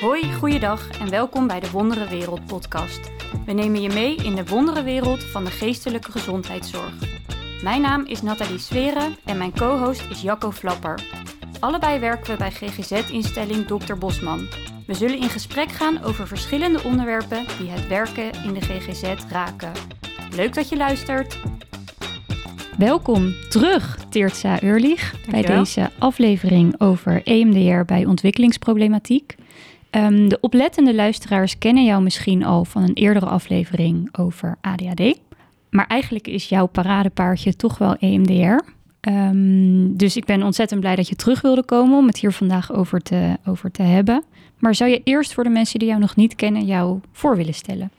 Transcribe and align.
Hoi, 0.00 0.34
goeiedag 0.34 0.98
en 1.00 1.10
welkom 1.10 1.46
bij 1.46 1.60
de 1.60 1.70
Wondere 1.70 2.08
Wereld 2.08 2.46
podcast. 2.46 3.10
We 3.46 3.52
nemen 3.52 3.82
je 3.82 3.88
mee 3.88 4.16
in 4.16 4.34
de 4.34 4.44
wondere 4.46 4.82
wereld 4.82 5.24
van 5.24 5.44
de 5.44 5.50
geestelijke 5.50 6.10
gezondheidszorg. 6.10 6.92
Mijn 7.62 7.80
naam 7.80 8.04
is 8.04 8.22
Nathalie 8.22 8.58
Sweren 8.58 9.16
en 9.24 9.38
mijn 9.38 9.52
co-host 9.52 10.10
is 10.10 10.22
Jacco 10.22 10.50
Flapper. 10.50 11.00
Allebei 11.60 11.98
werken 11.98 12.30
we 12.30 12.36
bij 12.36 12.50
GGZ-instelling 12.50 13.66
Dr. 13.66 13.94
Bosman. 13.94 14.46
We 14.86 14.94
zullen 14.94 15.18
in 15.18 15.28
gesprek 15.28 15.68
gaan 15.68 16.02
over 16.02 16.26
verschillende 16.26 16.82
onderwerpen 16.82 17.44
die 17.58 17.70
het 17.70 17.88
werken 17.88 18.32
in 18.44 18.54
de 18.54 18.60
GGZ 18.60 19.14
raken. 19.30 19.72
Leuk 20.34 20.54
dat 20.54 20.68
je 20.68 20.76
luistert. 20.76 21.38
Welkom 22.78 23.34
terug, 23.48 23.98
Teertsa 24.08 24.62
Eurlich, 24.62 25.14
bij 25.30 25.42
deze 25.42 25.90
aflevering 25.98 26.80
over 26.80 27.22
EMDR 27.24 27.84
bij 27.84 28.04
ontwikkelingsproblematiek. 28.04 29.36
Ehm, 29.96 30.28
de 30.28 30.40
oplettende 30.40 30.94
luisteraars 30.94 31.58
kennen 31.58 31.84
jou 31.84 32.02
misschien 32.02 32.44
al 32.44 32.64
van 32.64 32.82
een 32.82 32.94
eerdere 32.94 33.26
aflevering 33.26 34.16
over 34.18 34.56
ADHD. 34.60 35.20
Maar 35.70 35.86
eigenlijk 35.86 36.26
is 36.26 36.48
jouw 36.48 36.66
paradepaardje 36.66 37.56
toch 37.56 37.78
wel 37.78 37.96
EMDR. 37.98 38.64
Ehm, 39.00 39.96
dus 39.96 40.16
ik 40.16 40.24
ben 40.24 40.42
ontzettend 40.42 40.80
blij 40.80 40.96
dat 40.96 41.08
je 41.08 41.16
terug 41.16 41.40
wilde 41.40 41.64
komen 41.64 41.98
om 41.98 42.06
het 42.06 42.18
hier 42.18 42.32
vandaag 42.32 42.72
over 42.72 43.00
te, 43.00 43.36
over 43.46 43.70
te 43.70 43.82
hebben. 43.82 44.24
Maar 44.58 44.74
zou 44.74 44.90
je 44.90 45.00
eerst 45.04 45.34
voor 45.34 45.44
de 45.44 45.50
mensen 45.50 45.78
die 45.78 45.88
jou 45.88 46.00
nog 46.00 46.16
niet 46.16 46.34
kennen, 46.34 46.64
jou 46.64 47.00
voor 47.12 47.36
willen 47.36 47.54
stellen? 47.54 47.90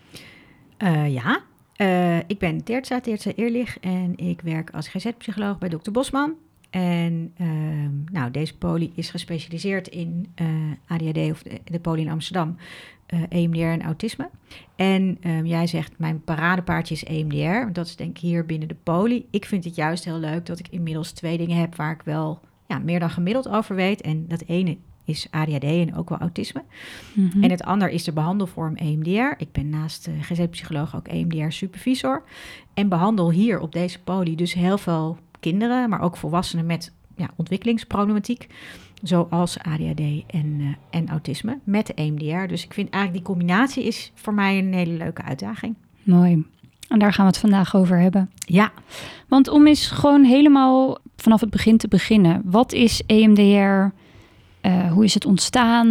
Eh, 0.77 1.13
ja, 1.13 1.39
Eh, 1.75 2.17
ik 2.17 2.37
ben 2.39 2.63
Teertsa, 2.63 2.99
Teertsa 2.99 3.31
Eerlich 3.35 3.79
en 3.79 4.13
ik 4.15 4.41
werk 4.41 4.69
als 4.71 4.87
GZ-psycholoog 4.87 5.57
bij 5.57 5.69
Dr. 5.69 5.91
Bosman. 5.91 6.33
En 6.69 7.33
ehm, 7.37 7.91
nou, 8.11 8.31
deze 8.31 8.57
poli 8.57 8.91
is 8.95 9.09
gespecialiseerd 9.09 9.87
in 9.87 10.27
eh, 10.35 10.47
ADHD 10.87 11.31
of 11.31 11.43
de, 11.43 11.61
de 11.63 11.79
poli 11.79 12.01
in 12.01 12.11
Amsterdam, 12.11 12.55
eh 13.05 13.21
EMDR 13.29 13.59
en 13.59 13.81
autisme. 13.81 14.29
En 14.75 15.17
ehm, 15.21 15.45
jij 15.45 15.67
zegt, 15.67 15.93
mijn 15.97 16.23
paradepaardje 16.23 16.95
is 16.95 17.03
EMDR. 17.03 17.59
want 17.59 17.75
Dat 17.75 17.85
is 17.85 17.95
denk 17.95 18.09
ik 18.09 18.17
hier 18.17 18.45
binnen 18.45 18.67
de 18.67 18.75
poli. 18.83 19.27
Ik 19.29 19.45
vind 19.45 19.63
het 19.63 19.75
juist 19.75 20.05
heel 20.05 20.19
leuk 20.19 20.45
dat 20.45 20.59
ik 20.59 20.67
inmiddels 20.67 21.11
twee 21.11 21.37
dingen 21.37 21.57
heb 21.57 21.75
waar 21.75 21.93
ik 21.93 22.01
wel 22.01 22.39
ja, 22.67 22.79
meer 22.79 22.99
dan 22.99 23.09
gemiddeld 23.09 23.47
over 23.47 23.75
weet. 23.75 24.01
En 24.01 24.27
dat 24.27 24.43
ene 24.47 24.77
is 25.07 25.27
ADHD 25.31 25.63
en 25.63 25.95
ook 25.95 26.09
wel 26.09 26.17
autisme. 26.17 26.63
Mhm. 27.13 27.43
En 27.43 27.51
het 27.51 27.63
ander 27.63 27.89
is 27.89 28.03
de 28.03 28.13
behandelvorm 28.13 28.75
E 28.75 28.91
EMDR. 28.91 29.41
Ik 29.41 29.51
ben 29.51 29.69
naast 29.69 30.07
uh, 30.07 30.21
GZ-psycholoog 30.21 30.95
ook 30.95 31.07
E 31.07 31.11
EMDR-supervisor. 31.11 32.23
En 32.73 32.89
behandel 32.89 33.31
hier 33.31 33.59
op 33.59 33.71
deze 33.71 33.99
poli 33.99 34.35
dus 34.35 34.53
heel 34.53 34.77
veel 34.77 35.17
kinderen, 35.39 35.89
maar 35.89 36.01
ook 36.01 36.17
volwassenen 36.17 36.65
met 36.65 36.93
ja, 37.15 37.29
ontwikkelingsproblematiek. 37.35 38.47
Zoals 39.03 39.57
ADHD 39.59 39.99
en, 40.27 40.57
eh, 40.59 40.65
en 40.99 41.09
autisme 41.09 41.59
met 41.63 41.87
de 41.87 41.93
EMDR. 41.93 42.47
Dus 42.47 42.63
ik 42.63 42.73
vind 42.73 42.89
eigenlijk 42.89 43.25
die 43.25 43.33
combinatie 43.35 43.83
is 43.83 44.11
voor 44.15 44.33
mij 44.33 44.57
een 44.57 44.73
hele 44.73 44.93
leuke 44.93 45.21
uitdaging. 45.21 45.75
Mooi. 46.03 46.45
En 46.87 46.99
daar 46.99 47.13
gaan 47.13 47.25
we 47.25 47.31
het 47.31 47.39
vandaag 47.39 47.75
over 47.75 47.99
hebben. 47.99 48.29
Ja, 48.39 48.71
Want 49.27 49.47
om 49.47 49.67
eens 49.67 49.87
gewoon 49.87 50.23
helemaal 50.23 50.97
vanaf 51.15 51.41
het 51.41 51.49
begin 51.49 51.77
te 51.77 51.87
beginnen. 51.87 52.41
Wat 52.45 52.73
is 52.73 53.01
EMDR? 53.05 53.95
Eh, 54.61 54.91
hoe 54.91 55.03
is 55.03 55.13
het 55.13 55.25
ontstaan? 55.25 55.87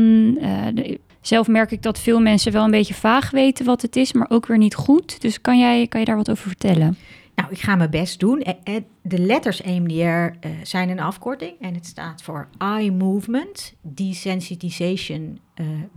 De- 0.75 1.01
zelf 1.21 1.49
merk 1.49 1.71
ik 1.71 1.83
dat 1.83 1.99
veel 1.99 2.21
mensen 2.21 2.53
wel 2.53 2.65
een 2.65 2.71
beetje 2.71 2.95
vaag 2.95 3.31
weten 3.31 3.65
wat 3.65 3.83
het 3.83 3.97
is, 3.97 4.13
maar 4.13 4.27
ook 4.31 4.47
weer 4.47 4.59
niet 4.59 4.75
goed. 4.75 5.21
Dus 5.21 5.41
kan 5.41 5.59
jij, 5.59 5.87
kan 5.87 6.01
je 6.01 6.07
daar 6.07 6.17
wat 6.17 6.31
over 6.31 6.47
vertellen? 6.47 6.97
Nou 7.37 7.51
ik 7.51 7.61
ga 7.61 7.77
mijn 7.77 7.91
best 7.91 8.21
doen. 8.21 8.41
Eh, 8.41 8.77
eh, 8.77 8.83
De 9.03 9.19
letters 9.19 9.63
EMDR 9.63 10.03
eh, 10.03 10.51
zijn 10.63 10.89
een 10.89 11.01
afkorting 11.01 11.53
en 11.61 11.75
het 11.75 11.87
staat 11.87 12.23
voor 12.23 12.49
Eye 12.59 12.93
Movement 12.93 13.75
Desensitization 13.83 15.41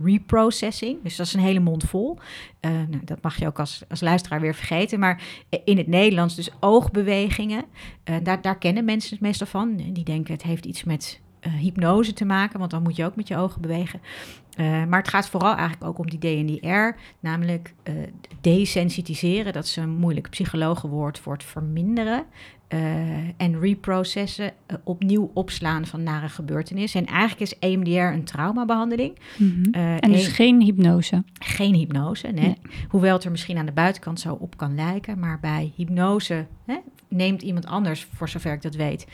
Reprocessing. 0.02 1.02
Dus 1.02 1.16
dat 1.16 1.26
is 1.26 1.34
een 1.34 1.40
hele 1.40 1.60
mond 1.60 1.84
vol. 1.84 2.18
Nou, 2.60 3.04
dat 3.04 3.22
mag 3.22 3.38
je 3.38 3.46
ook 3.46 3.58
als, 3.58 3.82
als 3.88 4.00
luisteraar 4.00 4.40
weer 4.40 4.54
vergeten. 4.54 4.98
Maar 4.98 5.22
in 5.64 5.76
het 5.76 5.86
Nederlands 5.86 6.34
dus 6.34 6.50
oogbewegingen. 6.60 7.64
Daar, 8.22 8.42
daar 8.42 8.58
kennen 8.58 8.84
mensen 8.84 9.10
het 9.10 9.20
meestal 9.20 9.46
van. 9.46 9.76
Die 9.76 10.04
denken 10.04 10.32
het 10.34 10.42
heeft 10.42 10.64
iets 10.64 10.84
met 10.84 11.20
hypnose 11.48 12.12
te 12.12 12.24
maken, 12.24 12.58
want 12.58 12.70
dan 12.70 12.82
moet 12.82 12.96
je 12.96 13.04
ook 13.04 13.16
met 13.16 13.28
je 13.28 13.36
ogen 13.36 13.60
bewegen. 13.60 14.00
Eh, 14.56 14.84
maar 14.84 14.98
het 14.98 15.08
gaat 15.08 15.28
vooral 15.28 15.54
eigenlijk 15.54 15.84
ook 15.84 15.98
om 15.98 16.10
die 16.10 16.18
DNDR, 16.18 16.98
namelijk 17.20 17.74
eh, 17.82 17.94
desensitiseren. 18.40 19.52
Dat 19.52 19.64
is 19.64 19.76
een 19.76 19.90
moeilijk 19.90 20.30
psychologenwoord 20.30 21.18
voor 21.18 21.32
het 21.32 21.44
verminderen. 21.44 22.24
Eh, 22.70 22.78
en 23.36 23.60
reprocessen, 23.60 24.52
eh, 24.66 24.76
opnieuw 24.84 25.30
opslaan 25.34 25.86
van 25.86 26.02
nare 26.02 26.28
gebeurtenissen. 26.28 27.00
En 27.00 27.06
eigenlijk 27.12 27.40
is 27.40 27.56
E 27.60 27.72
EMDR 27.72 27.98
een 28.14 28.24
traumabehandeling. 28.24 29.18
Eh, 29.72 29.92
En 30.04 30.12
dus 30.12 30.26
een- 30.26 30.32
geen 30.32 30.60
hypnose. 30.62 31.24
geen 31.38 31.74
hypnose, 31.74 32.26
nee. 32.26 32.44
Nee. 32.44 32.56
Hoewel 32.88 33.14
het 33.14 33.24
er 33.24 33.30
misschien 33.30 33.58
aan 33.58 33.66
de 33.66 33.72
buitenkant 33.72 34.20
zo 34.20 34.34
op 34.34 34.56
kan 34.56 34.74
lijken. 34.74 35.18
Maar 35.18 35.40
bij 35.40 35.72
hypnose 35.76 36.46
hè, 36.66 36.76
neemt 37.08 37.42
iemand 37.42 37.66
anders, 37.66 38.06
voor 38.14 38.28
zover 38.28 38.52
ik 38.52 38.62
dat 38.62 38.74
weet, 38.74 39.06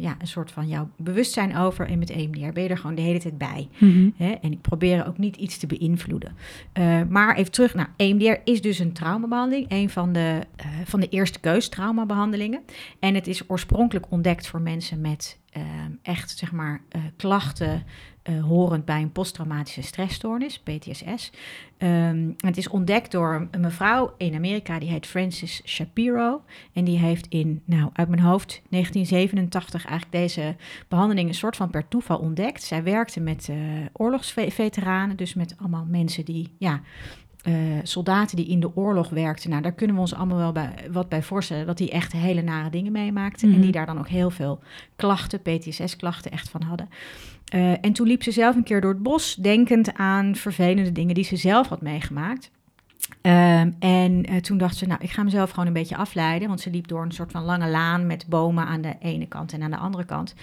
ja, 0.00 0.16
een 0.18 0.26
soort 0.26 0.50
van 0.50 0.68
jouw 0.68 0.88
bewustzijn 0.96 1.56
over. 1.56 1.86
En 1.88 1.98
met 1.98 2.10
EMDR 2.10 2.52
ben 2.52 2.62
je 2.62 2.68
er 2.68 2.78
gewoon 2.78 2.94
de 2.96 3.02
hele 3.02 3.18
tijd 3.18 3.38
bij. 3.38 3.68
Mhm. 3.78 4.10
Hè? 4.16 4.30
En 4.30 4.52
ik 4.52 4.60
probeer 4.60 5.06
ook 5.06 5.18
niet 5.18 5.36
iets 5.36 5.58
te 5.58 5.66
beïnvloeden. 5.66 6.36
Maar 7.08 7.36
even 7.36 7.52
terug 7.52 7.74
naar 7.74 7.90
EMDR 7.96 8.40
is 8.44 8.60
dus 8.62 8.78
een 8.78 8.92
traumabehandeling. 8.92 9.66
Een 9.68 9.90
van 9.90 10.12
de, 10.12 10.38
van 10.84 11.00
de 11.00 11.08
eerste 11.08 11.40
keus 11.40 11.68
traumabehandelingen. 11.68 12.60
En 12.98 13.14
het 13.14 13.26
is 13.26 13.50
oorspronkelijk 13.50 14.10
ontdekt 14.10 14.46
voor 14.46 14.60
mensen 14.60 15.00
met 15.00 15.38
eh, 15.50 15.62
echt 16.02 16.38
zeg 16.38 16.52
maar 16.52 16.80
eh, 16.88 17.00
klachten 17.16 17.84
eh, 18.28 18.44
horend 18.44 18.84
bij 18.84 19.02
een 19.02 19.12
posttraumatische 19.12 19.82
stressstoornis, 19.82 20.58
PTSS. 20.58 21.32
Ehm, 21.78 22.30
het 22.36 22.56
is 22.56 22.68
ontdekt 22.68 23.12
door 23.12 23.48
een 23.50 23.60
mevrouw 23.60 24.14
in 24.16 24.34
Amerika, 24.34 24.78
die 24.78 24.90
heet 24.90 25.06
Frances 25.06 25.62
Shapiro. 25.64 26.42
En 26.72 26.84
die 26.84 26.98
heeft 26.98 27.26
in, 27.28 27.62
nou 27.64 27.90
uit 27.92 28.08
mijn 28.08 28.22
hoofd, 28.22 28.62
1987 28.68 29.86
eigenlijk 29.86 30.24
deze 30.24 30.56
behandeling 30.88 31.28
een 31.28 31.34
soort 31.34 31.56
van 31.56 31.70
per 31.70 31.88
toeval 31.88 32.18
ontdekt. 32.18 32.62
Zij 32.62 32.82
werkte 32.82 33.20
met 33.20 33.48
eh, 33.48 33.56
oorlogsveteranen, 33.92 35.16
dus 35.16 35.34
met 35.34 35.54
allemaal 35.58 35.86
mensen 35.88 36.24
die, 36.24 36.54
ja, 36.58 36.80
eh, 37.42 37.54
soldaten 37.82 38.36
die 38.36 38.46
in 38.46 38.60
de 38.60 38.76
oorlog 38.76 39.08
werkten. 39.08 39.50
Nou, 39.50 39.62
daar 39.62 39.72
kunnen 39.72 39.96
we 39.96 40.02
ons 40.02 40.14
allemaal 40.14 40.38
wel 40.38 40.52
bij, 40.52 40.74
wat 40.90 41.08
bij 41.08 41.22
voorstellen, 41.22 41.66
dat 41.66 41.78
die 41.78 41.90
echt 41.90 42.12
hele 42.12 42.42
nare 42.42 42.70
dingen 42.70 42.92
meemaakten. 42.92 43.48
Mhm. 43.48 43.56
En 43.56 43.62
die 43.62 43.72
daar 43.72 43.86
dan 43.86 43.98
ook 43.98 44.08
heel 44.08 44.30
veel 44.30 44.60
klachten, 44.96 45.42
PTSS-klachten 45.42 46.30
echt 46.30 46.48
van 46.48 46.62
hadden. 46.62 46.88
Eh, 47.44 47.70
en 47.70 47.92
toen 47.92 48.06
liep 48.06 48.22
ze 48.22 48.30
zelf 48.30 48.56
een 48.56 48.62
keer 48.62 48.80
door 48.80 48.92
het 48.92 49.02
bos, 49.02 49.34
denkend 49.34 49.94
aan 49.94 50.36
vervelende 50.36 50.92
dingen 50.92 51.14
die 51.14 51.24
ze 51.24 51.36
zelf 51.36 51.68
had 51.68 51.82
meegemaakt. 51.82 52.50
Ehm, 53.20 53.70
en 53.78 54.24
eh, 54.24 54.36
toen 54.36 54.58
dacht 54.58 54.76
ze, 54.76 54.86
nou, 54.86 55.00
ik 55.02 55.10
ga 55.10 55.22
mezelf 55.22 55.50
gewoon 55.50 55.66
een 55.66 55.72
beetje 55.72 55.96
afleiden. 55.96 56.48
Want 56.48 56.60
ze 56.60 56.70
liep 56.70 56.88
door 56.88 57.02
een 57.02 57.12
soort 57.12 57.30
van 57.30 57.44
lange 57.44 57.68
laan 57.68 58.06
met 58.06 58.26
bomen 58.28 58.66
aan 58.66 58.80
de 58.80 58.96
ene 59.00 59.26
kant 59.26 59.52
en 59.52 59.62
aan 59.62 59.70
de 59.70 59.76
andere 59.76 60.04
kant. 60.04 60.34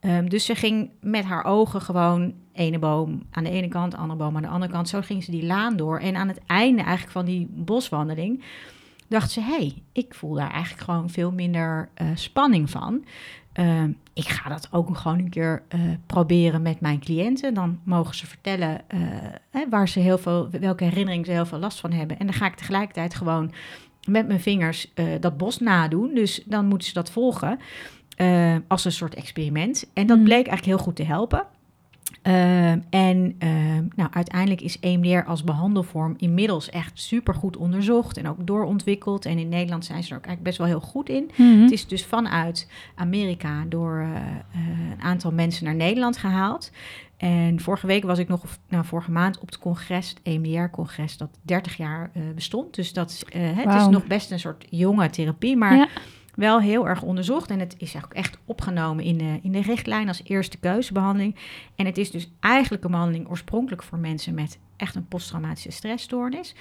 Ehm, 0.00 0.26
dus 0.28 0.44
ze 0.44 0.54
ging 0.54 0.90
met 1.00 1.24
haar 1.24 1.44
ogen 1.44 1.80
gewoon 1.80 2.34
ene 2.52 2.78
boom 2.78 3.22
aan 3.30 3.44
de 3.44 3.50
ene 3.50 3.68
kant, 3.68 3.94
andere 3.94 4.18
boom 4.18 4.36
aan 4.36 4.42
de 4.42 4.48
andere 4.48 4.72
kant. 4.72 4.88
Zo 4.88 5.00
ging 5.00 5.24
ze 5.24 5.30
die 5.30 5.46
laan 5.46 5.76
door. 5.76 5.98
En 5.98 6.16
aan 6.16 6.28
het 6.28 6.40
einde 6.46 6.82
eigenlijk 6.82 7.12
van 7.12 7.24
die 7.24 7.48
boswandeling 7.50 8.42
dacht 9.08 9.30
ze, 9.30 9.40
hé, 9.40 9.56
hey, 9.56 9.82
ik 9.92 10.14
voel 10.14 10.34
daar 10.34 10.50
eigenlijk 10.50 10.82
gewoon 10.82 11.10
veel 11.10 11.32
minder 11.32 11.88
eh, 11.94 12.06
spanning 12.14 12.70
van. 12.70 13.04
Ehm, 13.52 13.90
ik 14.12 14.28
ga 14.28 14.48
dat 14.48 14.68
ook 14.70 14.96
gewoon 14.96 15.18
een 15.18 15.28
keer 15.30 15.62
eh, 15.68 15.80
proberen 16.06 16.62
met 16.62 16.80
mijn 16.80 16.98
cliënten. 17.00 17.54
Dan 17.54 17.80
mogen 17.84 18.14
ze 18.14 18.26
vertellen 18.26 18.80
hè, 19.50 19.68
waar 19.70 19.88
ze 19.88 19.98
heel 20.00 20.18
veel, 20.18 20.48
welke 20.50 20.84
herinneringen 20.84 21.26
ze 21.26 21.32
heel 21.32 21.46
veel 21.46 21.58
last 21.58 21.80
van 21.80 21.92
hebben. 21.92 22.18
En 22.18 22.26
dan 22.26 22.34
ga 22.34 22.46
ik 22.46 22.54
tegelijkertijd 22.54 23.14
gewoon 23.14 23.52
met 24.08 24.26
mijn 24.26 24.40
vingers 24.40 24.92
eh, 24.94 25.04
dat 25.20 25.36
bos 25.36 25.58
nadoen. 25.58 26.14
Dus 26.14 26.42
dan 26.44 26.66
moeten 26.66 26.88
ze 26.88 26.94
dat 26.94 27.10
volgen 27.10 27.58
als 28.68 28.84
een 28.84 28.92
soort 28.92 29.14
experiment. 29.14 29.90
En 29.94 30.06
dat 30.06 30.18
Mm. 30.18 30.24
bleek 30.24 30.46
eigenlijk 30.46 30.64
heel 30.66 30.78
goed 30.84 30.96
te 30.96 31.04
helpen. 31.04 31.46
Ehm, 32.22 32.78
en 32.90 33.34
ehm, 33.38 33.84
nou, 33.96 34.10
uiteindelijk 34.12 34.60
is 34.60 34.80
EMDR 34.80 35.28
als 35.28 35.44
behandelvorm 35.44 36.14
inmiddels 36.16 36.70
echt 36.70 37.00
super 37.00 37.34
goed 37.34 37.56
onderzocht 37.56 38.16
en 38.16 38.28
ook 38.28 38.46
doorontwikkeld. 38.46 39.26
En 39.26 39.38
in 39.38 39.48
Nederland 39.48 39.84
zijn 39.84 40.02
ze 40.02 40.10
er 40.10 40.16
ook 40.16 40.24
eigenlijk 40.26 40.56
best 40.56 40.58
wel 40.58 40.66
heel 40.66 40.88
goed 40.88 41.08
in. 41.08 41.30
Mhm. 41.36 41.60
Het 41.60 41.70
is 41.70 41.86
dus 41.86 42.04
vanuit 42.04 42.68
Amerika 42.94 43.64
door 43.68 43.98
eh, 43.98 44.10
eh, 44.10 44.90
een 44.90 45.02
aantal 45.02 45.32
mensen 45.32 45.64
naar 45.64 45.74
Nederland 45.74 46.16
gehaald. 46.16 46.70
En 47.16 47.60
vorige 47.60 47.86
week 47.86 48.04
was 48.04 48.18
ik 48.18 48.28
nog, 48.28 48.42
nou 48.68 48.84
vorige 48.84 49.10
maand 49.10 49.38
op 49.38 49.46
het 49.46 49.58
congres, 49.58 50.08
het 50.08 50.20
EMDR-congres, 50.22 51.16
dat 51.16 51.38
30 51.42 51.76
jaar 51.76 52.10
eh, 52.14 52.22
bestond. 52.34 52.74
Dus 52.74 52.92
dat 52.92 53.24
het 53.34 53.74
is 53.74 53.86
nog 53.86 54.06
best 54.06 54.30
een 54.30 54.40
soort 54.40 54.66
jonge 54.70 55.10
therapie, 55.10 55.56
maar 55.56 55.76
Ja. 55.76 55.88
Wel 56.34 56.60
heel 56.60 56.88
erg 56.88 57.02
onderzocht. 57.02 57.50
En 57.50 57.58
het 57.58 57.74
is 57.78 57.96
ook 57.96 58.12
echt 58.12 58.38
opgenomen 58.44 59.04
in 59.04 59.18
de, 59.18 59.38
in 59.42 59.52
de 59.52 59.62
richtlijn 59.62 60.08
als 60.08 60.22
eerste 60.24 60.58
keuzebehandeling. 60.58 61.36
En 61.76 61.86
het 61.86 61.98
is 61.98 62.10
dus 62.10 62.30
eigenlijk 62.40 62.84
een 62.84 62.90
behandeling 62.90 63.28
oorspronkelijk 63.28 63.82
voor 63.82 63.98
mensen 63.98 64.34
met 64.34 64.58
echt 64.76 64.94
een 64.94 65.08
posttraumatische 65.08 65.70
stressstoornis. 65.70 66.54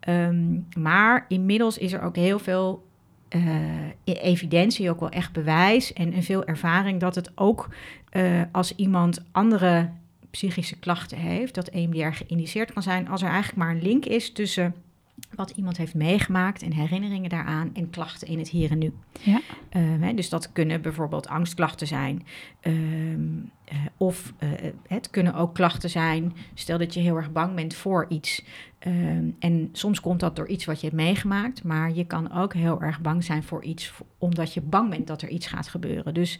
Ehm, 0.00 0.60
maar 0.78 1.24
inmiddels 1.28 1.78
is 1.78 1.92
er 1.92 2.02
ook 2.02 2.16
heel 2.16 2.38
veel 2.38 2.90
eh, 3.28 3.42
evidentie, 4.04 4.90
ook 4.90 5.00
wel 5.00 5.08
echt 5.08 5.32
bewijs 5.32 5.92
en, 5.92 6.12
en 6.12 6.22
veel 6.22 6.44
ervaring 6.44 7.00
dat 7.00 7.14
het 7.14 7.32
ook 7.34 7.68
eh, 8.10 8.42
als 8.52 8.74
iemand 8.74 9.24
andere 9.30 9.90
psychische 10.30 10.78
klachten 10.78 11.18
heeft, 11.18 11.54
dat 11.54 11.68
EMDR 11.68 12.12
geïndiceerd 12.12 12.72
kan 12.72 12.82
zijn 12.82 13.08
als 13.08 13.22
er 13.22 13.28
eigenlijk 13.28 13.58
maar 13.58 13.70
een 13.70 13.82
link 13.82 14.04
is 14.04 14.32
tussen 14.32 14.74
wat 15.34 15.50
iemand 15.50 15.76
heeft 15.76 15.94
meegemaakt 15.94 16.62
en 16.62 16.72
herinneringen 16.72 17.30
daaraan 17.30 17.70
en 17.74 17.90
klachten 17.90 18.28
in 18.28 18.38
het 18.38 18.48
hier 18.48 18.70
en 18.70 18.78
nu. 18.78 18.92
Ja. 19.20 19.40
Hè, 19.78 20.14
dus 20.14 20.28
dat 20.28 20.52
kunnen 20.52 20.82
bijvoorbeeld 20.82 21.28
angstklachten 21.28 21.86
zijn. 21.86 22.26
Ehm, 22.60 23.20
eh, 23.64 23.76
of 23.96 24.32
eh, 24.38 24.48
het 24.86 25.10
kunnen 25.10 25.34
ook 25.34 25.54
klachten 25.54 25.90
zijn. 25.90 26.32
Stel 26.54 26.78
dat 26.78 26.94
je 26.94 27.00
heel 27.00 27.16
erg 27.16 27.32
bang 27.32 27.54
bent 27.54 27.74
voor 27.74 28.06
iets. 28.08 28.44
Ehm, 28.78 29.24
en 29.38 29.68
soms 29.72 30.00
komt 30.00 30.20
dat 30.20 30.36
door 30.36 30.48
iets 30.48 30.64
wat 30.64 30.80
je 30.80 30.86
hebt 30.86 30.98
meegemaakt. 30.98 31.64
Maar 31.64 31.92
je 31.92 32.04
kan 32.04 32.32
ook 32.32 32.54
heel 32.54 32.82
erg 32.82 33.00
bang 33.00 33.24
zijn 33.24 33.42
voor 33.42 33.64
iets. 33.64 33.92
Omdat 34.18 34.54
je 34.54 34.60
bang 34.60 34.90
bent 34.90 35.06
dat 35.06 35.22
er 35.22 35.28
iets 35.28 35.46
gaat 35.46 35.68
gebeuren. 35.68 36.14
Dus 36.14 36.38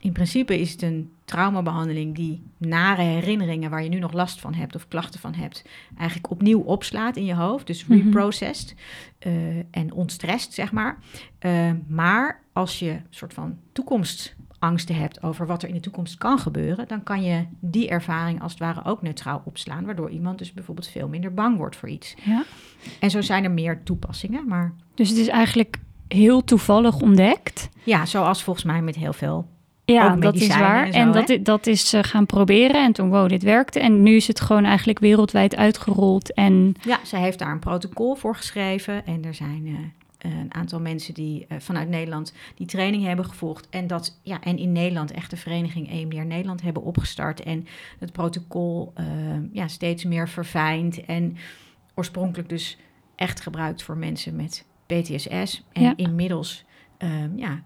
in 0.00 0.12
principe 0.12 0.60
is 0.60 0.70
het 0.72 0.82
een 0.82 1.12
traumabehandeling 1.24 2.14
die 2.14 2.42
nare 2.56 3.02
herinneringen 3.02 3.70
waar 3.70 3.82
je 3.82 3.88
nu 3.88 3.98
nog 3.98 4.12
last 4.12 4.40
van 4.40 4.54
hebt 4.54 4.74
of 4.74 4.88
klachten 4.88 5.20
van 5.20 5.34
hebt, 5.34 5.64
eigenlijk 5.96 6.30
opnieuw 6.30 6.60
opslaat 6.60 7.16
in 7.16 7.24
je 7.24 7.34
hoofd. 7.34 7.66
Dus 7.66 7.86
Mhm. 7.86 8.02
reprocessed 8.02 8.74
eh, 9.18 9.32
en 9.70 9.92
ontstrest, 9.92 10.52
zeg 10.52 10.72
maar. 10.72 10.98
Eh, 11.38 11.70
maar 11.88 12.42
als 12.52 12.78
je 12.78 12.90
een 12.90 13.02
soort 13.10 13.34
van 13.34 13.56
toekomstangsten 13.72 14.94
hebt 14.94 15.22
over 15.22 15.46
wat 15.46 15.62
er 15.62 15.68
in 15.68 15.74
de 15.74 15.80
toekomst 15.80 16.18
kan 16.18 16.38
gebeuren, 16.38 16.88
dan 16.88 17.02
kan 17.02 17.22
je 17.22 17.44
die 17.60 17.88
ervaring 17.88 18.42
als 18.42 18.52
het 18.52 18.60
ware 18.60 18.84
ook 18.84 19.02
neutraal 19.02 19.42
opslaan, 19.44 19.84
waardoor 19.84 20.10
iemand 20.10 20.38
dus 20.38 20.52
bijvoorbeeld 20.52 20.88
veel 20.88 21.08
minder 21.08 21.34
bang 21.34 21.56
wordt 21.56 21.76
voor 21.76 21.88
iets. 21.88 22.14
ja. 22.24 22.44
En 23.00 23.10
zo 23.10 23.20
zijn 23.20 23.44
er 23.44 23.50
meer 23.50 23.82
toepassingen, 23.82 24.48
maar 24.48 24.74
Dus 24.94 25.08
het 25.08 25.18
is 25.18 25.28
eigenlijk 25.28 25.76
heel 26.08 26.44
toevallig 26.44 27.00
ontdekt. 27.00 27.68
ja, 27.84 28.06
zoals 28.06 28.42
volgens 28.42 28.64
mij 28.64 28.82
met 28.82 28.94
heel 28.96 29.12
veel 29.12 29.48
Ja, 29.94 30.16
dat 30.16 30.34
is 30.34 30.46
waar. 30.48 30.84
en 30.84 31.12
zo, 31.12 31.20
En, 31.20 31.42
dat, 31.42 31.66
is 31.66 31.92
eh, 31.92 32.02
gaan 32.02 32.26
proberen. 32.26 32.84
En 32.84 32.92
toen, 32.92 33.08
wow, 33.08 33.28
dit 33.28 33.42
werkte. 33.42 33.80
En 33.80 34.02
nu 34.02 34.16
is 34.16 34.26
het 34.26 34.40
gewoon 34.40 34.64
eigenlijk 34.64 34.98
wereldwijd 34.98 35.56
uitgerold. 35.56 36.32
En 36.34 36.74
Ja, 36.84 36.98
zij 37.02 37.20
heeft 37.20 37.38
daar 37.38 37.52
een 37.52 37.58
protocol 37.58 38.14
voor 38.14 38.36
geschreven. 38.36 39.06
En 39.06 39.24
er 39.24 39.34
zijn 39.34 39.92
eh, 40.18 40.30
een 40.30 40.54
aantal 40.54 40.80
mensen 40.80 41.14
die 41.14 41.46
eh, 41.48 41.58
vanuit 41.60 41.88
Nederland 41.88 42.32
die 42.54 42.66
training 42.66 43.04
hebben 43.04 43.24
gevolgd. 43.24 43.68
En, 43.70 43.86
dat, 43.86 44.18
ja, 44.22 44.40
en 44.40 44.58
in 44.58 44.72
Nederland 44.72 45.10
echt 45.10 45.30
de 45.30 45.36
vereniging 45.36 45.90
EMDR 45.90 46.24
Nederland 46.26 46.62
hebben 46.62 46.82
opgestart. 46.82 47.42
En 47.42 47.66
het 47.98 48.12
protocol 48.12 48.92
eh, 48.94 49.06
ja, 49.52 49.68
steeds 49.68 50.04
meer 50.04 50.28
verfijnd. 50.28 51.04
En 51.04 51.36
oorspronkelijk 51.94 52.48
dus 52.48 52.78
echt 53.16 53.40
gebruikt 53.40 53.82
voor 53.82 53.96
mensen 53.96 54.36
met 54.36 54.64
PTSS. 54.86 55.64
En 55.72 55.82
Ja. 55.82 55.92
inmiddels 55.96 56.64
ehm, 56.98 57.36
ja, 57.36 57.62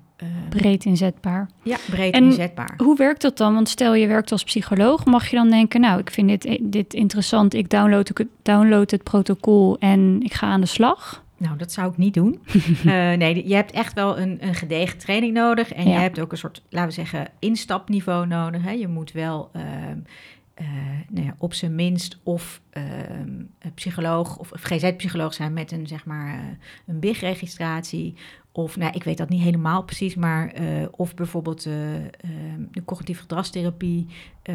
breed 0.48 0.84
inzetbaar. 0.84 1.48
ja, 1.62 1.76
breed 1.90 2.14
En- 2.14 2.24
inzetbaar. 2.24 2.74
Hoe 2.76 2.96
werkt 2.96 3.22
dat 3.22 3.36
dan? 3.36 3.54
Want 3.54 3.68
stel 3.68 3.94
je 3.94 4.06
werkt 4.06 4.32
als 4.32 4.44
psycholoog, 4.44 5.04
mag 5.04 5.28
je 5.28 5.36
dan 5.36 5.50
denken, 5.50 5.80
nou, 5.80 6.00
ik 6.00 6.10
vind 6.10 6.28
dit, 6.28 6.58
dit 6.62 6.94
interessant, 6.94 7.54
ik 7.54 7.70
download, 7.70 8.08
het- 8.08 8.26
download 8.42 8.90
het 8.90 9.02
protocol 9.02 9.76
en 9.78 10.20
ik 10.22 10.32
ga 10.34 10.46
aan 10.46 10.60
de 10.60 10.66
slag. 10.66 11.24
Nou, 11.36 11.56
dat 11.56 11.72
zou 11.72 11.90
ik 11.90 11.96
niet 11.96 12.14
doen. 12.14 12.38
Eh, 12.84 13.12
nee, 13.12 13.48
je 13.48 13.54
hebt 13.54 13.70
echt 13.72 13.92
wel 13.94 14.18
een, 14.18 14.38
een 14.40 14.54
gedegen 14.54 14.98
training 14.98 15.34
nodig. 15.34 15.72
En 15.72 15.84
Ja. 15.88 15.92
je 15.94 15.98
hebt 15.98 16.20
ook 16.20 16.32
een 16.32 16.38
soort, 16.38 16.62
laten 16.70 16.88
we 16.88 16.94
zeggen, 16.94 17.26
instapniveau 17.38 18.26
nodig. 18.26 18.62
Hè. 18.62 18.70
Je 18.70 18.88
moet 18.88 19.12
wel 19.12 19.50
ehm, 19.52 19.98
eh, 20.54 20.66
nou 21.08 21.26
ja, 21.26 21.34
op 21.38 21.54
zijn 21.54 21.74
minst 21.74 22.18
of 22.22 22.60
ehm, 22.70 22.84
een 23.58 23.72
psycholoog 23.74 24.36
of, 24.38 24.52
of 24.52 24.60
GZ-psycholoog 24.62 25.34
zijn 25.34 25.52
met 25.52 25.72
een, 25.72 25.86
zeg 25.86 26.04
maar, 26.04 26.26
eh, 26.34 26.40
een 26.86 26.98
BIG-registratie. 27.00 28.14
Of, 28.54 28.76
nou, 28.76 28.92
ik 28.94 29.04
weet 29.04 29.18
dat 29.18 29.28
niet 29.28 29.42
helemaal 29.42 29.82
precies, 29.82 30.14
maar 30.14 30.48
eh, 30.48 30.64
of 30.90 31.14
bijvoorbeeld 31.14 31.66
eh, 31.66 31.94
ehm, 31.94 32.04
de 32.70 32.84
cognitieve 32.84 33.20
gedragstherapie 33.20 34.06
eh, 34.42 34.54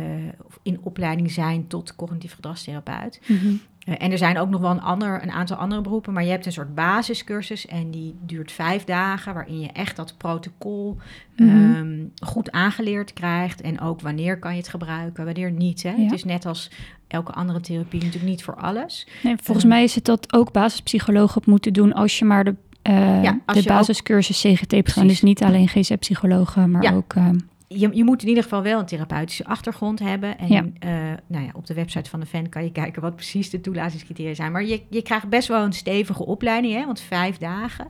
in 0.63 0.79
opleiding 0.83 1.31
zijn 1.31 1.67
tot 1.67 1.95
cognitief 1.95 2.33
gedragstherapeut. 2.33 3.21
Eh, 3.27 3.95
en 3.97 4.11
er 4.11 4.17
zijn 4.17 4.37
ook 4.37 4.49
nog 4.49 4.61
wel 4.61 4.71
een, 4.71 4.81
ander, 4.81 5.23
een 5.23 5.31
aantal 5.31 5.57
andere 5.57 5.81
beroepen, 5.81 6.13
maar 6.13 6.23
je 6.23 6.29
hebt 6.29 6.45
een 6.45 6.51
soort 6.51 6.75
basiscursus 6.75 7.65
en 7.65 7.91
die 7.91 8.15
duurt 8.21 8.51
vijf 8.51 8.83
dagen, 8.83 9.33
waarin 9.33 9.59
je 9.59 9.71
echt 9.71 9.95
dat 9.95 10.17
protocol 10.17 10.97
Mhm. 11.37 11.49
ehm, 11.49 12.05
goed 12.27 12.51
aangeleerd 12.51 13.13
krijgt. 13.13 13.61
En 13.61 13.79
ook 13.79 14.01
wanneer 14.01 14.39
kan 14.39 14.51
je 14.51 14.57
het 14.57 14.67
gebruiken, 14.69 15.25
wanneer 15.25 15.51
niet. 15.51 15.83
Hè? 15.83 15.89
Ja. 15.91 16.03
Het 16.03 16.11
is 16.13 16.23
net 16.23 16.45
als 16.45 16.71
elke 17.07 17.31
andere 17.31 17.59
therapie 17.59 17.99
natuurlijk 18.03 18.29
niet 18.31 18.43
voor 18.43 18.55
alles. 18.55 19.07
Nee, 19.23 19.35
volgens 19.41 19.65
Eh. 19.65 19.71
mij 19.71 19.83
is 19.83 19.95
het 19.95 20.05
dat 20.05 20.33
ook 20.33 20.51
basispsychologen 20.51 21.41
moeten 21.45 21.73
doen 21.73 21.93
als 21.93 22.19
je 22.19 22.25
maar 22.25 22.43
de, 22.43 22.55
eh, 22.87 23.23
Ja, 23.23 23.39
de 23.45 23.63
basiscursus 23.63 24.39
CGT 24.41 24.73
gedaan. 24.89 25.07
Dus 25.07 25.21
niet 25.21 25.43
alleen 25.43 25.67
GZ-psychologen, 25.67 26.71
maar 26.71 26.81
Ja. 26.83 26.93
ook... 26.93 27.13
eh, 27.13 27.29
Je, 27.69 27.89
je 27.93 28.03
moet 28.03 28.21
in 28.21 28.27
ieder 28.27 28.43
geval 28.43 28.61
wel 28.61 28.79
een 28.79 28.85
therapeutische 28.85 29.45
achtergrond 29.45 29.99
hebben. 29.99 30.37
En 30.37 30.47
Ja. 30.47 30.65
eh, 30.79 30.89
nou 31.27 31.43
ja, 31.45 31.49
op 31.53 31.65
de 31.67 31.73
website 31.73 32.09
van 32.09 32.19
de 32.19 32.25
fan 32.25 32.49
kan 32.49 32.63
je 32.63 32.71
kijken 32.71 33.01
wat 33.01 33.15
precies 33.15 33.49
de 33.49 33.61
toelatingscriteria 33.61 34.33
zijn. 34.33 34.51
Maar 34.51 34.65
je, 34.65 34.81
je 34.89 35.01
krijgt 35.01 35.27
best 35.29 35.47
wel 35.47 35.63
een 35.63 35.73
stevige 35.73 36.25
opleiding, 36.25 36.73
hè? 36.73 36.85
want 36.85 36.99
vijf 37.01 37.37
dagen. 37.37 37.87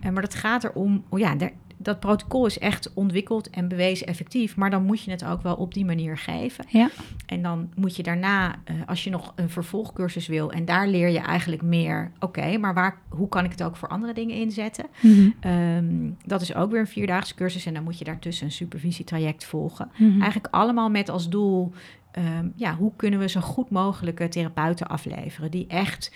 Eh, 0.00 0.10
maar 0.12 0.22
dat 0.22 0.34
gaat 0.34 0.64
erom, 0.64 1.04
oh 1.08 1.18
ja, 1.18 1.34
daar- 1.34 1.52
dat 1.78 2.00
protocol 2.00 2.46
is 2.46 2.58
echt 2.58 2.92
ontwikkeld 2.94 3.50
en 3.50 3.68
bewezen 3.68 4.06
effectief. 4.06 4.56
Maar 4.56 4.70
dan 4.70 4.84
moet 4.84 5.02
je 5.02 5.10
het 5.10 5.24
ook 5.24 5.42
wel 5.42 5.54
op 5.54 5.74
die 5.74 5.84
manier 5.84 6.18
geven. 6.18 6.64
Ja. 6.68 6.90
En 7.26 7.42
dan 7.42 7.70
moet 7.74 7.96
je 7.96 8.02
daarna, 8.02 8.54
eh, 8.64 8.74
als 8.86 9.04
je 9.04 9.10
nog 9.10 9.32
een 9.36 9.50
vervolgcursus 9.50 10.26
wil, 10.26 10.52
en 10.52 10.64
daar 10.64 10.88
leer 10.88 11.08
je 11.08 11.18
eigenlijk 11.18 11.62
meer, 11.62 12.10
oké, 12.20 12.58
maar 12.58 12.74
waar, 12.74 12.98
hoe 13.08 13.28
kan 13.28 13.44
ik 13.44 13.50
het 13.50 13.62
ook 13.62 13.76
voor 13.76 13.88
andere 13.88 14.12
dingen 14.12 14.36
inzetten? 14.36 14.86
Mhm. 15.00 15.30
Ehm, 15.40 16.10
dat 16.26 16.40
is 16.40 16.54
ook 16.54 16.70
weer 16.70 16.80
een 16.80 16.86
vierdaagse 16.86 17.34
cursus 17.34 17.66
en 17.66 17.74
dan 17.74 17.84
moet 17.84 17.98
je 17.98 18.04
daartussen 18.04 18.46
een 18.46 18.52
supervisietraject 18.52 19.44
volgen. 19.44 19.90
Mhm. 19.96 20.20
Eigenlijk 20.20 20.54
allemaal 20.54 20.90
met 20.90 21.08
als 21.08 21.28
doel, 21.28 21.72
ehm, 22.10 22.48
ja, 22.56 22.74
hoe 22.76 22.92
kunnen 22.96 23.18
we 23.18 23.28
zo 23.28 23.40
goed 23.40 23.70
mogelijke 23.70 24.28
therapeuten 24.28 24.88
afleveren 24.88 25.50
die 25.50 25.66
echt 25.68 26.12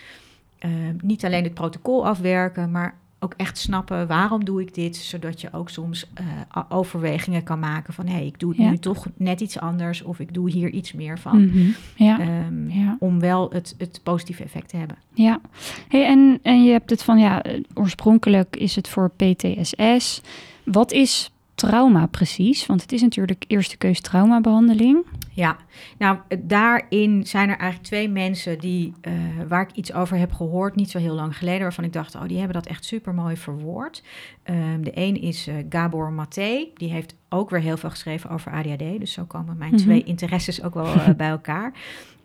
ehm, 0.59 0.97
niet 1.03 1.25
alleen 1.25 1.45
het 1.45 1.55
protocol 1.55 2.07
afwerken, 2.07 2.71
maar 2.71 2.95
ook 3.23 3.35
echt 3.37 3.59
snappen 3.59 4.07
waarom 4.07 4.45
doe 4.45 4.61
ik 4.61 4.75
dit, 4.75 4.97
zodat 4.97 5.41
je 5.41 5.49
ook 5.53 5.71
soms 5.71 6.07
eh, 6.15 6.25
overwegingen 6.69 7.43
kan 7.43 7.59
maken 7.59 7.95
van 7.95 8.07
hé, 8.07 8.13
hey, 8.13 8.27
ik 8.27 8.39
doe 8.41 8.51
het 8.51 8.59
Ja. 8.59 8.71
nu 8.71 8.79
toch 8.79 9.07
net 9.17 9.41
iets 9.41 9.59
anders 9.59 10.03
of 10.03 10.19
ik 10.19 10.35
doe 10.35 10.51
hier 10.51 10.71
iets 10.71 10.93
meer 10.93 11.19
van. 11.19 11.45
Mhm. 11.47 11.71
Ja. 11.97 12.21
Ehm, 12.21 12.71
Ja. 12.71 12.97
Om 12.99 13.21
wel 13.21 13.51
het, 13.53 13.75
het 13.79 14.01
positieve 14.03 14.43
effect 14.43 14.69
te 14.69 14.77
hebben. 14.77 14.97
Ja, 15.15 15.41
hey, 15.89 16.07
en, 16.07 16.39
en 16.43 16.65
je 16.65 16.71
hebt 16.73 16.91
het 16.91 17.03
van 17.03 17.19
ja, 17.19 17.43
oorspronkelijk 17.75 18.57
is 18.57 18.77
het 18.77 18.89
voor 18.89 19.11
PTSS. 19.17 20.21
Wat 20.65 20.93
is 20.93 21.31
trauma 21.55 22.07
precies? 22.07 22.67
Want 22.67 22.83
het 22.83 22.93
is 22.93 23.03
natuurlijk 23.03 23.45
eerste 23.47 23.77
keus 23.77 24.01
traumabehandeling. 24.01 25.05
Ja, 25.35 25.57
nou 25.99 26.19
daarin 26.39 27.27
zijn 27.27 27.49
er 27.49 27.57
eigenlijk 27.57 27.89
twee 27.89 28.09
mensen 28.09 28.59
die, 28.59 28.93
eh, 29.01 29.13
waar 29.49 29.63
ik 29.63 29.73
iets 29.77 29.93
over 29.93 30.17
heb 30.17 30.33
gehoord, 30.33 30.75
niet 30.75 30.91
zo 30.91 30.99
heel 30.99 31.15
lang 31.15 31.37
geleden, 31.37 31.61
waarvan 31.63 31.85
ik 31.85 31.93
dacht, 31.93 32.15
oh, 32.15 32.27
die 32.27 32.37
hebben 32.37 32.55
dat 32.55 32.67
echt 32.67 32.85
super 32.85 33.15
mooi 33.15 33.37
verwoord. 33.37 34.03
Ehm, 34.43 34.83
de 34.83 34.91
een 34.95 35.21
is 35.21 35.47
eh, 35.47 35.55
Gabor 35.69 36.13
Maté, 36.13 36.67
die 36.75 36.91
heeft 36.91 37.15
ook 37.29 37.51
weer 37.51 37.61
heel 37.61 37.77
veel 37.77 37.91
geschreven 37.91 38.31
over 38.31 38.53
ADHD, 38.53 39.01
dus 39.01 39.13
zo 39.13 39.25
komen 39.25 39.57
mijn 39.57 39.75
Mhm. 39.75 39.83
twee 39.83 40.03
interesses 40.05 40.63
ook 40.63 40.75
wel 40.75 40.87
eh, 40.87 41.09
bij 41.17 41.29
elkaar. 41.29 41.73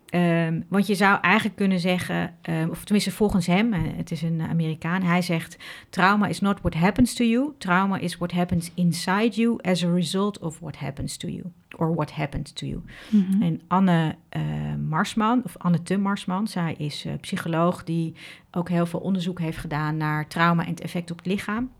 Ehm, 0.08 0.60
want 0.68 0.86
je 0.86 0.94
zou 0.94 1.20
eigenlijk 1.20 1.56
kunnen 1.56 1.80
zeggen, 1.80 2.34
ehm, 2.42 2.68
of 2.70 2.84
tenminste 2.84 3.10
volgens 3.10 3.46
hem, 3.46 3.72
het 3.72 4.10
is 4.10 4.22
een 4.22 4.40
Amerikaan, 4.42 5.02
hij 5.02 5.22
zegt: 5.22 5.56
Trauma 5.90 6.26
is 6.26 6.40
not 6.40 6.60
what 6.60 6.74
happens 6.74 7.14
to 7.14 7.24
you. 7.24 7.52
Trauma 7.58 7.98
is 7.98 8.16
what 8.16 8.32
happens 8.32 8.70
inside 8.74 9.40
you 9.40 9.58
as 9.62 9.84
a 9.84 9.90
result 9.92 10.38
of 10.38 10.58
what 10.58 10.76
happens 10.76 11.16
to 11.16 11.28
you. 11.28 11.42
Or 11.80 11.94
what 11.94 12.12
happened 12.12 12.56
to 12.56 12.66
you. 12.66 12.82
Mhm. 13.10 13.42
En 13.42 13.60
Anne 13.68 14.14
eh, 14.28 14.42
Marsman, 14.88 15.40
of 15.44 15.56
Anne 15.58 15.82
te 15.82 15.96
Marsman, 15.96 16.48
zij 16.48 16.74
is 16.78 17.04
eh, 17.04 17.12
psycholoog 17.20 17.84
die 17.84 18.14
ook 18.50 18.68
heel 18.68 18.86
veel 18.86 19.00
onderzoek 19.00 19.38
heeft 19.38 19.58
gedaan 19.58 19.96
naar 19.96 20.26
trauma 20.26 20.62
en 20.62 20.70
het 20.70 20.80
effect 20.80 21.10
op 21.10 21.16
het 21.16 21.26
lichaam. 21.26 21.70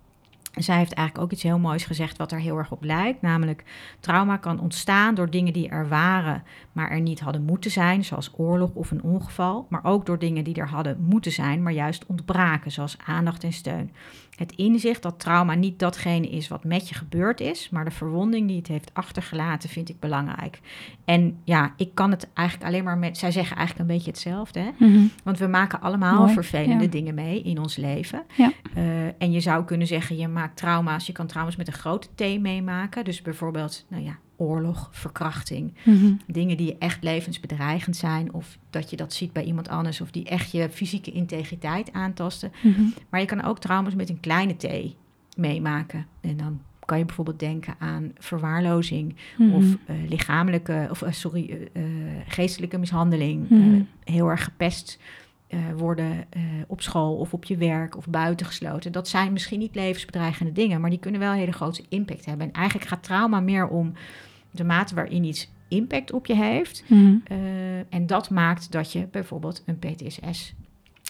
En 0.52 0.64
zij 0.64 0.76
heeft 0.76 0.92
eigenlijk 0.92 1.26
ook 1.26 1.32
iets 1.32 1.42
heel 1.42 1.58
moois 1.58 1.84
gezegd 1.84 2.16
wat 2.16 2.32
er 2.32 2.40
heel 2.40 2.56
erg 2.56 2.70
op 2.70 2.84
lijkt. 2.84 3.22
Namelijk, 3.22 3.64
trauma 4.00 4.36
kan 4.36 4.60
ontstaan 4.60 5.14
door 5.14 5.30
dingen 5.30 5.52
die 5.52 5.68
er 5.68 5.88
waren, 5.88 6.42
maar 6.72 6.90
er 6.90 7.00
niet 7.00 7.20
hadden 7.20 7.42
moeten 7.42 7.70
zijn, 7.70 8.04
zoals 8.04 8.32
oorlog 8.36 8.70
of 8.74 8.90
een 8.90 9.02
ongeval. 9.02 9.66
Maar 9.68 9.84
ook 9.84 10.06
door 10.06 10.18
dingen 10.18 10.44
die 10.44 10.54
er 10.54 10.68
hadden 10.68 10.96
moeten 11.00 11.32
zijn, 11.32 11.62
maar 11.62 11.72
juist 11.72 12.06
ontbraken, 12.06 12.72
zoals 12.72 12.96
aandacht 13.06 13.44
en 13.44 13.52
steun. 13.52 13.90
Het 14.38 14.52
inzicht 14.52 15.02
dat 15.02 15.20
trauma 15.20 15.54
niet 15.54 15.78
datgene 15.78 16.28
is 16.28 16.48
wat 16.48 16.64
met 16.64 16.88
je 16.88 16.94
gebeurd 16.94 17.40
is, 17.40 17.68
maar 17.68 17.84
de 17.84 17.90
verwonding 17.90 18.48
die 18.48 18.56
het 18.56 18.68
heeft 18.68 18.90
achtergelaten, 18.92 19.68
vind 19.68 19.88
ik 19.88 20.00
belangrijk. 20.00 20.60
En 21.04 21.40
ja, 21.44 21.72
ik 21.76 21.94
kan 21.94 22.10
het 22.10 22.28
eigenlijk 22.34 22.68
alleen 22.68 22.84
maar 22.84 22.98
met. 22.98 23.18
Zij 23.18 23.30
zeggen 23.30 23.56
eigenlijk 23.56 23.88
een 23.88 23.96
beetje 23.96 24.10
hetzelfde. 24.10 24.60
Hè? 24.60 24.70
Mhm. 24.78 25.06
Want 25.24 25.38
we 25.38 25.46
maken 25.46 25.80
allemaal 25.80 26.18
Mooi, 26.18 26.32
vervelende 26.32 26.84
ja. 26.84 26.90
dingen 26.90 27.14
mee 27.14 27.42
in 27.42 27.58
ons 27.58 27.76
leven. 27.76 28.22
Ja. 28.36 28.52
Eh, 28.74 29.06
en 29.06 29.32
je 29.32 29.40
zou 29.40 29.64
kunnen 29.64 29.86
zeggen, 29.86 30.16
je 30.16 30.28
maakt 30.28 30.56
trauma's. 30.56 31.06
Je 31.06 31.12
kan 31.12 31.26
trauma's 31.26 31.56
met 31.56 31.66
een 31.66 31.72
grote 31.72 32.08
T 32.14 32.40
meemaken. 32.40 33.04
Dus 33.04 33.22
bijvoorbeeld, 33.22 33.86
nou 33.88 34.02
ja, 34.04 34.18
oorlog, 34.38 34.88
verkrachting. 34.92 35.74
Mhm. 35.84 36.12
Dingen 36.26 36.56
die 36.56 36.76
echt 36.78 37.02
levensbedreigend 37.02 37.96
zijn. 37.96 38.32
Of 38.32 38.58
dat 38.70 38.90
je 38.90 38.96
dat 38.96 39.12
ziet 39.12 39.32
bij 39.32 39.44
iemand 39.44 39.68
anders. 39.68 40.00
Of 40.00 40.10
die 40.10 40.24
echt 40.24 40.50
je 40.52 40.70
fysieke 40.70 41.10
integriteit 41.10 41.92
aantasten. 41.92 42.52
Mhm. 42.62 42.82
Maar 43.10 43.20
je 43.20 43.26
kan 43.26 43.44
ook 43.44 43.58
trauma's 43.58 43.94
met 43.94 44.08
een 44.08 44.20
kleine 44.20 44.56
T 44.56 44.66
meemaken. 45.36 46.06
En 46.20 46.36
dan 46.36 46.60
kan 46.84 46.98
je 46.98 47.04
bijvoorbeeld 47.04 47.38
denken 47.38 47.74
aan 47.78 48.12
verwaarlozing 48.18 49.16
Mhm. 49.38 49.52
of 49.54 49.64
eh, 49.86 49.96
lichamelijke, 50.08 50.86
of 50.90 51.02
eh, 51.02 51.12
sorry, 51.12 51.68
eh, 51.72 51.82
geestelijke 52.26 52.78
mishandeling. 52.78 53.48
Heel 54.04 54.28
erg 54.28 54.44
gepest 54.44 54.98
worden 55.76 56.24
op 56.66 56.80
school 56.82 57.16
of 57.16 57.32
op 57.32 57.44
je 57.44 57.56
werk 57.56 57.96
of 57.96 58.08
buitengesloten. 58.08 58.92
Dat 58.92 59.08
zijn 59.08 59.32
misschien 59.32 59.58
niet 59.58 59.74
levensbedreigende 59.74 60.52
dingen, 60.52 60.80
maar 60.80 60.90
die 60.90 60.98
kunnen 60.98 61.20
wel 61.20 61.32
een 61.32 61.38
hele 61.38 61.52
grote 61.52 61.84
impact 61.88 62.24
hebben. 62.24 62.46
En 62.46 62.52
eigenlijk 62.52 62.88
gaat 62.88 63.02
trauma 63.02 63.40
meer 63.40 63.68
om 63.68 63.92
de 64.50 64.64
mate 64.64 64.94
waarin 64.94 65.24
iets 65.24 65.50
impact 65.68 66.12
op 66.12 66.26
je 66.26 66.34
heeft. 66.34 66.84
Mhm. 66.86 67.16
Eh, 67.24 67.94
en 67.94 68.06
dat 68.06 68.30
maakt 68.30 68.72
dat 68.72 68.92
je 68.92 69.06
bijvoorbeeld 69.10 69.62
een 69.66 69.78
PTSS, 69.78 70.54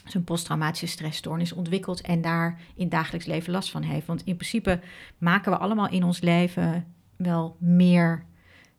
dus 0.05 0.15
een 0.15 0.25
posttraumatische 0.25 0.87
stressstoornis, 0.87 1.53
ontwikkelt 1.53 2.01
en 2.01 2.21
daar 2.21 2.61
in 2.75 2.83
het 2.83 2.91
dagelijks 2.91 3.27
leven 3.27 3.53
last 3.53 3.71
van 3.71 3.83
heeft. 3.83 4.07
Want 4.07 4.25
in 4.25 4.37
principe 4.37 4.81
maken 5.19 5.53
we 5.53 5.59
allemaal 5.59 5.89
in 5.89 6.05
ons 6.05 6.21
leven 6.21 6.87
wel 7.17 7.57
meer 7.59 8.25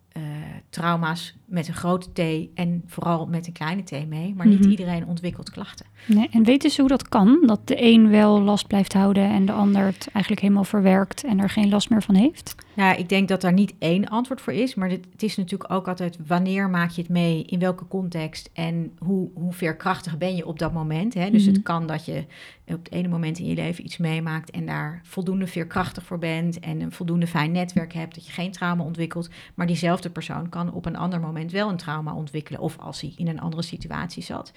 eh, 0.10 0.24
trauma's 0.70 1.38
met 1.50 1.68
een 1.68 1.74
grote 1.74 2.10
T 2.14 2.50
en 2.58 2.84
vooral 2.88 3.26
met 3.26 3.48
een 3.48 3.54
kleine 3.54 3.84
T 3.84 4.08
mee. 4.08 4.34
Maar 4.38 4.48
niet 4.48 4.60
Mhm. 4.60 4.70
iedereen 4.70 5.06
ontwikkelt 5.08 5.50
klachten. 5.52 5.86
Nee, 6.06 6.28
en 6.32 6.44
weten 6.44 6.70
ze 6.70 6.80
hoe 6.82 6.90
dat 6.90 7.10
kan? 7.10 7.44
Dat 7.46 7.68
de 7.68 7.84
een 7.84 8.10
wel 8.10 8.42
last 8.42 8.68
blijft 8.68 8.94
houden 8.94 9.30
en 9.30 9.46
de 9.46 9.52
ander 9.52 9.86
het 9.86 10.08
eigenlijk 10.14 10.42
helemaal 10.44 10.64
verwerkt 10.64 11.24
en 11.24 11.40
er 11.40 11.50
geen 11.50 11.70
last 11.70 11.90
meer 11.90 12.04
van 12.04 12.16
heeft? 12.16 12.56
Nou, 12.74 12.98
ik 12.98 13.10
denk 13.10 13.28
dat 13.28 13.42
daar 13.42 13.54
niet 13.54 13.74
één 13.80 14.08
antwoord 14.10 14.42
voor 14.42 14.54
is. 14.54 14.76
Maar 14.76 14.90
dit, 14.90 15.06
het 15.12 15.24
is 15.24 15.38
natuurlijk 15.38 15.72
ook 15.74 15.88
altijd 15.88 16.18
wanneer 16.28 16.70
maak 16.70 16.90
je 16.90 17.02
het 17.02 17.10
mee, 17.12 17.44
in 17.44 17.60
welke 17.60 17.88
context 17.88 18.50
en 18.54 18.92
hoe, 18.98 19.30
hoe 19.34 19.54
veerkrachtig 19.54 20.18
ben 20.18 20.36
je 20.36 20.46
op 20.46 20.60
dat 20.60 20.74
moment. 20.74 21.14
Hè? 21.14 21.30
Dus 21.30 21.46
Mhm. 21.46 21.54
het 21.54 21.64
kan 21.64 21.88
dat 21.88 22.06
je 22.06 22.24
op 22.68 22.84
het 22.84 22.92
ene 22.92 23.08
moment 23.08 23.40
in 23.40 23.46
je 23.46 23.56
leven 23.56 23.84
iets 23.86 23.98
meemaakt 23.98 24.50
en 24.52 24.66
daar 24.66 25.02
voldoende 25.04 25.48
veerkrachtig 25.48 26.04
voor 26.04 26.18
bent 26.20 26.60
en 26.60 26.82
een 26.82 26.92
voldoende 26.92 27.28
fijn 27.28 27.52
netwerk 27.52 27.94
hebt, 27.94 28.16
dat 28.16 28.26
je 28.26 28.32
geen 28.32 28.52
trauma 28.52 28.84
ontwikkelt. 28.84 29.30
Maar 29.56 29.68
diezelfde 29.68 30.10
persoon 30.10 30.50
kan 30.50 30.74
op 30.74 30.86
een 30.86 30.96
ander 30.96 31.20
moment 31.20 31.39
wel 31.48 31.70
een 31.70 31.78
trauma 31.78 32.14
ontwikkelen 32.14 32.62
of 32.62 32.78
als 32.78 33.02
hij 33.02 33.14
in 33.16 33.28
een 33.28 33.40
andere 33.42 33.62
situatie 33.62 34.24
zat. 34.24 34.52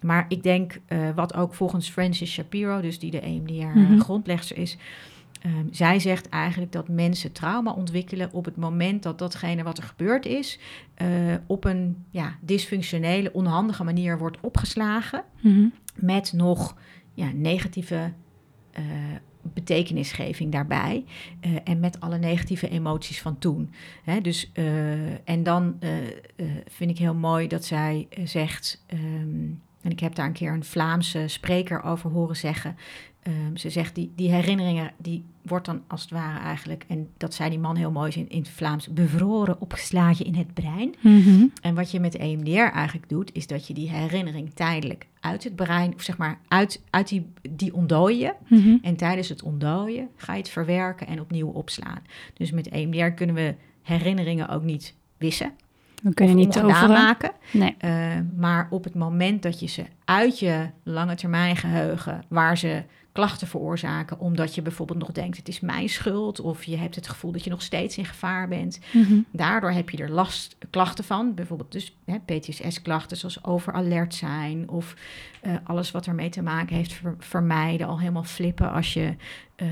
Maar 0.00 0.24
ik 0.28 0.42
denk, 0.42 0.80
eh, 0.86 1.10
wat 1.14 1.34
ook 1.34 1.54
volgens 1.54 1.90
Francis 1.90 2.32
Shapiro, 2.32 2.80
dus 2.80 2.98
die 2.98 3.10
de 3.10 3.26
EMDR 3.26 3.78
Mhm. 3.78 3.98
grondlegster 3.98 4.56
is, 4.58 4.76
Ehm, 5.44 5.66
zij 5.70 5.98
zegt 5.98 6.28
eigenlijk 6.28 6.72
dat 6.72 6.88
mensen 6.88 7.32
trauma 7.32 7.72
ontwikkelen 7.72 8.32
op 8.32 8.44
het 8.44 8.56
moment 8.56 9.02
dat 9.02 9.18
datgene 9.18 9.62
wat 9.62 9.78
er 9.78 9.84
gebeurd 9.84 10.26
is, 10.26 10.58
eh, 10.94 11.06
op 11.46 11.64
een 11.64 12.04
ja, 12.10 12.36
dysfunctionele, 12.40 13.32
onhandige 13.32 13.84
manier 13.84 14.18
wordt 14.18 14.40
opgeslagen 14.40 15.24
Mhm. 15.40 15.66
met 15.94 16.32
nog 16.32 16.76
ja, 17.14 17.30
negatieve 17.34 18.12
eh, 18.70 18.82
betekenisgeving 19.52 20.52
daarbij 20.52 21.04
eh, 21.40 21.50
en 21.64 21.80
met 21.80 22.00
alle 22.00 22.18
negatieve 22.18 22.68
emoties 22.68 23.20
van 23.20 23.38
toen. 23.38 23.72
Hè, 24.04 24.20
dus, 24.20 24.50
eh, 24.52 25.28
en 25.28 25.42
dan 25.42 25.76
eh, 25.80 25.90
vind 26.66 26.90
ik 26.90 26.98
heel 26.98 27.14
mooi 27.14 27.48
dat 27.48 27.64
zij 27.64 28.08
zegt, 28.24 28.84
ehm, 28.86 29.50
en 29.84 29.90
ik 29.90 30.00
heb 30.00 30.14
daar 30.14 30.26
een 30.26 30.32
keer 30.32 30.52
een 30.52 30.64
Vlaamse 30.64 31.28
spreker 31.28 31.82
over 31.82 32.10
horen 32.10 32.36
zeggen. 32.36 32.76
ehm, 33.22 33.56
ze 33.56 33.70
zegt, 33.70 33.94
die, 33.94 34.12
die 34.16 34.30
herinneringen, 34.30 34.92
die 34.96 35.24
wordt 35.42 35.66
dan 35.66 35.82
als 35.86 36.02
het 36.02 36.10
ware 36.10 36.38
eigenlijk, 36.38 36.84
en 36.88 37.08
dat 37.16 37.34
zei 37.34 37.50
die 37.50 37.58
man 37.58 37.76
heel 37.76 37.90
mooi 37.90 38.12
in, 38.12 38.28
in 38.28 38.38
het 38.38 38.48
Vlaams, 38.48 38.88
bevroren, 38.88 39.60
opgeslagen 39.60 40.26
in 40.26 40.34
het 40.34 40.54
brein. 40.54 40.94
Mhm. 41.00 41.46
En 41.60 41.74
wat 41.74 41.90
je 41.90 42.00
met 42.00 42.16
EMDR 42.16 42.50
eigenlijk 42.74 43.08
doet, 43.08 43.30
is 43.34 43.46
dat 43.46 43.66
je 43.66 43.74
die 43.74 43.90
herinnering 43.90 44.54
tijdelijk 44.54 45.06
uit 45.20 45.44
het 45.44 45.56
brein, 45.56 45.94
of 45.94 46.02
zeg 46.02 46.16
maar 46.16 46.38
uit, 46.48 46.82
uit 46.90 47.08
die, 47.08 47.26
die 47.50 47.74
ontdooien. 47.74 48.34
Mhm. 48.48 48.76
En 48.82 48.96
tijdens 48.96 49.28
het 49.28 49.42
ontdooien 49.42 50.08
ga 50.16 50.32
je 50.32 50.38
het 50.38 50.48
verwerken 50.48 51.06
en 51.06 51.20
opnieuw 51.20 51.48
opslaan. 51.48 52.02
Dus 52.34 52.50
met 52.50 52.68
EMDR 52.68 53.06
kunnen 53.06 53.34
we 53.34 53.54
herinneringen 53.82 54.48
ook 54.48 54.62
niet 54.62 54.94
wissen. 55.18 55.52
We 56.04 56.14
kunnen 56.14 56.36
niet 56.36 56.46
ongedaan 56.56 56.70
toveren. 56.70 56.90
maken. 57.02 57.30
Nee. 57.52 57.74
Eh, 57.78 57.90
maar 58.36 58.66
op 58.70 58.84
het 58.84 58.94
moment 58.94 59.42
dat 59.42 59.60
je 59.60 59.66
ze 59.66 59.84
uit 60.04 60.38
je 60.38 60.70
lange 60.82 61.14
termijn 61.14 61.56
geheugen, 61.56 62.22
waar 62.28 62.58
ze 62.58 62.82
klachten 63.12 63.46
veroorzaken, 63.46 64.18
omdat 64.18 64.54
je 64.54 64.62
bijvoorbeeld 64.62 64.98
nog 64.98 65.12
denkt 65.12 65.36
het 65.36 65.48
is 65.48 65.60
mijn 65.60 65.88
schuld, 65.88 66.40
of 66.40 66.64
je 66.64 66.76
hebt 66.76 66.94
het 66.94 67.08
gevoel 67.08 67.32
dat 67.32 67.44
je 67.44 67.50
nog 67.50 67.62
steeds 67.62 67.98
in 67.98 68.04
gevaar 68.04 68.48
bent, 68.48 68.78
Mhm. 68.92 69.14
Daardoor 69.32 69.70
heb 69.70 69.90
je 69.90 69.96
er 69.96 70.10
last, 70.10 70.56
klachten 70.70 71.04
van, 71.04 71.34
bijvoorbeeld 71.34 71.72
dus 71.72 71.96
hè, 72.04 72.16
PTSS-klachten 72.24 73.16
zoals 73.16 73.44
overalert 73.44 74.14
zijn 74.14 74.68
of 74.68 74.94
eh, 75.40 75.52
alles 75.64 75.90
wat 75.90 76.06
ermee 76.06 76.28
te 76.28 76.42
maken 76.42 76.76
heeft 76.76 76.92
ver- 76.92 77.14
vermijden, 77.18 77.86
al 77.86 77.98
helemaal 77.98 78.24
flippen 78.24 78.72
als 78.72 78.92
je 78.92 79.14
eh, 79.56 79.66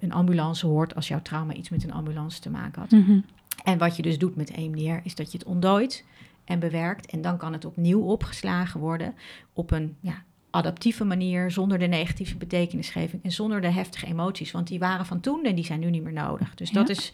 een 0.00 0.12
ambulance 0.12 0.66
hoort, 0.66 0.94
als 0.94 1.08
jouw 1.08 1.22
trauma 1.22 1.52
iets 1.52 1.68
met 1.70 1.84
een 1.84 1.92
ambulance 1.92 2.40
te 2.40 2.50
maken 2.50 2.80
had. 2.80 2.90
Mhm. 2.90 3.18
En 3.62 3.78
wat 3.78 3.96
je 3.96 4.02
dus 4.02 4.18
doet 4.18 4.36
met 4.36 4.50
EMDR 4.50 4.98
is 5.04 5.14
dat 5.14 5.32
je 5.32 5.38
het 5.38 5.46
ontdooit 5.46 6.04
en 6.44 6.58
bewerkt 6.58 7.06
en 7.06 7.22
dan 7.22 7.36
kan 7.36 7.52
het 7.52 7.64
opnieuw 7.64 8.00
opgeslagen 8.00 8.80
worden 8.80 9.14
op 9.52 9.70
een 9.70 9.96
ja, 10.00 10.22
adaptieve 10.50 11.04
manier, 11.04 11.50
zonder 11.50 11.78
de 11.78 11.86
negatieve 11.86 12.36
betekenisgeving 12.36 13.22
en 13.22 13.32
zonder 13.32 13.60
de 13.60 13.70
heftige 13.70 14.06
emoties, 14.06 14.50
want 14.50 14.66
die 14.66 14.78
waren 14.78 15.06
van 15.06 15.20
toen 15.20 15.44
en 15.44 15.54
die 15.54 15.64
zijn 15.64 15.80
nu 15.80 15.90
niet 15.90 16.02
meer 16.02 16.12
nodig. 16.12 16.54
Dus 16.54 16.70
dat 16.70 16.88
is, 16.88 17.12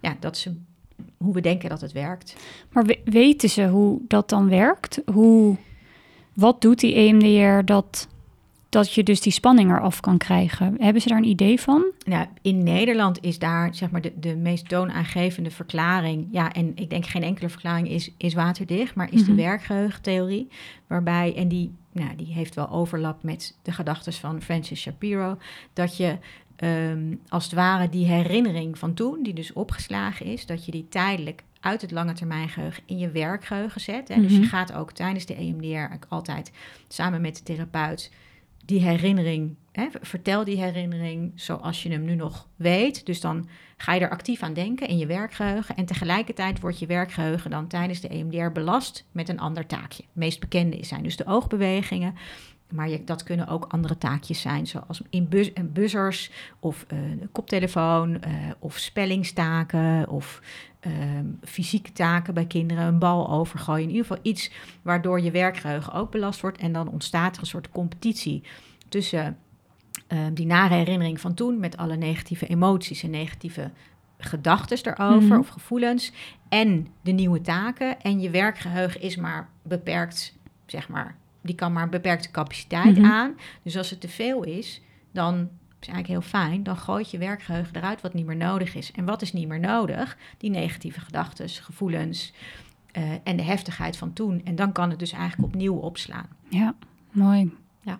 ja, 0.00 0.16
dat 0.20 0.36
is 0.36 0.46
hoe 1.16 1.34
we 1.34 1.40
denken 1.40 1.68
dat 1.68 1.80
het 1.80 1.92
werkt. 1.92 2.36
Maar 2.72 2.84
we- 2.84 3.00
weten 3.04 3.48
ze 3.48 3.66
hoe 3.68 4.00
dat 4.08 4.28
dan 4.28 4.48
werkt? 4.48 5.02
Hoe, 5.12 5.56
wat 6.34 6.60
doet 6.60 6.80
die 6.80 6.94
EMDR 6.94 7.64
dat, 7.64 8.08
dat 8.70 8.94
je 8.94 9.02
dus 9.02 9.20
die 9.20 9.32
spanning 9.32 9.70
eraf 9.70 10.00
kan 10.00 10.18
krijgen? 10.18 10.74
Hebben 10.78 11.02
ze 11.02 11.08
daar 11.08 11.18
een 11.18 11.24
idee 11.24 11.60
van? 11.60 11.84
Nou, 12.06 12.26
in 12.42 12.62
Nederland 12.62 13.22
is 13.24 13.38
daar 13.38 13.74
zeg 13.74 13.90
maar 13.90 14.00
de, 14.00 14.12
de 14.20 14.36
meest 14.36 14.68
toonaangevende 14.68 15.50
verklaring. 15.50 16.28
Ja, 16.30 16.52
en 16.52 16.72
ik 16.74 16.90
denk 16.90 17.06
geen 17.06 17.22
enkele 17.22 17.48
verklaring 17.48 17.88
is, 17.88 18.10
is 18.16 18.34
waterdicht, 18.34 18.94
maar 18.94 19.12
is 19.12 19.20
Mhm. 19.20 19.30
de 19.30 19.42
werkgeheugentheorie. 19.42 20.48
Waarbij, 20.86 21.34
en 21.36 21.48
die, 21.48 21.74
nou, 21.92 22.16
die 22.16 22.32
heeft 22.32 22.54
wel 22.54 22.70
overlap 22.70 23.22
met 23.22 23.56
de 23.62 23.72
gedachten 23.72 24.12
van 24.12 24.42
Francis 24.42 24.80
Shapiro, 24.80 25.38
dat 25.72 25.96
je 25.96 26.16
ehm, 26.56 27.14
als 27.28 27.44
het 27.44 27.52
ware 27.52 27.88
die 27.88 28.06
herinnering 28.06 28.78
van 28.78 28.94
toen, 28.94 29.22
die 29.22 29.34
dus 29.34 29.52
opgeslagen 29.52 30.26
is, 30.26 30.46
dat 30.46 30.64
je 30.64 30.70
die 30.70 30.86
tijdelijk 30.88 31.42
uit 31.60 31.80
het 31.80 31.90
lange 31.90 32.12
termijn 32.12 32.48
geheugen 32.48 32.82
in 32.86 32.98
je 32.98 33.10
werkgeheugen 33.10 33.80
zet. 33.80 34.08
Hè? 34.08 34.20
Dus 34.20 34.32
Mhm. 34.32 34.40
je 34.40 34.46
gaat 34.46 34.72
ook 34.72 34.92
tijdens 34.92 35.26
de 35.26 35.34
EMDR 35.40 36.06
altijd 36.08 36.52
samen 36.88 37.20
met 37.20 37.36
de 37.36 37.42
therapeut 37.42 38.10
die 38.70 38.80
herinnering, 38.80 39.56
hè, 39.72 39.86
vertel 40.00 40.44
die 40.44 40.56
herinnering 40.56 41.32
zoals 41.34 41.82
je 41.82 41.90
hem 41.90 42.04
nu 42.04 42.14
nog 42.14 42.48
weet. 42.56 43.06
Dus 43.06 43.20
dan 43.20 43.48
ga 43.76 43.94
je 43.94 44.00
er 44.00 44.10
actief 44.10 44.42
aan 44.42 44.52
denken 44.52 44.88
in 44.88 44.98
je 44.98 45.06
werkgeheugen. 45.06 45.76
En 45.76 45.84
tegelijkertijd 45.84 46.60
wordt 46.60 46.78
je 46.78 46.86
werkgeheugen 46.86 47.50
dan 47.50 47.66
tijdens 47.66 48.00
de 48.00 48.08
EMDR 48.08 48.50
belast 48.52 49.06
met 49.12 49.28
een 49.28 49.40
ander 49.40 49.66
taakje. 49.66 50.04
Meest 50.12 50.40
bekende 50.40 50.84
zijn 50.84 51.02
dus 51.02 51.16
de 51.16 51.26
oogbewegingen. 51.26 52.14
Maar 52.72 52.88
je, 52.88 53.04
dat 53.04 53.22
kunnen 53.22 53.48
ook 53.48 53.64
andere 53.68 53.98
taakjes 53.98 54.40
zijn, 54.40 54.66
zoals 54.66 55.02
in 55.10 55.28
bus, 55.28 55.52
en 55.52 55.72
buzzers 55.72 56.30
of 56.60 56.84
eh, 56.88 56.98
de 57.20 57.28
koptelefoon 57.32 58.20
eh, 58.20 58.32
of 58.58 58.78
spellingstaken 58.78 60.08
of 60.08 60.42
ehm, 60.80 61.24
fysieke 61.44 61.92
taken 61.92 62.34
bij 62.34 62.46
kinderen, 62.46 62.84
een 62.86 62.98
bal 62.98 63.30
overgooien. 63.30 63.82
In 63.82 63.88
ieder 63.90 64.06
geval 64.06 64.22
iets 64.22 64.50
waardoor 64.82 65.20
je 65.20 65.30
werkgeheugen 65.30 65.92
ook 65.92 66.10
belast 66.10 66.40
wordt. 66.40 66.58
En 66.58 66.72
dan 66.72 66.88
ontstaat 66.88 67.34
er 67.34 67.40
een 67.40 67.46
soort 67.46 67.70
competitie 67.70 68.42
tussen 68.88 69.38
ehm, 70.06 70.34
die 70.34 70.46
nare 70.46 70.74
herinnering 70.74 71.20
van 71.20 71.34
toen 71.34 71.60
met 71.60 71.76
alle 71.76 71.96
negatieve 71.96 72.46
emoties 72.46 73.02
en 73.02 73.10
negatieve 73.10 73.70
gedachten 74.18 74.78
erover 74.96 75.28
Mhm. 75.28 75.38
of 75.38 75.48
gevoelens 75.48 76.12
en 76.48 76.86
de 77.02 77.10
nieuwe 77.12 77.40
taken. 77.40 78.00
En 78.00 78.20
je 78.20 78.30
werkgeheugen 78.30 79.00
is 79.00 79.16
maar 79.16 79.48
beperkt, 79.62 80.36
zeg 80.66 80.88
maar, 80.88 81.16
die 81.42 81.54
kan 81.54 81.72
maar 81.72 81.82
een 81.82 81.90
beperkte 81.90 82.30
capaciteit 82.30 82.96
Mhm. 82.98 83.06
aan. 83.10 83.34
Dus 83.62 83.76
als 83.76 83.90
het 83.90 84.00
te 84.00 84.08
veel 84.08 84.42
is, 84.44 84.80
dan 85.12 85.48
is 85.80 85.88
eigenlijk 85.88 86.06
heel 86.06 86.40
fijn. 86.40 86.62
Dan 86.62 86.76
gooit 86.76 87.10
je 87.10 87.18
werkgeheugen 87.18 87.76
eruit 87.76 88.00
wat 88.00 88.14
niet 88.14 88.26
meer 88.26 88.36
nodig 88.36 88.74
is. 88.74 88.92
En 88.92 89.04
wat 89.04 89.22
is 89.22 89.32
niet 89.32 89.48
meer 89.48 89.60
nodig? 89.60 90.16
Die 90.38 90.50
negatieve 90.50 91.00
gedachten, 91.00 91.48
gevoelens 91.48 92.32
eh, 92.92 93.02
en 93.24 93.36
de 93.36 93.42
heftigheid 93.42 93.96
van 93.96 94.12
toen. 94.12 94.40
En 94.44 94.54
dan 94.54 94.72
kan 94.72 94.90
het 94.90 94.98
dus 94.98 95.12
eigenlijk 95.12 95.54
opnieuw 95.54 95.74
opslaan. 95.74 96.28
Ja, 96.48 96.74
mooi. 97.10 97.52
Ja. 97.80 97.98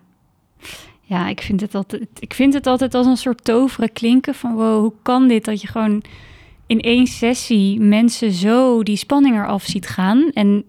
Ja, 1.01 1.27
ik 1.27 1.41
vind 1.41 1.61
het 1.61 1.75
altijd, 1.75 2.07
ik 2.19 2.33
vind 2.33 2.53
het 2.53 2.67
altijd 2.67 2.93
als 2.93 3.05
een 3.05 3.17
soort 3.17 3.43
toveren 3.43 3.93
klinken 3.93 4.35
van 4.35 4.53
wow, 4.53 4.79
hoe 4.79 4.93
kan 5.01 5.27
dit 5.27 5.45
dat 5.45 5.61
je 5.61 5.67
gewoon 5.67 6.03
in 6.65 6.79
één 6.79 7.07
sessie 7.07 7.79
mensen 7.79 8.31
zo 8.31 8.83
die 8.83 8.95
spanning 8.95 9.35
eraf 9.35 9.63
ziet 9.63 9.87
gaan 9.87 10.31
en 10.33 10.65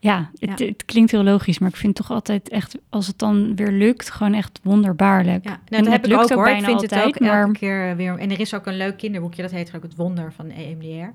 ja, 0.00 0.30
het, 0.38 0.58
Ja. 0.58 0.66
het 0.66 0.84
klinkt 0.84 1.10
heel 1.10 1.22
logisch, 1.22 1.58
maar 1.58 1.68
ik 1.68 1.76
vind 1.76 1.98
het 1.98 2.06
toch 2.06 2.16
altijd 2.16 2.48
echt, 2.48 2.78
als 2.88 3.06
het 3.06 3.18
dan 3.18 3.56
weer 3.56 3.70
lukt, 3.72 4.10
gewoon 4.10 4.34
echt 4.34 4.60
wonderbaarlijk. 4.62 5.44
Ja, 5.44 5.50
En 5.52 5.58
nou, 5.68 5.82
dat 5.82 5.92
heb 5.92 6.04
ik 6.04 6.10
lukt 6.10 6.22
ook 6.22 6.30
ook 6.30 6.36
hoor. 6.36 6.46
Ik 6.46 6.52
bijna 6.52 6.66
vind 6.66 6.80
het 6.80 6.92
ook 6.92 6.98
altijd, 7.04 7.14
elke 7.24 7.36
maar- 7.46 7.52
keer 7.52 7.96
weer. 7.96 8.18
En 8.18 8.30
er 8.30 8.40
is 8.40 8.54
ook 8.54 8.66
een 8.66 8.76
leuk 8.76 8.96
kinderboekje, 8.96 9.42
dat 9.42 9.50
heet 9.50 9.76
ook 9.76 9.82
Het 9.82 9.96
Wonder 9.96 10.32
van 10.32 10.50
EMDR. 10.50 11.08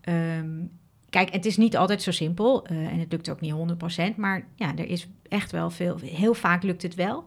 Ehm, 0.00 0.46
kijk, 1.10 1.32
het 1.32 1.46
is 1.46 1.56
niet 1.56 1.76
altijd 1.76 2.02
zo 2.02 2.10
simpel 2.10 2.66
eh, 2.66 2.76
en 2.76 2.98
het 2.98 3.12
lukt 3.12 3.28
ook 3.30 3.40
niet 3.40 3.52
100%, 3.52 4.16
maar 4.16 4.44
ja, 4.54 4.72
er 4.76 4.88
is 4.88 5.08
echt 5.28 5.52
wel 5.52 5.70
veel, 5.70 5.98
heel 6.04 6.34
vaak 6.34 6.62
lukt 6.62 6.82
het 6.82 6.94
wel. 6.94 7.24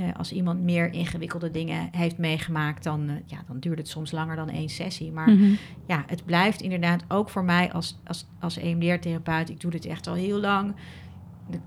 Uh, 0.00 0.06
als 0.16 0.32
iemand 0.32 0.60
meer 0.62 0.92
ingewikkelde 0.92 1.50
dingen 1.50 1.88
heeft 1.90 2.18
meegemaakt, 2.18 2.84
dan, 2.84 3.02
uh, 3.10 3.12
ja, 3.26 3.38
dan 3.46 3.58
duurt 3.58 3.78
het 3.78 3.88
soms 3.88 4.10
langer 4.12 4.36
dan 4.36 4.48
één 4.50 4.68
sessie. 4.68 5.12
Maar 5.12 5.30
Mhm. 5.30 5.50
ja, 5.86 6.04
het 6.06 6.24
blijft 6.24 6.60
inderdaad 6.60 7.04
ook 7.08 7.30
voor 7.30 7.44
mij 7.44 7.72
als, 7.72 7.98
als, 8.06 8.26
als 8.40 8.56
EMDR-therapeut, 8.56 9.50
ik 9.50 9.60
doe 9.60 9.70
dit 9.70 9.86
echt 9.86 10.06
al 10.06 10.14
heel 10.14 10.40
lang. 10.40 10.74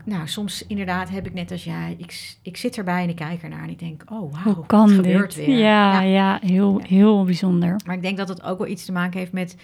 Nou, 0.05 0.27
soms 0.27 0.67
inderdaad 0.67 1.09
heb 1.09 1.25
ik 1.25 1.33
net 1.33 1.51
als 1.51 1.63
jij, 1.63 1.95
ik, 1.97 2.35
ik 2.41 2.57
zit 2.57 2.77
erbij 2.77 3.03
en 3.03 3.09
ik 3.09 3.15
kijk 3.15 3.43
ernaar 3.43 3.63
en 3.63 3.69
ik 3.69 3.79
denk, 3.79 4.03
oh 4.11 4.33
wauw, 4.33 4.53
Hoe 4.55 4.65
kan 4.65 4.87
het 4.87 4.95
gebeurt 4.95 5.35
dit? 5.35 5.45
weer. 5.45 5.57
Ja, 5.57 6.01
ja. 6.01 6.39
heel, 6.41 6.79
Ja. 6.79 6.85
heel 6.87 7.23
bijzonder. 7.25 7.75
Maar 7.85 7.95
ik 7.95 8.01
denk 8.01 8.17
dat 8.17 8.27
het 8.29 8.43
ook 8.43 8.57
wel 8.57 8.67
iets 8.67 8.85
te 8.85 8.91
maken 8.91 9.19
heeft 9.19 9.31
met. 9.31 9.55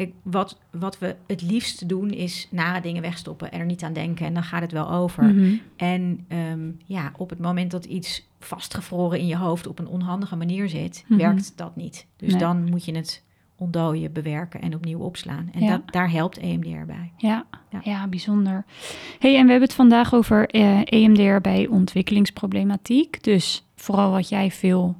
Kijk, 0.00 0.12
wat, 0.22 0.58
wat 0.70 0.98
we 0.98 1.16
het 1.26 1.42
liefst 1.42 1.88
doen 1.88 2.10
is 2.10 2.48
nare 2.50 2.80
dingen 2.80 3.02
wegstoppen 3.02 3.52
en 3.52 3.60
er 3.60 3.66
niet 3.66 3.82
aan 3.82 3.92
denken. 3.92 4.26
En 4.26 4.34
dan 4.34 4.42
gaat 4.42 4.60
het 4.60 4.72
wel 4.72 4.90
over. 4.90 5.24
Mhm. 5.24 5.54
En 5.76 6.24
ehm, 6.28 6.70
ja, 6.84 7.12
op 7.16 7.30
het 7.30 7.38
moment 7.38 7.70
dat 7.70 7.84
iets 7.84 8.28
vastgevroren 8.38 9.18
in 9.18 9.26
je 9.26 9.36
hoofd 9.36 9.66
op 9.66 9.78
een 9.78 9.86
onhandige 9.88 10.36
manier 10.36 10.68
zit, 10.68 11.04
Mhm. 11.06 11.20
werkt 11.20 11.52
dat 11.56 11.76
niet. 11.76 12.06
Dus 12.16 12.30
Nee. 12.30 12.38
dan 12.40 12.64
moet 12.70 12.84
je 12.84 12.94
het 12.96 13.22
ontdooien, 13.56 14.12
bewerken 14.12 14.60
en 14.60 14.74
opnieuw 14.74 14.98
opslaan. 14.98 15.48
En 15.52 15.62
Ja. 15.62 15.70
dat, 15.70 15.92
daar 15.92 16.10
helpt 16.10 16.38
EMDR 16.38 16.84
bij. 16.86 17.12
Ja, 17.16 17.44
Ja. 17.70 17.80
ja. 17.82 18.06
bijzonder. 18.08 18.64
hey, 19.18 19.36
en 19.36 19.44
we 19.44 19.50
hebben 19.50 19.68
het 19.68 19.74
vandaag 19.76 20.14
over 20.14 20.48
eh, 20.48 20.80
EMDR 20.84 21.40
bij 21.40 21.66
ontwikkelingsproblematiek. 21.66 23.22
Dus 23.22 23.66
vooral 23.76 24.10
wat 24.10 24.28
jij 24.28 24.50
veel 24.50 24.96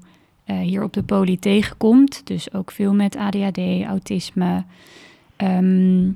eh, 0.51 0.59
hier 0.59 0.83
op 0.83 0.93
de 0.93 1.03
poli 1.03 1.39
tegenkomt. 1.39 2.27
Dus 2.27 2.53
ook 2.53 2.71
veel 2.71 2.95
met 2.95 3.17
ADHD, 3.17 3.59
autisme. 3.87 4.65
Ehm, 5.37 6.11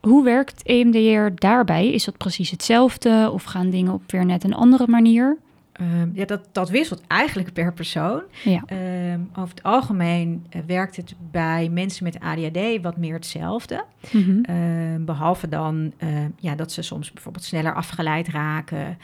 hoe 0.00 0.24
werkt 0.24 0.62
EMDR 0.62 1.34
daarbij? 1.34 1.92
Is 1.92 2.04
dat 2.04 2.16
precies 2.16 2.50
hetzelfde 2.50 3.30
of 3.32 3.42
gaan 3.42 3.70
dingen 3.70 3.92
op 3.92 4.02
weer 4.06 4.24
net 4.24 4.44
een 4.44 4.54
andere 4.54 4.86
manier? 4.86 5.36
Ehm, 5.72 6.08
ja, 6.12 6.24
dat, 6.24 6.48
dat 6.52 6.70
wisselt 6.70 7.02
eigenlijk 7.06 7.52
per 7.52 7.72
persoon. 7.72 8.22
Ja. 8.44 8.62
Ehm, 8.66 9.20
over 9.30 9.54
het 9.54 9.62
algemeen 9.62 10.46
eh, 10.50 10.60
werkt 10.66 10.96
het 10.96 11.14
bij 11.30 11.68
mensen 11.68 12.04
met 12.04 12.20
ADHD 12.20 12.82
wat 12.82 12.96
meer 12.96 13.14
hetzelfde. 13.14 13.84
Mhm. 14.10 15.04
Behalve 15.04 15.48
dan 15.48 15.92
ja, 16.38 16.54
dat 16.54 16.72
ze 16.72 16.82
soms 16.82 17.12
bijvoorbeeld 17.12 17.44
sneller 17.44 17.74
afgeleid 17.74 18.28
raken. 18.28 18.98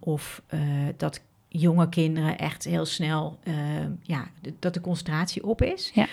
of 0.00 0.42
eh, 0.46 0.60
dat 0.96 1.20
jonge 1.52 1.88
kinderen 1.88 2.38
echt 2.38 2.64
heel 2.64 2.84
snel, 2.86 3.38
ehm, 3.42 3.90
ja, 4.02 4.26
dat 4.58 4.74
de 4.74 4.80
concentratie 4.80 5.44
op 5.46 5.62
is. 5.62 5.90
Ja. 5.94 6.06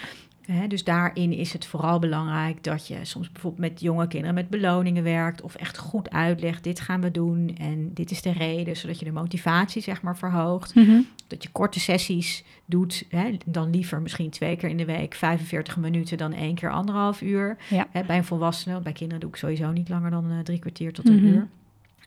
Dus 0.68 0.84
daarin 0.84 1.34
is 1.34 1.54
het 1.54 1.66
vooral 1.66 2.00
belangrijk 2.00 2.64
dat 2.64 2.88
je 2.88 2.98
soms 3.02 3.32
bijvoorbeeld 3.32 3.70
met 3.72 3.82
jonge 3.82 4.08
kinderen 4.08 4.36
met 4.36 4.50
beloningen 4.50 5.04
werkt. 5.04 5.42
Of 5.42 5.56
echt 5.56 5.78
goed 5.78 6.10
uitlegt, 6.10 6.64
dit 6.64 6.80
gaan 6.80 7.02
we 7.02 7.12
doen 7.12 7.56
en 7.58 7.94
dit 7.94 8.12
is 8.12 8.22
de 8.22 8.32
reden. 8.32 8.78
Zodat 8.78 9.00
je 9.00 9.06
de 9.06 9.12
motivatie 9.12 9.82
zeg 9.82 10.02
maar 10.02 10.18
verhoogt. 10.18 10.76
Mhm. 10.76 11.00
Dat 11.28 11.44
je 11.44 11.50
korte 11.52 11.80
sessies 11.80 12.44
doet, 12.66 13.06
hè, 13.10 13.38
dan 13.46 13.70
liever 13.70 14.02
misschien 14.02 14.30
twee 14.30 14.56
keer 14.56 14.70
in 14.70 14.78
de 14.78 14.86
week, 14.86 15.14
45 15.14 15.78
minuten 15.78 16.18
dan 16.18 16.34
één 16.34 16.56
keer 16.56 16.72
anderhalf 16.72 17.22
uur. 17.22 17.58
Ja. 17.70 17.88
Bij 18.08 18.18
een 18.18 18.24
volwassene, 18.26 18.80
bij 18.80 18.92
kinderen 18.94 19.20
doe 19.22 19.30
ik 19.30 19.36
sowieso 19.36 19.72
niet 19.72 19.90
langer 19.90 20.12
dan 20.12 20.32
eh, 20.32 20.40
drie 20.40 20.60
kwartier 20.60 20.94
tot 20.94 21.08
een 21.10 21.16
Mhm. 21.16 21.26
uur. 21.26 21.48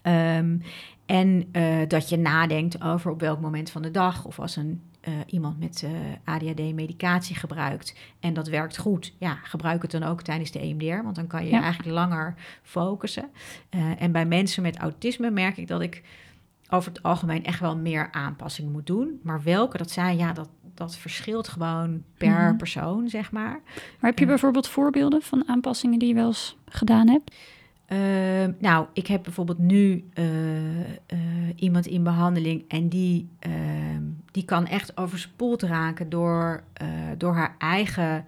Ehm, 0.03 0.57
en 1.11 1.49
eh, 1.53 1.77
dat 1.89 2.09
je 2.09 2.17
nadenkt 2.19 2.83
over 2.83 3.11
op 3.11 3.21
welk 3.21 3.41
moment 3.41 3.71
van 3.71 3.83
de 3.83 3.91
dag 3.91 4.25
of 4.25 4.39
als 4.41 4.57
een, 4.57 4.83
eh, 5.01 5.13
iemand 5.27 5.59
met 5.59 5.83
eh, 5.85 6.35
ADHD 6.35 6.75
medicatie 6.75 7.37
gebruikt 7.37 7.95
en 8.21 8.35
dat 8.35 8.49
werkt 8.49 8.79
goed, 8.79 9.15
ja, 9.19 9.35
gebruik 9.43 9.83
het 9.83 9.91
dan 9.91 10.03
ook 10.03 10.23
tijdens 10.23 10.51
de 10.51 10.59
EMDR, 10.63 11.03
want 11.03 11.15
dan 11.15 11.27
kan 11.27 11.45
je 11.45 11.51
Ja. 11.51 11.61
eigenlijk 11.63 11.95
langer 11.95 12.35
focussen. 12.63 13.31
En 13.99 14.13
bij 14.13 14.27
mensen 14.27 14.63
met 14.63 14.77
autisme 14.79 15.31
merk 15.31 15.57
ik 15.57 15.69
dat 15.69 15.81
ik 15.81 16.03
over 16.69 16.93
het 16.93 17.03
algemeen 17.03 17.45
echt 17.45 17.61
wel 17.61 17.77
meer 17.77 18.09
aanpassingen 18.13 18.73
moet 18.73 18.87
doen. 18.87 19.21
Maar 19.23 19.43
welke 19.43 19.79
dat 19.79 19.91
zijn, 19.91 20.17
ja, 20.17 20.33
dat, 20.33 20.49
dat 20.75 20.97
verschilt 20.97 21.49
gewoon 21.49 22.03
per 22.17 22.47
Mhm. 22.49 22.57
persoon, 22.57 23.09
zeg 23.09 23.33
maar. 23.33 23.61
Maar 24.01 24.11
heb 24.11 24.19
je 24.19 24.27
bijvoorbeeld 24.27 24.69
voorbeelden 24.69 25.23
van 25.23 25.49
aanpassingen 25.49 25.99
die 25.99 26.09
je 26.09 26.15
wel 26.15 26.27
eens 26.27 26.57
gedaan 26.69 27.09
hebt? 27.09 27.35
Ehm, 27.91 28.53
nou, 28.59 28.87
ik 28.93 29.07
heb 29.07 29.23
bijvoorbeeld 29.23 29.59
nu 29.59 30.05
eh, 30.13 30.81
eh, 30.81 31.19
iemand 31.57 31.87
in 31.87 32.03
behandeling 32.03 32.65
en 32.69 32.89
die, 32.89 33.29
ehm, 33.39 34.03
die 34.31 34.45
kan 34.45 34.67
echt 34.67 34.97
overspoeld 34.97 35.63
raken 35.63 36.09
door, 36.09 36.63
eh, 36.73 36.89
door 37.19 37.35
haar 37.35 37.55
eigen 37.59 38.25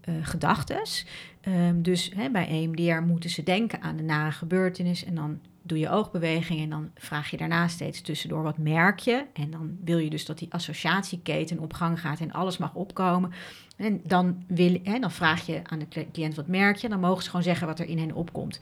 eh 0.00 0.14
gedachtes. 0.22 1.06
Ehm, 1.40 1.82
dus 1.82 2.10
hè, 2.14 2.30
bij 2.30 2.48
EMDR 2.48 3.02
moeten 3.06 3.30
ze 3.30 3.42
denken 3.42 3.80
aan 3.82 3.96
de 3.96 4.02
nare 4.02 4.32
gebeurtenis 4.32 5.04
en 5.04 5.14
dan 5.14 5.38
doe 5.62 5.78
je 5.78 5.90
oogbewegingen 5.90 6.62
en 6.64 6.70
dan 6.70 6.90
vraag 6.94 7.30
je 7.30 7.36
daarna 7.36 7.68
steeds 7.68 8.00
tussendoor 8.00 8.42
wat 8.42 8.58
merk 8.58 8.98
je. 8.98 9.24
En 9.32 9.50
dan 9.50 9.76
wil 9.84 9.98
je 9.98 10.10
dus 10.10 10.26
dat 10.26 10.38
die 10.38 10.52
associatieketen 10.52 11.58
op 11.58 11.72
gang 11.72 12.00
gaat 12.00 12.20
en 12.20 12.32
alles 12.32 12.58
mag 12.58 12.74
opkomen. 12.74 13.32
En 13.76 14.00
dan, 14.06 14.44
wil, 14.46 14.78
hè, 14.82 14.98
dan 14.98 15.10
vraag 15.10 15.46
je 15.46 15.60
aan 15.64 15.78
de 15.78 15.88
cli- 15.88 16.08
cliënt 16.12 16.34
wat 16.34 16.46
merk 16.46 16.76
je. 16.76 16.88
Dan 16.88 17.00
mogen 17.00 17.22
ze 17.22 17.28
gewoon 17.28 17.44
zeggen 17.44 17.66
wat 17.66 17.78
er 17.78 17.88
in 17.88 17.98
hen 17.98 18.12
opkomt. 18.14 18.60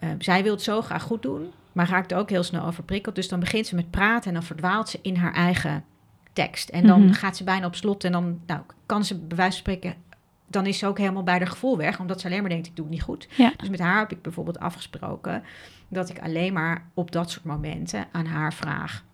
Eh, 0.00 0.08
zij 0.18 0.42
wil 0.42 0.52
het 0.52 0.62
zo 0.62 0.82
graag 0.82 1.02
goed 1.02 1.22
doen, 1.22 1.50
maar 1.72 1.88
raakt 1.88 2.12
er 2.12 2.18
ook 2.18 2.30
heel 2.30 2.42
snel 2.42 2.64
overprikkeld. 2.66 3.14
Dus 3.14 3.28
dan 3.28 3.40
begint 3.40 3.66
ze 3.66 3.74
met 3.74 3.90
praten 3.90 4.28
en 4.28 4.34
dan 4.34 4.42
verdwaalt 4.42 4.88
ze 4.88 4.98
in 5.02 5.16
haar 5.16 5.32
eigen 5.34 5.84
tekst. 6.32 6.68
En 6.68 6.86
dan 6.86 7.02
Mhm. 7.04 7.12
gaat 7.12 7.36
ze 7.36 7.44
bijna 7.44 7.66
op 7.66 7.74
slot 7.74 8.04
en 8.04 8.12
dan 8.12 8.40
nou, 8.46 8.60
kan 8.86 9.04
ze 9.04 9.18
bij 9.18 9.36
wijze 9.36 9.52
van 9.62 9.72
spreken... 9.72 9.94
Dan 10.46 10.66
is 10.66 10.78
ze 10.78 10.86
ook 10.86 10.98
helemaal 10.98 11.22
bij 11.22 11.36
haar 11.38 11.46
gevoel 11.46 11.76
weg, 11.76 12.00
omdat 12.00 12.20
ze 12.20 12.26
alleen 12.26 12.40
maar 12.40 12.50
denkt, 12.50 12.66
ik 12.66 12.76
doe 12.76 12.84
het 12.84 12.94
niet 12.94 13.02
goed. 13.02 13.28
Ja. 13.36 13.52
Dus 13.56 13.68
met 13.68 13.78
haar 13.80 13.98
heb 13.98 14.12
ik 14.12 14.22
bijvoorbeeld 14.22 14.58
afgesproken 14.58 15.42
dat 15.88 16.08
ik 16.08 16.18
alleen 16.20 16.52
maar 16.52 16.84
op 16.94 17.12
dat 17.12 17.30
soort 17.30 17.44
momenten 17.44 18.06
aan 18.12 18.26
haar 18.26 18.54
vraag: 18.54 19.04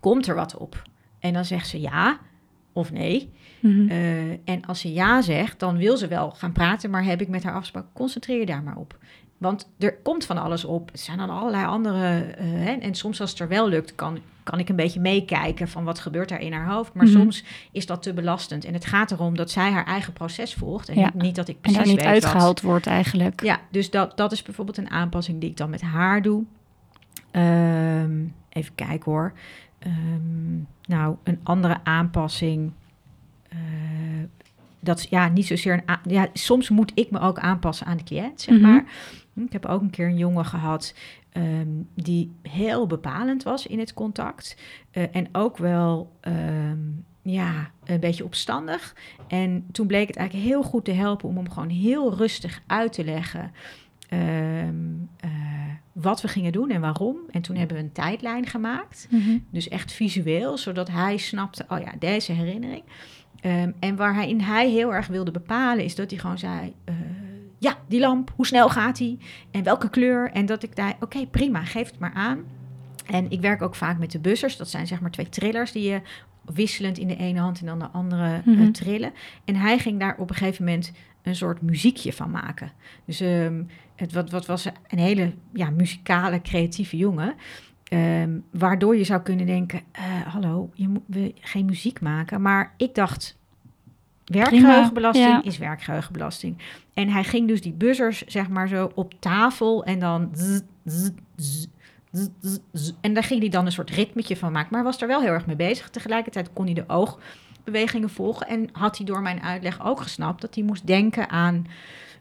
Komt 0.00 0.26
er 0.26 0.34
wat 0.34 0.56
op? 0.56 0.82
En 1.18 1.32
dan 1.32 1.44
zegt 1.44 1.68
ze 1.68 1.80
ja 1.80 2.18
of 2.72 2.92
nee. 2.92 3.32
Mhm. 3.60 3.88
Eh, 3.88 4.30
en 4.30 4.64
als 4.66 4.80
ze 4.80 4.92
ja 4.92 5.22
zegt, 5.22 5.58
dan 5.58 5.76
wil 5.76 5.96
ze 5.96 6.08
wel 6.08 6.30
gaan 6.30 6.52
praten, 6.52 6.90
maar 6.90 7.04
heb 7.04 7.20
ik 7.20 7.28
met 7.28 7.42
haar 7.44 7.54
afgesproken: 7.54 7.90
concentreer 7.92 8.38
je 8.38 8.46
daar 8.46 8.62
maar 8.62 8.76
op. 8.76 8.98
Want 9.38 9.70
er 9.78 9.96
komt 9.96 10.24
van 10.24 10.38
alles 10.38 10.64
op. 10.64 10.90
Er 10.92 10.98
zijn 10.98 11.18
dan 11.18 11.30
allerlei 11.30 11.66
andere. 11.66 12.20
eh, 12.20 12.44
hè, 12.46 12.72
en 12.72 12.94
soms 12.94 13.20
als 13.20 13.30
het 13.30 13.38
er 13.38 13.48
wel 13.48 13.68
lukt, 13.68 13.94
kan, 13.94 14.18
kan 14.42 14.58
ik 14.58 14.68
een 14.68 14.76
beetje 14.76 15.00
meekijken 15.00 15.68
van 15.68 15.84
wat 15.84 15.98
gebeurt 15.98 16.30
er 16.30 16.40
in 16.40 16.52
haar 16.52 16.68
hoofd. 16.68 16.94
Maar 16.94 17.06
Mhm. 17.06 17.16
soms 17.18 17.44
is 17.72 17.86
dat 17.86 18.02
te 18.02 18.12
belastend. 18.14 18.64
En 18.64 18.72
het 18.74 18.84
gaat 18.86 19.10
erom 19.10 19.36
dat 19.36 19.50
zij 19.50 19.70
haar 19.70 19.86
eigen 19.86 20.12
proces 20.12 20.54
volgt. 20.54 20.88
En 20.88 20.98
Ja. 20.98 21.04
niet, 21.04 21.22
niet 21.22 21.34
dat 21.36 21.48
ik 21.48 21.54
en 21.54 21.60
precies 21.60 21.78
daar 21.78 21.86
niet 21.86 21.96
weet 21.96 22.04
wat- 22.04 22.14
uitgehaald 22.14 22.60
wordt 22.60 22.86
eigenlijk. 22.86 23.42
ja, 23.42 23.60
dus 23.70 23.90
dat, 23.90 24.16
dat 24.16 24.32
is 24.32 24.42
bijvoorbeeld 24.42 24.78
een 24.78 24.90
aanpassing 24.90 25.40
die 25.40 25.50
ik 25.50 25.56
dan 25.56 25.70
met 25.70 25.82
haar 25.82 26.22
doe. 26.22 26.44
Ehm, 27.30 28.24
even 28.48 28.74
kijken 28.74 29.12
hoor. 29.12 29.32
Ehm, 29.78 30.54
nou, 30.86 31.16
een 31.22 31.40
andere 31.42 31.76
aanpassing. 31.84 32.72
eh, 33.48 33.58
dat 34.80 35.06
ja, 35.10 35.28
niet 35.28 35.46
zozeer 35.46 35.82
een. 35.86 35.96
Ja, 36.12 36.26
soms 36.32 36.68
moet 36.68 36.92
ik 36.94 37.10
me 37.10 37.18
ook 37.20 37.38
aanpassen 37.38 37.86
aan 37.86 37.96
de 37.96 38.02
cliënt, 38.04 38.40
zeg 38.40 38.54
Mhm. 38.58 38.70
maar. 38.70 38.84
Ik 39.44 39.52
heb 39.52 39.66
ook 39.66 39.80
een 39.80 39.90
keer 39.90 40.06
een 40.06 40.16
jongen 40.16 40.44
gehad 40.44 40.94
ehm, 41.32 41.68
die 41.94 42.32
heel 42.42 42.86
bepalend 42.86 43.42
was 43.42 43.66
in 43.66 43.78
het 43.78 43.94
contact. 43.94 44.56
Eh, 44.90 45.02
en 45.12 45.28
ook 45.32 45.56
wel 45.56 46.12
ehm, 46.20 46.78
ja, 47.22 47.70
een 47.84 48.00
beetje 48.00 48.24
opstandig. 48.24 48.94
En 49.28 49.66
toen 49.72 49.86
bleek 49.86 50.06
het 50.08 50.16
eigenlijk 50.16 50.48
heel 50.48 50.62
goed 50.62 50.84
te 50.84 50.92
helpen 50.92 51.28
om 51.28 51.36
hem 51.36 51.50
gewoon 51.50 51.68
heel 51.68 52.14
rustig 52.14 52.62
uit 52.66 52.92
te 52.92 53.04
leggen. 53.04 53.52
ehm, 54.08 54.74
eh, 55.20 55.30
wat 55.92 56.20
we 56.20 56.28
gingen 56.28 56.52
doen 56.52 56.70
en 56.70 56.80
waarom. 56.80 57.16
En 57.30 57.42
toen 57.42 57.56
hebben 57.56 57.76
we 57.76 57.82
een 57.82 57.92
tijdlijn 57.92 58.46
gemaakt. 58.46 59.08
Mhm. 59.10 59.38
Dus 59.50 59.68
echt 59.68 59.92
visueel, 59.92 60.58
zodat 60.58 60.88
hij 60.88 61.16
snapte, 61.16 61.64
oh 61.68 61.78
ja, 61.78 61.92
deze 61.98 62.32
herinnering. 62.32 62.82
En 63.80 63.96
waarin 63.96 64.40
hij 64.40 64.68
heel 64.70 64.94
erg 64.94 65.06
wilde 65.06 65.30
bepalen, 65.30 65.84
is 65.84 65.94
dat 65.94 66.10
hij 66.10 66.18
gewoon 66.18 66.38
zei: 66.38 66.74
eh, 66.84 66.94
Ja, 67.66 67.76
die 67.88 68.00
lamp, 68.00 68.32
hoe 68.36 68.46
snel 68.46 68.68
gaat 68.68 68.96
die? 68.96 69.18
En 69.50 69.62
welke 69.62 69.90
kleur? 69.90 70.30
En 70.30 70.46
dat 70.46 70.62
ik 70.62 70.70
zei: 70.74 70.92
Oké, 71.00 71.26
prima, 71.26 71.64
geef 71.64 71.90
het 71.90 71.98
maar 71.98 72.12
aan. 72.14 72.44
En 73.06 73.30
ik 73.30 73.40
werk 73.40 73.62
ook 73.62 73.74
vaak 73.74 73.98
met 73.98 74.10
de 74.10 74.18
bussers. 74.18 74.56
Dat 74.56 74.68
zijn 74.68 74.86
zeg 74.86 75.00
maar 75.00 75.10
twee 75.10 75.28
trillers 75.28 75.72
die 75.72 75.90
je 75.90 76.00
wisselend 76.44 76.98
in 76.98 77.08
de 77.08 77.16
ene 77.16 77.40
hand 77.40 77.60
en 77.60 77.66
dan 77.66 77.78
de 77.78 77.88
andere 77.88 78.34
eh, 78.34 78.46
Mhm. 78.46 78.70
trillen. 78.72 79.12
En 79.44 79.56
hij 79.56 79.78
ging 79.78 80.00
daar 80.00 80.16
op 80.18 80.30
een 80.30 80.36
gegeven 80.36 80.64
moment 80.64 80.92
een 81.22 81.36
soort 81.36 81.62
muziekje 81.62 82.12
van 82.12 82.30
maken. 82.30 82.72
Dus 83.04 83.20
ehm, 83.20 83.62
het 83.96 84.12
wat, 84.12 84.30
wat 84.30 84.46
was 84.46 84.66
een 84.86 84.98
hele 84.98 85.32
ja, 85.52 85.70
muzikale, 85.70 86.40
creatieve 86.42 86.96
jongen. 86.96 87.34
Ehm, 87.84 88.38
waardoor 88.52 88.96
je 88.96 89.04
zou 89.04 89.22
kunnen 89.22 89.46
denken: 89.46 89.80
eh, 89.92 90.04
hallo, 90.26 90.70
je 90.74 90.88
moet 90.88 91.02
we, 91.06 91.34
geen 91.40 91.64
muziek 91.64 92.00
maken. 92.00 92.42
Maar 92.42 92.74
ik 92.76 92.94
dacht. 92.94 93.38
Werkgeheugenbelasting 94.26 95.26
ja. 95.26 95.42
is 95.42 95.58
werkgeheugenbelasting. 95.58 96.58
En 96.94 97.08
hij 97.08 97.24
ging 97.24 97.48
dus 97.48 97.60
die 97.60 97.72
buzzers, 97.72 98.24
zeg 98.24 98.48
maar 98.48 98.68
zo, 98.68 98.90
op 98.94 99.14
tafel 99.18 99.84
en 99.84 99.98
dan. 99.98 100.30
zzz, 100.34 100.60
zzz, 101.36 101.66
zzz, 102.12 102.92
en 103.00 103.14
daar 103.14 103.22
ging 103.22 103.40
hij 103.40 103.48
dan 103.48 103.66
een 103.66 103.72
soort 103.72 103.90
ritmetje 103.90 104.36
van 104.36 104.52
maken. 104.52 104.68
Maar 104.70 104.82
hij 104.82 104.90
was 104.90 105.02
er 105.02 105.08
wel 105.08 105.20
heel 105.20 105.32
erg 105.32 105.46
mee 105.46 105.56
bezig. 105.56 105.90
Tegelijkertijd 105.90 106.52
kon 106.52 106.64
hij 106.64 106.74
de 106.74 106.84
oogbewegingen 106.86 108.10
volgen. 108.10 108.48
En 108.48 108.68
had 108.72 108.96
hij 108.96 109.06
door 109.06 109.22
mijn 109.22 109.42
uitleg 109.42 109.84
ook 109.84 110.00
gesnapt 110.00 110.40
dat 110.40 110.54
hij 110.54 110.64
moest 110.64 110.86
denken 110.86 111.30
aan 111.30 111.66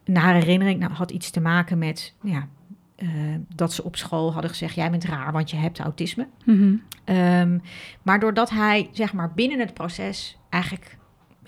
nare 0.05 0.39
herinnering 0.39 0.79
nou, 0.79 0.91
had 0.91 1.11
iets 1.11 1.29
te 1.29 1.41
maken 1.41 1.77
met 1.77 2.13
ja, 2.21 2.47
eh, 2.95 3.07
dat 3.55 3.73
ze 3.73 3.83
op 3.83 3.95
school 3.95 4.33
hadden 4.33 4.51
gezegd: 4.51 4.75
Jij 4.75 4.91
bent 4.91 5.03
raar, 5.03 5.31
want 5.31 5.49
je 5.49 5.57
hebt 5.57 5.79
autisme. 5.79 6.27
Mhm. 6.45 6.75
Ehm, 7.03 7.59
maar 8.01 8.19
doordat 8.19 8.49
hij 8.49 8.89
zeg 8.91 9.13
maar 9.13 9.33
binnen 9.33 9.59
het 9.59 9.73
proces 9.73 10.37
eigenlijk 10.49 10.97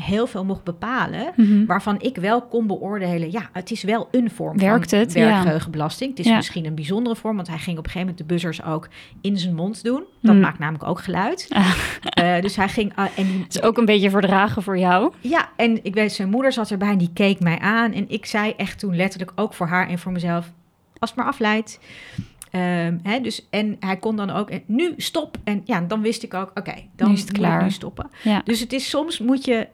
heel 0.01 0.27
veel 0.27 0.45
mocht 0.45 0.63
bepalen, 0.63 1.33
Mhm. 1.35 1.65
waarvan 1.65 2.01
ik 2.01 2.15
wel 2.17 2.41
kon 2.41 2.67
beoordelen, 2.67 3.31
ja, 3.31 3.49
het 3.53 3.71
is 3.71 3.83
wel 3.83 4.07
een 4.11 4.31
vorm 4.31 4.57
Werkt 4.57 4.89
van 4.89 4.99
het? 4.99 5.13
Ja. 5.13 5.25
werkgeheugenbelasting. 5.27 6.09
Het 6.09 6.19
is 6.19 6.25
Ja. 6.25 6.35
misschien 6.35 6.65
een 6.65 6.75
bijzondere 6.75 7.15
vorm, 7.15 7.35
want 7.35 7.47
hij 7.47 7.57
ging 7.57 7.77
op 7.77 7.85
een 7.85 7.91
gegeven 7.91 8.07
moment 8.07 8.17
de 8.29 8.33
buzzers 8.33 8.63
ook 8.63 8.87
in 9.21 9.37
zijn 9.37 9.55
mond 9.55 9.83
doen. 9.83 10.03
Dat 10.21 10.33
Mm. 10.35 10.41
maakt 10.41 10.59
namelijk 10.59 10.83
ook 10.89 10.99
geluid. 10.99 11.45
Ah. 11.49 11.71
Eh, 12.17 12.41
dus 12.41 12.55
hij 12.55 12.69
ging, 12.69 12.91
ah, 12.95 13.05
en 13.15 13.25
die, 13.25 13.39
Het 13.43 13.55
is 13.55 13.61
ook 13.61 13.77
een 13.77 13.85
beetje 13.85 14.09
verdragen 14.09 14.63
voor 14.63 14.77
jou. 14.77 15.13
ja, 15.21 15.49
en 15.55 15.83
ik 15.83 15.93
weet, 15.93 16.11
zijn 16.13 16.29
moeder 16.29 16.51
zat 16.51 16.71
erbij 16.71 16.89
en 16.91 16.97
die 16.97 17.11
keek 17.13 17.39
mij 17.39 17.59
aan. 17.59 17.93
En 17.93 18.09
ik 18.09 18.25
zei 18.25 18.53
echt 18.57 18.79
toen 18.79 18.95
letterlijk 18.95 19.31
ook 19.35 19.53
voor 19.53 19.67
haar 19.67 19.89
en 19.89 19.99
voor 19.99 20.11
mezelf, 20.11 20.51
als 20.99 21.09
het 21.09 21.19
maar 21.19 21.27
afleidt. 21.27 21.79
Ehm, 22.51 22.97
hè, 23.03 23.19
dus, 23.21 23.47
en 23.49 23.77
hij 23.79 23.97
kon 23.97 24.15
dan 24.15 24.29
ook, 24.29 24.49
en 24.49 24.61
nu 24.65 24.93
stop. 24.97 25.37
En 25.43 25.61
ja, 25.65 25.81
dan 25.81 26.01
wist 26.01 26.23
ik 26.23 26.33
ook, 26.33 26.51
oké, 26.55 26.73
dan 26.95 27.07
Nu 27.07 27.13
is 27.13 27.19
het 27.21 27.29
moet 27.31 27.39
klaar. 27.39 27.57
ik 27.57 27.63
nu 27.65 27.71
stoppen. 27.71 28.09
Ja. 28.23 28.41
Dus 28.43 28.59
het 28.59 28.73
is 28.73 28.89
soms 28.89 29.19
moet 29.19 29.45
je, 29.45 29.67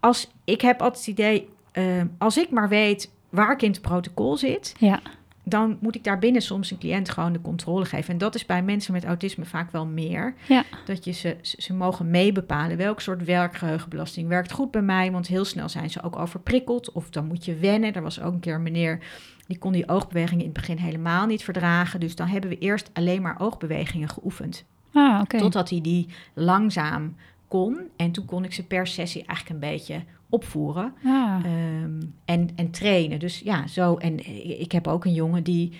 als 0.00 0.30
ik 0.44 0.60
heb 0.60 0.80
altijd 0.82 1.06
het 1.06 1.18
idee, 1.18 1.48
ehm, 1.72 2.06
als 2.18 2.38
ik 2.38 2.50
maar 2.50 2.68
weet 2.68 3.10
waar 3.28 3.52
ik 3.52 3.62
in 3.62 3.70
het 3.70 3.80
protocol 3.80 4.36
zit, 4.36 4.74
Ja. 4.78 5.00
dan 5.44 5.78
moet 5.80 5.94
ik 5.94 6.04
daarbinnen 6.04 6.42
soms 6.42 6.70
een 6.70 6.78
cliënt 6.78 7.10
gewoon 7.10 7.32
de 7.32 7.40
controle 7.40 7.84
geven. 7.84 8.12
En 8.12 8.18
dat 8.18 8.34
is 8.34 8.46
bij 8.46 8.62
mensen 8.62 8.92
met 8.92 9.04
autisme 9.04 9.44
vaak 9.44 9.70
wel 9.72 9.86
meer. 9.86 10.34
Ja. 10.48 10.64
Dat 10.84 11.04
je 11.04 11.12
ze, 11.12 11.36
ze 11.42 11.74
mogen 11.74 12.10
meebepalen 12.10 12.76
welk 12.76 13.00
soort 13.00 13.24
werkgeheugenbelasting 13.24 14.28
werkt 14.28 14.52
goed 14.52 14.70
bij 14.70 14.82
mij. 14.82 15.12
Want 15.12 15.26
heel 15.26 15.44
snel 15.44 15.68
zijn 15.68 15.90
ze 15.90 16.02
ook 16.02 16.16
overprikkeld. 16.18 16.92
Of 16.92 17.10
dan 17.10 17.26
moet 17.26 17.44
je 17.44 17.54
wennen. 17.54 17.92
Er 17.94 18.02
was 18.02 18.20
ook 18.20 18.32
een 18.32 18.40
keer 18.40 18.54
een 18.54 18.62
meneer 18.62 18.98
die 19.46 19.58
kon 19.58 19.72
die 19.72 19.88
oogbewegingen 19.88 20.44
in 20.44 20.50
het 20.50 20.60
begin 20.60 20.76
helemaal 20.76 21.26
niet 21.26 21.44
verdragen. 21.44 22.00
Dus 22.00 22.14
dan 22.14 22.26
hebben 22.26 22.50
we 22.50 22.58
eerst 22.58 22.90
alleen 22.92 23.22
maar 23.22 23.36
oogbewegingen 23.40 24.08
geoefend. 24.08 24.64
Ah. 24.92 25.22
Totdat 25.22 25.70
hij 25.70 25.80
die 25.80 26.06
langzaam 26.34 27.16
kon. 27.50 27.78
En 27.96 28.12
toen 28.12 28.24
kon 28.24 28.44
ik 28.44 28.52
ze 28.52 28.66
per 28.66 28.86
sessie 28.86 29.24
eigenlijk 29.24 29.62
een 29.62 29.70
beetje 29.70 30.02
opvoeren. 30.28 30.92
Ehm, 31.04 32.00
en, 32.24 32.48
en 32.56 32.70
trainen. 32.70 33.18
Dus 33.18 33.38
ja, 33.38 33.66
zo. 33.66 33.96
En 33.96 34.26
ik 34.60 34.72
heb 34.72 34.86
ook 34.86 35.04
een 35.04 35.14
jongen 35.14 35.42
die 35.42 35.72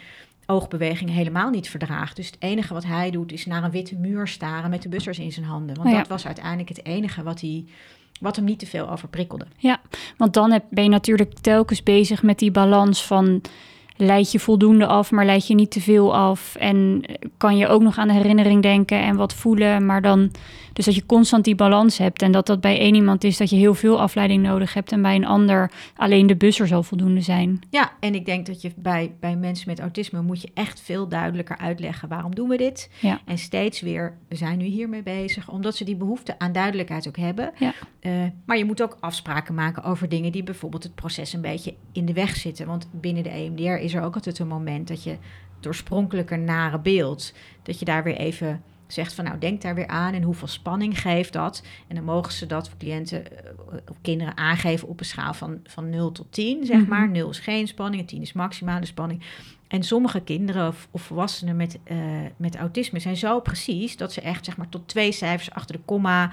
oogbewegingen 0.46 1.14
helemaal 1.14 1.50
niet 1.50 1.68
verdraagt. 1.68 2.16
Dus 2.16 2.26
het 2.26 2.36
enige 2.38 2.74
wat 2.74 2.84
hij 2.84 3.10
doet 3.10 3.32
is 3.32 3.46
naar 3.46 3.64
een 3.64 3.70
witte 3.70 3.96
muur 3.96 4.28
staren 4.28 4.70
met 4.70 4.82
de 4.82 4.88
bussers 4.88 5.18
in 5.18 5.32
zijn 5.32 5.46
handen. 5.46 5.76
Want 5.76 5.90
ja. 5.90 5.96
dat 5.96 6.08
was 6.08 6.26
uiteindelijk 6.26 6.68
het 6.68 6.84
enige 6.84 7.22
wat, 7.22 7.40
hij, 7.40 7.64
wat 8.20 8.36
hem 8.36 8.44
niet 8.44 8.58
te 8.58 8.66
veel 8.66 8.90
overprikkelde. 8.90 9.46
Want 10.16 10.34
dan 10.34 10.50
heb, 10.50 10.64
ben 10.70 10.84
je 10.84 10.90
natuurlijk 10.90 11.38
telkens 11.38 11.82
bezig 11.82 12.22
met 12.22 12.38
die 12.38 12.50
balans 12.50 13.06
van... 13.06 13.40
leid 14.00 14.32
je 14.32 14.38
voldoende 14.38 14.86
af, 14.86 15.10
maar 15.10 15.24
leid 15.24 15.46
je 15.46 15.54
niet 15.54 15.70
te 15.70 15.80
veel 15.80 16.16
af. 16.16 16.54
En 16.54 17.04
kan 17.36 17.56
je 17.56 17.68
ook 17.68 17.82
nog 17.82 17.98
aan 17.98 18.08
de 18.08 18.14
herinnering 18.14 18.62
denken 18.62 19.00
en 19.00 19.16
wat 19.16 19.34
voelen. 19.34 19.86
Maar 19.86 20.02
dan, 20.02 20.30
dus 20.72 20.84
dat 20.84 20.94
je 20.94 21.06
constant 21.06 21.44
die 21.44 21.54
balans 21.54 21.98
hebt. 21.98 22.22
En 22.22 22.32
dat 22.32 22.46
dat 22.46 22.60
bij 22.60 22.78
één 22.78 22.94
iemand 22.94 23.24
is 23.24 23.36
dat 23.36 23.50
je 23.50 23.56
heel 23.56 23.74
veel 23.74 24.00
afleiding 24.00 24.42
nodig 24.42 24.74
hebt. 24.74 24.92
En 24.92 25.02
bij 25.02 25.14
een 25.14 25.26
ander 25.26 25.70
alleen 25.96 26.26
de 26.26 26.36
busser 26.36 26.66
zal 26.66 26.82
voldoende 26.82 27.20
zijn. 27.20 27.60
Ja, 27.70 27.92
en 28.00 28.14
ik 28.14 28.24
denk 28.24 28.46
dat 28.46 28.62
je 28.62 28.72
bij, 28.76 29.12
bij 29.20 29.36
mensen 29.36 29.68
met 29.68 29.80
autisme 29.80 30.22
moet 30.22 30.42
je 30.42 30.50
echt 30.54 30.80
veel 30.80 31.08
duidelijker 31.08 31.58
uitleggen 31.58 32.08
waarom 32.08 32.34
doen 32.34 32.48
we 32.48 32.56
dit. 32.56 32.90
Ja. 33.00 33.20
En 33.24 33.38
steeds 33.38 33.80
weer, 33.80 34.18
we 34.28 34.36
zijn 34.36 34.58
nu 34.58 34.64
hiermee 34.64 35.02
bezig, 35.02 35.50
omdat 35.50 35.76
ze 35.76 35.84
die 35.84 35.96
behoefte 35.96 36.38
aan 36.38 36.52
duidelijkheid 36.52 37.08
ook 37.08 37.16
hebben. 37.16 37.52
Ja. 37.58 37.72
Eh, 38.00 38.12
maar 38.44 38.58
je 38.58 38.64
moet 38.64 38.82
ook 38.82 38.96
afspraken 39.00 39.54
maken 39.54 39.82
over 39.82 40.08
dingen 40.08 40.32
die 40.32 40.42
bijvoorbeeld 40.42 40.82
het 40.82 40.94
proces 40.94 41.32
een 41.32 41.40
beetje 41.40 41.74
in 41.92 42.04
de 42.04 42.12
weg 42.12 42.36
zitten. 42.36 42.66
Want 42.66 42.88
binnen 42.92 43.22
de 43.22 43.30
EMDR 43.30 43.82
is 43.82 43.89
er 43.94 44.02
ook 44.02 44.14
altijd 44.14 44.38
een 44.38 44.48
moment 44.48 44.88
dat 44.88 45.02
je 45.02 45.16
het 45.56 45.66
oorspronkelijke 45.66 46.36
nare 46.36 46.78
beeld, 46.78 47.32
dat 47.62 47.78
je 47.78 47.84
daar 47.84 48.02
weer 48.04 48.16
even 48.16 48.62
zegt 48.86 49.12
van 49.14 49.24
nou 49.24 49.38
denk 49.38 49.62
daar 49.62 49.74
weer 49.74 49.86
aan 49.86 50.14
en 50.14 50.22
hoeveel 50.22 50.48
spanning 50.48 51.00
geeft 51.00 51.32
dat. 51.32 51.62
En 51.88 51.94
dan 51.94 52.04
mogen 52.04 52.32
ze 52.32 52.46
dat 52.46 52.68
voor 52.68 52.78
cliënten 52.78 53.36
eh, 53.44 53.52
of 53.90 53.96
kinderen 54.02 54.36
aangeven 54.36 54.88
op 54.88 55.00
een 55.00 55.06
schaal 55.06 55.34
van, 55.34 55.60
van 55.64 55.90
0 55.90 56.12
tot 56.12 56.26
10, 56.32 56.64
zeg 56.66 56.80
Mhm. 56.80 56.88
maar. 56.88 57.08
0 57.10 57.30
is 57.30 57.38
geen 57.38 57.66
spanning 57.68 58.00
en 58.02 58.08
10 58.08 58.22
is 58.22 58.32
maximale 58.32 58.86
spanning. 58.86 59.22
En 59.68 59.82
sommige 59.82 60.20
kinderen 60.20 60.68
of, 60.68 60.88
of 60.90 61.02
volwassenen 61.02 61.56
met, 61.56 61.78
eh, 61.84 61.96
met 62.36 62.56
autisme 62.56 62.98
zijn 62.98 63.16
zo 63.16 63.40
precies 63.40 63.96
dat 63.96 64.12
ze 64.12 64.20
echt 64.20 64.44
zeg 64.44 64.56
maar 64.56 64.68
tot 64.68 64.88
twee 64.88 65.12
cijfers 65.12 65.50
achter 65.50 65.76
de 65.76 65.82
komma. 65.84 66.30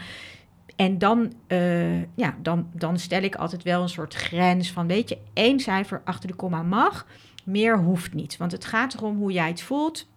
En 0.76 0.98
dan, 0.98 1.34
eh, 1.48 2.02
ja, 2.02 2.36
dan, 2.42 2.68
dan 2.74 3.00
stel 3.00 3.22
ik 3.22 3.36
altijd 3.36 3.64
wel 3.64 3.82
een 3.82 3.90
soort 3.90 4.14
grens 4.14 4.72
van, 4.72 4.88
weet 4.88 5.10
je, 5.10 5.18
één 5.34 5.60
cijfer 5.60 6.02
achter 6.06 6.30
de 6.30 6.36
komma 6.36 6.64
mag, 6.64 7.08
meer 7.48 7.78
hoeft 7.78 8.14
niet. 8.14 8.38
Want 8.38 8.52
het 8.52 8.66
gaat 8.66 8.94
erom 8.94 9.18
hoe 9.18 9.32
jij 9.32 9.48
het 9.48 9.62
voelt. 9.62 10.08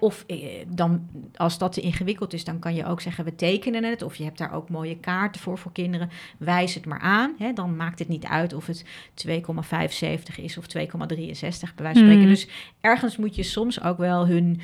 Of 0.00 0.24
eh, 0.26 0.36
dan, 0.68 1.08
als 1.36 1.58
dat 1.58 1.72
te 1.72 1.80
ingewikkeld 1.80 2.32
is, 2.32 2.44
dan 2.44 2.58
kan 2.58 2.74
je 2.74 2.86
ook 2.86 3.00
zeggen, 3.00 3.24
we 3.24 3.34
tekenen 3.34 3.84
het. 3.84 4.02
Of 4.02 4.14
je 4.14 4.24
hebt 4.24 4.38
daar 4.38 4.52
ook 4.52 4.68
mooie 4.68 4.98
kaarten 4.98 5.40
voor 5.40 5.58
voor 5.58 5.72
kinderen. 5.72 6.10
Wijs 6.38 6.74
het 6.74 6.86
maar 6.86 7.00
aan. 7.00 7.36
Dan 7.54 7.76
maakt 7.76 7.98
het 7.98 8.08
niet 8.08 8.24
uit 8.24 8.52
of 8.52 8.66
het 8.66 8.84
2,75 9.28 9.34
is 10.36 10.58
of 10.58 10.64
2,63 10.64 10.70
bij 10.76 11.38
wijze 11.38 11.74
van 11.76 11.92
spreken. 11.92 12.18
Hmm. 12.18 12.28
Dus 12.28 12.48
ergens 12.80 13.16
moet 13.16 13.34
je 13.34 13.42
soms 13.42 13.82
ook 13.82 13.98
wel 13.98 14.26
hun 14.26 14.60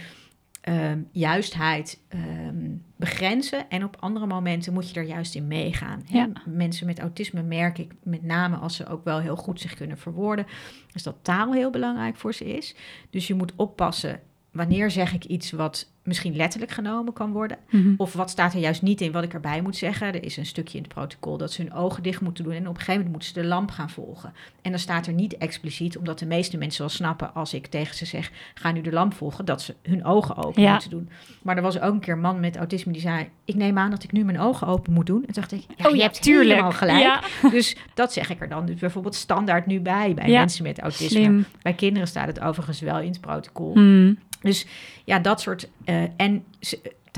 ehm, 0.66 1.00
juistheid 1.12 2.00
ehm, 2.09 2.74
begrenzen. 2.96 3.70
En 3.70 3.85
op 3.85 3.96
andere 4.00 4.26
momenten 4.26 4.72
moet 4.72 4.90
je 4.90 5.00
er 5.00 5.07
juist 5.07 5.35
in 5.35 5.46
meegaan. 5.46 6.02
Ja. 6.07 6.29
Mensen 6.46 6.87
met 6.87 6.98
autisme 6.98 7.42
merk 7.42 7.79
ik 7.79 7.94
met 8.02 8.22
name 8.22 8.57
als 8.57 8.76
ze 8.76 8.87
ook 8.87 9.05
wel 9.05 9.18
heel 9.18 9.37
goed 9.37 9.61
zich 9.61 9.74
kunnen 9.74 9.98
verwoorden. 9.98 10.46
Dus 10.92 11.02
dat 11.02 11.16
taal 11.22 11.52
heel 11.52 11.70
belangrijk 11.70 12.16
voor 12.16 12.35
ze 12.35 12.44
is. 12.44 12.74
Dus 13.11 13.26
je 13.26 13.35
moet 13.35 13.52
oppassen. 13.57 14.20
Wanneer 14.52 14.90
zeg 14.90 15.14
ik 15.14 15.24
iets 15.24 15.50
wat 15.50 15.92
misschien 16.07 16.37
letterlijk 16.37 16.73
genomen 16.73 17.12
kan 17.12 17.33
worden? 17.33 17.59
Mhm. 17.71 17.95
Of 17.97 18.12
wat 18.12 18.31
staat 18.31 18.53
er 18.55 18.61
juist 18.61 18.83
niet 18.83 19.01
in 19.01 19.12
wat 19.12 19.23
ik 19.25 19.33
erbij 19.35 19.61
moet 19.62 19.77
zeggen? 19.77 20.07
Er 20.07 20.25
is 20.25 20.37
een 20.37 20.47
stukje 20.47 20.77
in 20.79 20.83
het 20.85 20.92
protocol 20.95 21.37
dat 21.37 21.53
ze 21.53 21.62
hun 21.62 21.73
ogen 21.73 22.03
dicht 22.03 22.21
moeten 22.21 22.45
doen. 22.45 22.53
En 22.53 22.61
op 22.61 22.66
een 22.69 22.75
gegeven 22.75 22.92
moment 22.95 23.11
moeten 23.11 23.29
ze 23.29 23.40
de 23.40 23.47
lamp 23.47 23.71
gaan 23.71 23.90
volgen. 23.90 24.33
En 24.62 24.71
dan 24.71 24.81
staat 24.81 25.07
er 25.07 25.12
niet 25.12 25.37
expliciet, 25.37 25.97
omdat 25.99 26.19
de 26.19 26.27
meeste 26.27 26.57
mensen 26.57 26.81
wel 26.81 26.88
snappen 26.90 27.35
als 27.35 27.55
ik 27.55 27.66
tegen 27.66 27.95
ze 27.97 28.05
zeg: 28.07 28.31
ga 28.55 28.73
nu 28.73 28.81
de 28.81 28.92
lamp 28.92 29.14
volgen, 29.14 29.45
dat 29.45 29.62
ze 29.62 29.75
hun 29.83 30.05
ogen 30.05 30.37
open 30.37 30.62
Ja. 30.62 30.73
moeten 30.73 30.90
doen. 30.90 31.09
Maar 31.42 31.57
er 31.57 31.62
was 31.62 31.81
ook 31.81 31.92
een 31.92 32.01
keer 32.01 32.14
een 32.14 32.21
man 32.21 32.40
met 32.40 32.57
autisme 32.57 32.92
die 32.92 33.01
zei: 33.01 33.29
Ik 33.45 33.55
neem 33.55 33.79
aan 33.79 33.90
dat 33.90 34.03
ik 34.03 34.12
nu 34.12 34.25
mijn 34.25 34.40
ogen 34.40 34.66
open 34.66 34.92
moet 34.92 35.07
doen. 35.07 35.21
En 35.27 35.33
toen 35.33 35.42
dacht 35.42 35.53
ik: 35.53 35.64
ja, 35.77 35.88
oh 35.88 35.95
je 35.97 36.03
hebt 36.03 36.23
tuurlijk. 36.23 36.49
helemaal 36.51 36.73
gelijk. 36.73 37.01
Ja, 37.01 37.21
Dus 37.51 37.77
dat 37.95 38.12
zeg 38.12 38.31
ik 38.31 38.40
er 38.40 38.49
dan 38.49 38.66
dus 38.66 38.77
bijvoorbeeld 38.77 39.14
standaard 39.14 39.66
nu 39.66 39.81
bij, 39.81 40.14
bij 40.14 40.29
mensen 40.31 40.62
met 40.62 40.81
autisme. 40.81 41.09
slim. 41.09 41.45
Bij 41.62 41.73
kinderen 41.75 42.09
staat 42.09 42.27
het 42.27 42.40
overigens 42.40 42.81
wel 42.81 42.99
in 43.01 43.09
het 43.11 43.21
protocol. 43.21 43.73
Hmm. 43.75 44.19
Dus 44.40 44.66
ja, 45.05 45.18
dat 45.18 45.40
soort. 45.40 45.68
eh, 45.85 46.03
en 46.16 46.44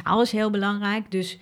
taal 0.02 0.22
is 0.22 0.32
heel 0.32 0.50
belangrijk. 0.50 1.10
Dus 1.10 1.38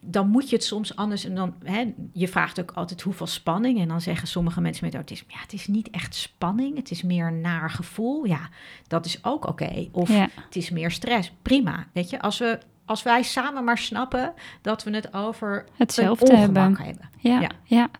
dan 0.00 0.28
moet 0.28 0.48
je 0.50 0.56
het 0.56 0.64
soms 0.64 0.96
anders. 0.96 1.24
En 1.24 1.34
dan, 1.34 1.54
hè, 1.64 1.92
je 2.12 2.28
vraagt 2.28 2.60
ook 2.60 2.70
altijd 2.74 3.02
hoeveel 3.02 3.26
spanning. 3.26 3.80
En 3.80 3.88
dan 3.88 4.00
zeggen 4.00 4.28
sommige 4.28 4.60
mensen 4.60 4.84
met 4.84 4.94
autisme: 4.94 5.32
ja, 5.32 5.40
het 5.40 5.52
is 5.52 5.66
niet 5.66 5.90
echt 5.90 6.14
spanning. 6.14 6.76
Het 6.76 6.90
is 6.90 7.02
meer 7.02 7.26
een 7.26 7.40
naar 7.40 7.70
gevoel. 7.70 8.24
Ja, 8.24 8.48
dat 8.86 9.06
is 9.06 9.24
ook 9.24 9.46
oké. 9.48 9.88
Of 9.92 10.08
Ja. 10.08 10.28
het 10.44 10.56
is 10.56 10.70
meer 10.70 10.90
stress. 10.90 11.32
Prima. 11.42 11.86
Weet 11.92 12.10
je, 12.10 12.20
als, 12.20 12.38
we, 12.38 12.58
als 12.84 13.02
wij 13.02 13.22
samen 13.22 13.64
maar 13.64 13.78
snappen 13.78 14.32
dat 14.62 14.84
we 14.84 14.90
het 14.90 15.14
over 15.14 15.64
Hetzelfde 15.76 16.36
hebben. 16.36 16.62
hebben. 16.62 17.08
Ja, 17.18 17.40
Ja. 17.40 17.50
ja. 17.64 17.90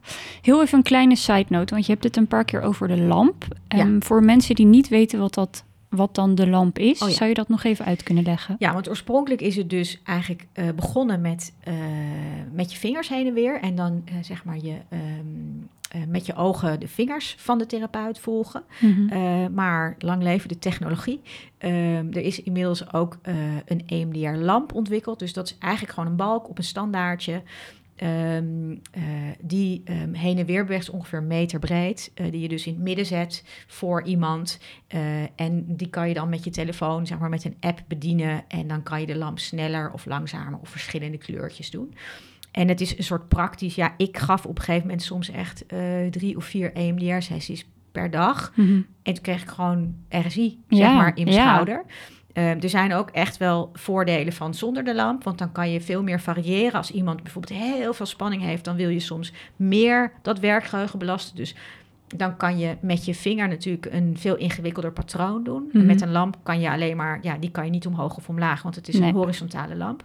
heel 0.42 0.62
even 0.62 0.79
een 0.79 0.85
kleine 0.85 1.16
side 1.16 1.46
note, 1.48 1.74
want 1.74 1.87
je 1.87 1.92
hebt 1.92 2.05
het 2.05 2.16
een 2.16 2.27
paar 2.27 2.44
keer 2.44 2.61
over 2.61 2.88
de 2.88 2.96
lamp. 3.00 3.44
Ja. 3.68 3.79
Ehm, 3.79 4.00
voor 4.00 4.24
mensen 4.24 4.55
die 4.55 4.66
niet 4.66 4.88
weten 4.88 5.18
wat, 5.18 5.35
dat, 5.35 5.64
wat 5.96 6.14
dan 6.14 6.35
de 6.35 6.46
lamp 6.48 6.78
is, 6.78 7.02
Oh 7.02 7.09
ja. 7.09 7.14
zou 7.14 7.28
je 7.28 7.35
dat 7.35 7.48
nog 7.48 7.64
even 7.64 7.85
uit 7.85 8.02
kunnen 8.02 8.24
leggen? 8.24 8.57
Ja, 8.59 8.72
want 8.72 8.88
oorspronkelijk 8.88 9.40
is 9.40 9.57
het 9.57 9.70
dus 9.70 10.00
eigenlijk 10.04 10.46
eh, 10.52 10.68
begonnen 10.76 11.20
met, 11.20 11.52
eh, 11.61 11.74
met 12.52 12.72
je 12.72 12.78
vingers 12.78 13.09
heen 13.09 13.26
en 13.26 13.35
weer. 13.35 13.61
En 13.61 13.74
dan 13.74 14.02
eh, 14.04 14.14
zeg 14.22 14.44
maar 14.44 14.59
je, 14.62 14.76
ehm, 14.88 15.02
eh, 15.90 16.00
met 16.09 16.26
je 16.26 16.35
ogen 16.35 16.80
de 16.80 16.88
vingers 16.88 17.35
van 17.38 17.59
de 17.59 17.66
therapeut 17.66 18.18
volgen. 18.18 18.62
Mhm. 18.80 19.52
Maar 19.54 19.94
lang 19.98 20.22
leven 20.22 20.48
de 20.48 20.59
technologie. 20.59 21.20
Ehm, 21.59 22.07
er 22.12 22.22
is 22.22 22.42
inmiddels 22.42 22.92
ook 22.92 23.18
een 23.64 23.83
EMDR-lamp 23.87 24.74
ontwikkeld. 24.74 25.18
Dus 25.18 25.33
dat 25.33 25.46
is 25.46 25.57
eigenlijk 25.59 25.94
gewoon 25.94 26.11
een 26.11 26.16
balk 26.16 26.48
op 26.48 26.59
een 26.59 26.64
standaardje. 26.64 27.42
Ehm, 27.96 28.72
eh, 28.90 29.02
die 29.40 29.83
ehm, 29.85 30.12
heen 30.12 30.38
en 30.38 30.46
weer 30.46 30.64
beweegt, 30.64 30.90
ongeveer 30.90 31.18
een 31.18 31.26
meter 31.26 31.59
breed. 31.59 32.11
eh, 32.14 32.30
die 32.30 32.40
je 32.40 32.48
dus 32.48 32.66
in 32.66 32.74
het 32.74 32.83
midden 32.83 33.07
zet 33.07 33.44
voor 33.66 34.02
iemand. 34.02 34.59
Eh, 34.87 35.00
en 35.37 35.64
die 35.76 35.88
kan 35.88 36.09
je 36.09 36.14
dan 36.14 36.28
met 36.28 36.44
je 36.44 36.50
telefoon, 36.50 37.07
zeg 37.07 37.18
maar 37.18 37.28
met 37.28 37.44
een 37.44 37.57
app 37.61 37.83
bedienen. 37.88 38.44
En 38.48 38.66
dan 38.68 38.83
kan 38.83 39.00
je 39.00 39.07
de 39.07 39.16
lamp 39.16 39.38
sneller 39.38 39.92
of 39.92 40.07
langzamer 40.07 40.59
of 40.61 40.68
verschillende 40.68 41.18
kleurtjes 41.18 41.70
doen. 41.70 41.94
En 42.50 42.68
het 42.68 42.80
is 42.80 42.98
een 42.98 43.04
soort 43.04 43.28
praktisch. 43.28 43.74
Ja, 43.74 43.94
ik 43.96 44.18
gaf 44.18 44.46
op 44.46 44.59
een 44.59 44.64
gegeven 44.64 44.87
moment 44.87 45.02
soms 45.02 45.30
echt 45.30 45.64
drie 46.11 46.37
of 46.37 46.44
vier 46.44 46.72
EMDR-sessies 46.72 47.66
per 47.92 48.11
dag. 48.11 48.52
Mhm. 48.57 48.80
En 49.02 49.14
toen 49.14 49.22
kreeg 49.22 49.42
ik 49.42 49.48
gewoon 49.48 49.94
RSI, 50.09 50.59
zeg 50.68 50.78
Ja, 50.78 50.94
maar, 50.96 51.16
in 51.16 51.24
mijn 51.24 51.37
ja. 51.37 51.48
schouder. 51.48 51.85
Eh, 52.35 52.62
er 52.62 52.68
zijn 52.68 52.94
ook 52.94 53.11
echt 53.11 53.37
wel 53.37 53.70
voordelen 53.73 54.33
van 54.33 54.55
zonder 54.55 54.85
de 54.85 54.94
lamp. 54.94 55.25
Want 55.25 55.38
dan 55.38 55.53
kan 55.53 55.70
je 55.70 55.81
veel 55.81 56.03
meer 56.03 56.20
variëren. 56.20 56.73
Als 56.73 56.90
iemand 56.90 57.23
bijvoorbeeld 57.23 57.61
heel 57.61 57.94
veel 57.94 58.07
spanning 58.07 58.42
heeft... 58.42 58.64
dan 58.64 58.77
wil 58.77 58.88
je 58.88 59.01
soms 59.01 59.33
meer 59.57 60.12
dat 60.23 60.38
werkgeheugen 60.38 60.99
belasten. 60.99 61.37
Dus 61.37 61.55
dan 62.07 62.37
kan 62.37 62.59
je 62.59 62.77
met 62.81 63.05
je 63.05 63.14
vinger 63.14 63.49
natuurlijk 63.49 63.87
een 63.92 64.14
veel 64.18 64.37
ingewikkelder 64.37 64.92
patroon 64.92 65.44
doen. 65.44 65.68
Mhm. 65.73 65.87
Met 65.87 66.01
een 66.01 66.11
lamp 66.12 66.37
kan 66.42 66.61
je 66.61 66.70
alleen 66.70 66.97
maar, 66.97 67.18
ja, 67.23 67.37
die 67.38 67.51
kan 67.51 67.64
je 67.64 67.70
niet 67.70 67.87
omhoog 67.87 68.16
of 68.16 68.29
omlaag, 68.29 68.62
want 68.62 68.75
het 68.75 68.88
is 68.88 68.99
Nee. 68.99 69.09
een 69.09 69.14
horizontale 69.14 69.77
lamp. 69.77 70.05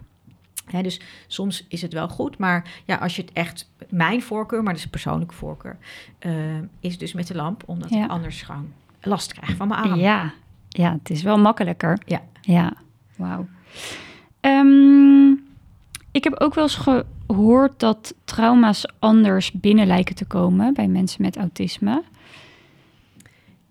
Dus 0.81 1.01
soms 1.27 1.65
is 1.69 1.81
het 1.81 1.93
wel 1.93 2.07
goed, 2.07 2.37
maar 2.37 2.69
ja, 2.85 2.95
als 2.95 3.15
je 3.15 3.21
het 3.21 3.31
echt, 3.33 3.71
mijn 3.89 4.21
voorkeur, 4.21 4.57
maar 4.59 4.67
dat 4.67 4.77
is 4.77 4.83
een 4.83 4.89
persoonlijke 4.91 5.33
voorkeur, 5.33 5.77
eh, 6.19 6.31
is 6.79 6.97
dus 6.97 7.13
met 7.13 7.27
de 7.27 7.35
lamp, 7.35 7.63
omdat 7.65 7.89
Ja. 7.89 8.03
ik 8.03 8.09
anders 8.09 8.41
gewoon 8.41 8.71
last 9.01 9.33
krijg 9.33 9.55
van 9.55 9.67
mijn 9.67 9.81
arm. 9.81 9.99
Ja. 9.99 10.33
Ja, 10.69 10.93
het 10.93 11.09
is 11.09 11.23
wel 11.23 11.37
makkelijker. 11.37 11.99
Ja. 12.05 12.21
Ja, 12.41 12.73
wauw. 13.15 13.47
Ehm, 14.39 15.31
ik 16.11 16.23
heb 16.23 16.39
ook 16.39 16.53
wel 16.53 16.63
eens 16.63 16.79
gehoord 17.27 17.79
dat 17.79 18.13
trauma's 18.23 18.85
anders 18.99 19.51
binnen 19.51 19.87
lijken 19.87 20.15
te 20.15 20.25
komen 20.25 20.73
bij 20.73 20.87
mensen 20.87 21.21
met 21.21 21.37
autisme. 21.37 22.03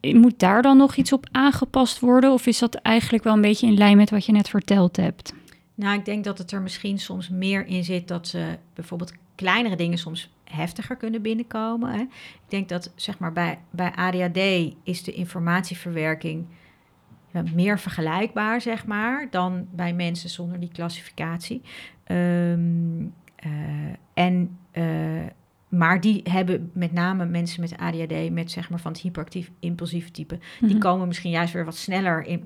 Moet 0.01 0.39
daar 0.39 0.63
dan 0.63 0.77
nog 0.77 0.97
iets 0.97 1.13
op 1.13 1.27
aangepast 1.33 2.01
worden? 2.01 2.33
Of 2.33 2.47
is 2.47 2.59
dat 2.59 2.75
eigenlijk 2.75 3.25
wel 3.25 3.35
een 3.35 3.41
beetje 3.41 3.67
in 3.67 3.77
lijn 3.77 3.97
met 3.97 4.11
wat 4.11 4.27
je 4.27 4.33
net 4.33 4.49
verteld 4.49 4.97
hebt? 4.97 5.33
Nou, 5.75 5.99
ik 5.99 6.05
denk 6.05 6.25
dat 6.25 6.39
het 6.39 6.53
er 6.53 6.61
misschien 6.61 6.99
soms 6.99 7.29
meer 7.29 7.67
in 7.67 7.85
zit 7.85 8.09
dat 8.09 8.29
ze 8.29 8.59
bijvoorbeeld 8.75 9.13
kleinere 9.35 9.77
dingen 9.77 9.99
soms 9.99 10.31
heftiger 10.45 10.97
kunnen 10.97 11.23
binnenkomen. 11.23 11.93
Hè. 11.93 12.01
Ik 12.01 12.49
denk 12.49 12.69
dat 12.69 12.93
zeg 12.95 13.19
maar 13.19 13.33
bij, 13.33 13.59
bij 13.71 13.93
ADHD 13.95 14.39
is 14.83 15.03
de 15.03 15.13
informatieverwerking 15.13 16.47
meer 17.55 17.79
vergelijkbaar, 17.79 18.61
zeg 18.61 18.87
maar, 18.87 19.27
dan 19.31 19.67
bij 19.73 19.93
mensen 19.95 20.31
zonder 20.31 20.61
die 20.61 20.73
klassificatie. 20.73 21.63
Ehm, 22.05 23.07
eh, 23.37 23.51
en, 24.15 24.59
eh, 24.71 24.85
maar 25.69 26.01
die 26.01 26.21
hebben 26.31 26.71
met 26.75 26.93
name 26.93 27.25
mensen 27.27 27.61
met 27.61 27.77
ADHD, 27.77 28.31
met 28.31 28.51
zeg 28.51 28.71
maar 28.71 28.81
van 28.81 28.93
het 28.93 29.01
hyperactief 29.01 29.51
impulsieve 29.61 30.11
type, 30.11 30.39
die 30.61 30.69
Mhm. 30.71 30.79
komen 30.79 31.07
misschien 31.07 31.31
juist 31.31 31.53
weer 31.53 31.65
wat 31.65 31.77
sneller 31.77 32.23
in, 32.25 32.43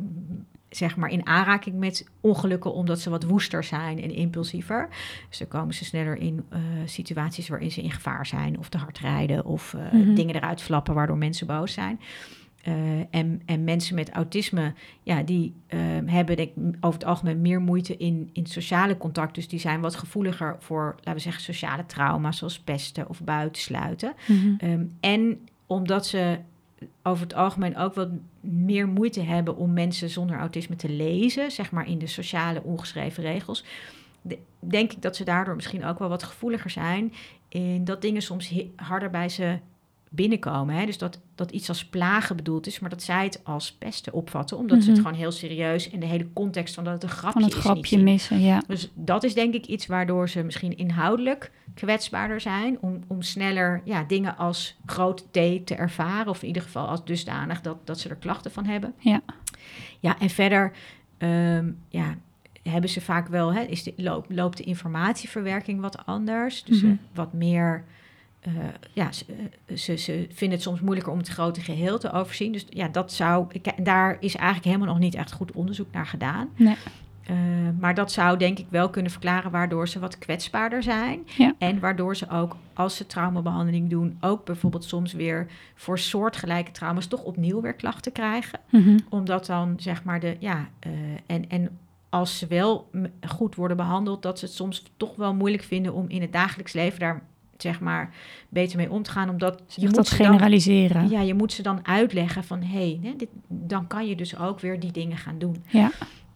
zeg 0.68 0.96
maar 0.96 1.10
in 1.10 1.26
aanraking 1.26 1.76
met 1.78 2.08
ongelukken, 2.20 2.72
omdat 2.74 3.00
ze 3.00 3.10
wat 3.10 3.24
woester 3.24 3.64
zijn 3.64 4.02
en 4.02 4.10
impulsiever. 4.10 4.88
Dus 5.28 5.38
dan 5.38 5.48
komen 5.48 5.74
ze 5.74 5.84
sneller 5.84 6.16
in 6.16 6.44
eh, 6.48 6.58
situaties 6.84 7.48
waarin 7.48 7.70
ze 7.70 7.82
in 7.82 7.90
gevaar 7.92 8.26
zijn, 8.26 8.58
of 8.58 8.68
te 8.68 8.78
hard 8.78 8.98
rijden, 8.98 9.44
of 9.44 9.74
Mhm. 9.92 10.14
dingen 10.14 10.34
eruit 10.34 10.62
flappen 10.62 10.94
waardoor 10.94 11.18
mensen 11.18 11.46
boos 11.46 11.72
zijn. 11.72 12.00
Eh, 12.62 12.72
en, 13.10 13.42
en 13.46 13.64
mensen 13.64 13.94
met 13.94 14.10
autisme, 14.10 14.74
ja, 15.02 15.22
die 15.22 15.54
eh, 15.66 15.78
hebben 16.06 16.36
denk 16.36 16.48
ik, 16.48 16.74
over 16.80 16.98
het 16.98 17.08
algemeen 17.08 17.40
meer 17.40 17.60
moeite 17.60 17.96
in, 17.96 18.30
in 18.32 18.46
sociale 18.46 18.96
contact. 18.96 19.34
Dus 19.34 19.48
die 19.48 19.58
zijn 19.58 19.80
wat 19.80 19.94
gevoeliger 19.94 20.56
voor, 20.58 20.92
laten 20.96 21.12
we 21.14 21.18
zeggen, 21.18 21.42
sociale 21.42 21.86
trauma's, 21.86 22.38
zoals 22.38 22.60
pesten 22.60 23.08
of 23.08 23.22
buitensluiten. 23.22 24.12
Mhm. 24.28 24.54
Ehm, 24.58 24.84
en 25.00 25.48
omdat 25.66 26.06
ze 26.06 26.38
over 27.02 27.22
het 27.22 27.34
algemeen 27.34 27.76
ook 27.76 27.94
wat 27.94 28.08
meer 28.40 28.88
moeite 28.88 29.20
hebben 29.20 29.56
om 29.56 29.72
mensen 29.72 30.10
zonder 30.10 30.38
autisme 30.38 30.76
te 30.76 30.88
lezen, 30.88 31.50
zeg 31.50 31.70
maar 31.70 31.88
in 31.88 31.98
de 31.98 32.06
sociale 32.06 32.62
ongeschreven 32.62 33.22
regels, 33.22 33.64
de- 34.22 34.38
denk 34.58 34.92
ik 34.92 35.02
dat 35.02 35.16
ze 35.16 35.24
daardoor 35.24 35.54
misschien 35.54 35.84
ook 35.84 35.98
wel 35.98 36.08
wat 36.08 36.22
gevoeliger 36.22 36.70
zijn 36.70 37.12
in 37.48 37.84
dat 37.84 38.02
dingen 38.02 38.22
soms 38.22 38.54
harder 38.76 39.10
bij 39.10 39.28
ze 39.28 39.58
binnenkomen. 40.14 40.74
Hè? 40.74 40.86
Dus 40.86 40.98
dat, 40.98 41.20
dat 41.34 41.50
iets 41.50 41.68
als 41.68 41.84
plagen 41.84 42.36
bedoeld 42.36 42.66
is, 42.66 42.78
maar 42.80 42.90
dat 42.90 43.02
zij 43.02 43.24
het 43.24 43.40
als 43.44 43.72
pesten 43.72 44.12
opvatten, 44.12 44.56
omdat 44.58 44.78
ze 44.82 44.86
het 44.88 44.96
Mhm. 44.98 45.06
gewoon 45.06 45.20
heel 45.22 45.32
serieus 45.32 45.90
en 45.90 46.00
de 46.00 46.06
hele 46.06 46.32
context 46.32 46.74
van 46.74 46.84
dat 46.84 46.92
het 46.92 47.02
een 47.02 47.08
grapje 47.08 47.32
Van 47.40 47.48
het 47.48 47.52
is 47.58 47.64
grapje 47.64 47.98
missen, 47.98 48.40
ja. 48.40 48.62
Dus 48.66 48.90
dat 48.94 49.24
is 49.24 49.34
denk 49.34 49.54
ik 49.54 49.66
iets 49.66 49.86
waardoor 49.86 50.28
ze 50.28 50.42
misschien 50.42 50.76
inhoudelijk 50.76 51.50
kwetsbaarder 51.74 52.40
zijn. 52.40 52.78
Om, 52.80 53.00
om 53.06 53.22
sneller 53.22 53.80
ja, 53.84 54.04
dingen 54.04 54.36
als 54.36 54.76
groot 54.86 55.20
T 55.30 55.32
te 55.66 55.74
ervaren. 55.76 56.28
Of 56.28 56.40
in 56.42 56.46
ieder 56.48 56.62
geval 56.62 56.86
als 56.88 57.04
dusdanig 57.04 57.60
dat, 57.60 57.76
dat 57.86 58.00
ze 58.00 58.08
er 58.08 58.16
klachten 58.16 58.50
van 58.50 58.64
hebben. 58.64 58.94
Ja. 58.98 59.20
Ja, 60.00 60.18
en 60.18 60.30
verder 60.30 60.72
ehm, 61.18 61.70
ja, 61.88 62.14
hebben 62.62 62.90
ze 62.90 63.00
vaak 63.00 63.28
wel... 63.28 63.54
Hè, 63.54 63.60
is 63.62 63.82
de, 63.82 63.92
loop, 63.96 64.26
loopt 64.28 64.56
de 64.56 64.62
informatieverwerking 64.64 65.80
wat 65.80 66.06
anders. 66.06 66.64
Dus 66.64 66.82
Mhm. 66.82 66.90
eh, 66.92 66.98
wat 67.14 67.32
meer... 67.32 67.84
eh, 68.42 68.52
ja, 68.92 69.12
ze, 69.12 69.24
eh, 69.66 69.76
ze, 69.76 69.96
ze 69.96 70.26
vinden 70.32 70.56
het 70.58 70.62
soms 70.66 70.80
moeilijker 70.80 71.12
om 71.12 71.18
het 71.18 71.28
grote 71.28 71.60
geheel 71.60 71.98
te 71.98 72.12
overzien. 72.12 72.52
Dus 72.52 72.66
ja, 72.68 72.88
dat 72.88 73.12
zou... 73.12 73.46
ik- 73.52 73.84
Daar 73.84 74.16
is 74.20 74.34
eigenlijk 74.34 74.64
helemaal 74.66 74.88
nog 74.88 74.98
niet 74.98 75.14
echt 75.14 75.32
goed 75.32 75.52
onderzoek 75.52 75.92
naar 75.92 76.06
gedaan. 76.06 76.48
Nee. 76.56 76.76
Uh, 77.30 77.36
maar 77.80 77.94
dat 77.94 78.12
zou 78.12 78.38
denk 78.38 78.58
ik 78.58 78.66
wel 78.70 78.90
kunnen 78.90 79.10
verklaren 79.12 79.50
waardoor 79.50 79.88
ze 79.88 79.98
wat 79.98 80.18
kwetsbaarder 80.18 80.82
zijn. 80.82 81.20
Ja. 81.36 81.54
En 81.58 81.80
waardoor 81.80 82.16
ze 82.16 82.28
ook, 82.30 82.56
als 82.72 82.96
ze 82.96 83.06
traumabehandeling 83.06 83.90
doen, 83.90 84.16
ook 84.20 84.44
bijvoorbeeld 84.44 84.84
soms 84.84 85.12
weer 85.12 85.46
voor 85.74 85.98
soortgelijke 85.98 86.70
trauma's 86.70 87.06
toch 87.06 87.22
opnieuw 87.22 87.60
weer 87.60 87.74
klachten 87.74 88.12
krijgen. 88.12 88.60
Mhm. 88.70 88.98
Omdat 89.08 89.46
dan 89.46 89.74
zeg 89.76 90.04
maar 90.04 90.20
de, 90.20 90.36
ja, 90.38 90.68
uh, 90.86 90.92
en, 91.26 91.48
en 91.48 91.78
als 92.08 92.38
ze 92.38 92.46
wel 92.46 92.90
goed 93.28 93.54
worden 93.54 93.76
behandeld, 93.76 94.22
dat 94.22 94.38
ze 94.38 94.44
het 94.44 94.54
soms 94.54 94.82
toch 94.96 95.16
wel 95.16 95.34
moeilijk 95.34 95.62
vinden 95.62 95.92
om 95.94 96.08
in 96.08 96.20
het 96.20 96.32
dagelijks 96.32 96.72
leven 96.72 96.98
daar 97.00 97.22
zeg 97.62 97.80
maar 97.80 98.10
beter 98.48 98.76
mee 98.76 98.90
om 98.90 99.02
te 99.02 99.10
gaan. 99.10 99.28
Omdat 99.28 99.62
je 99.68 99.84
moet 99.86 99.94
dat 99.94 100.08
dan- 100.08 100.16
generaliseren. 100.26 101.08
ja, 101.10 101.20
je 101.20 101.34
moet 101.34 101.52
ze 101.52 101.62
dan 101.62 101.86
uitleggen 101.86 102.44
van 102.44 102.62
hé, 102.62 102.98
hey, 103.02 103.14
dit, 103.16 103.28
dan 103.48 103.86
kan 103.86 104.06
je 104.06 104.16
dus 104.16 104.38
ook 104.38 104.60
weer 104.60 104.80
die 104.80 104.92
dingen 104.92 105.16
gaan 105.16 105.38
doen. 105.38 105.64
Ja. 105.68 105.90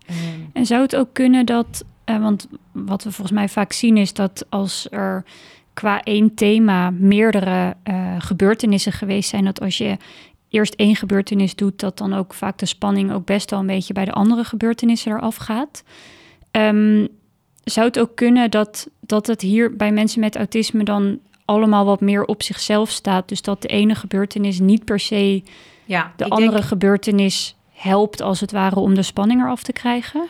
Ehm, 0.06 0.18
En 0.52 0.66
zou 0.66 0.82
het 0.82 0.96
ook 0.96 1.08
kunnen 1.12 1.46
dat, 1.46 1.84
eh, 2.04 2.18
want 2.18 2.48
wat 2.72 3.04
we 3.04 3.10
volgens 3.12 3.36
mij 3.36 3.48
vaak 3.48 3.72
zien 3.72 3.96
is 3.96 4.12
dat 4.12 4.46
als 4.48 4.86
er 4.90 5.24
qua 5.74 6.02
één 6.02 6.34
thema 6.34 6.90
meerdere 6.90 7.76
eh, 7.82 8.14
gebeurtenissen 8.18 8.92
geweest 8.92 9.28
zijn, 9.30 9.44
dat 9.44 9.60
als 9.60 9.78
je 9.78 9.96
eerst 10.48 10.74
één 10.74 10.96
gebeurtenis 10.96 11.54
doet, 11.54 11.80
dat 11.80 11.98
dan 11.98 12.14
ook 12.14 12.34
vaak 12.34 12.58
de 12.58 12.66
spanning 12.66 13.12
ook 13.12 13.24
best 13.24 13.50
wel 13.50 13.60
een 13.60 13.66
beetje 13.66 13.92
bij 13.92 14.04
de 14.04 14.12
andere 14.12 14.44
gebeurtenissen 14.44 15.12
eraf 15.12 15.36
gaat. 15.36 15.82
Ehm, 16.50 17.06
zou 17.64 17.86
het 17.86 17.98
ook 17.98 18.16
kunnen 18.16 18.50
dat, 18.50 18.88
dat 19.06 19.26
het 19.26 19.40
hier 19.40 19.76
bij 19.76 19.92
mensen 19.92 20.20
met 20.20 20.36
autisme 20.36 20.84
dan 20.84 21.18
allemaal 21.44 21.84
wat 21.84 22.00
meer 22.00 22.24
op 22.24 22.42
zichzelf 22.42 22.90
staat? 22.90 23.28
Dus 23.28 23.42
dat 23.42 23.62
de 23.62 23.68
ene 23.68 23.94
gebeurtenis 23.94 24.58
niet 24.60 24.84
per 24.84 25.00
se 25.00 25.42
ja, 25.84 26.12
de 26.16 26.28
andere 26.28 26.50
denk- 26.50 26.64
gebeurtenis 26.64 27.56
helpt 27.72 28.20
als 28.20 28.40
het 28.40 28.52
ware 28.52 28.78
om 28.80 28.94
de 28.94 29.02
spanning 29.02 29.40
eraf 29.42 29.62
te 29.62 29.72
krijgen? 29.72 30.26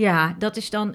Ja, 0.00 0.34
dat 0.38 0.56
is 0.56 0.70
dan. 0.70 0.94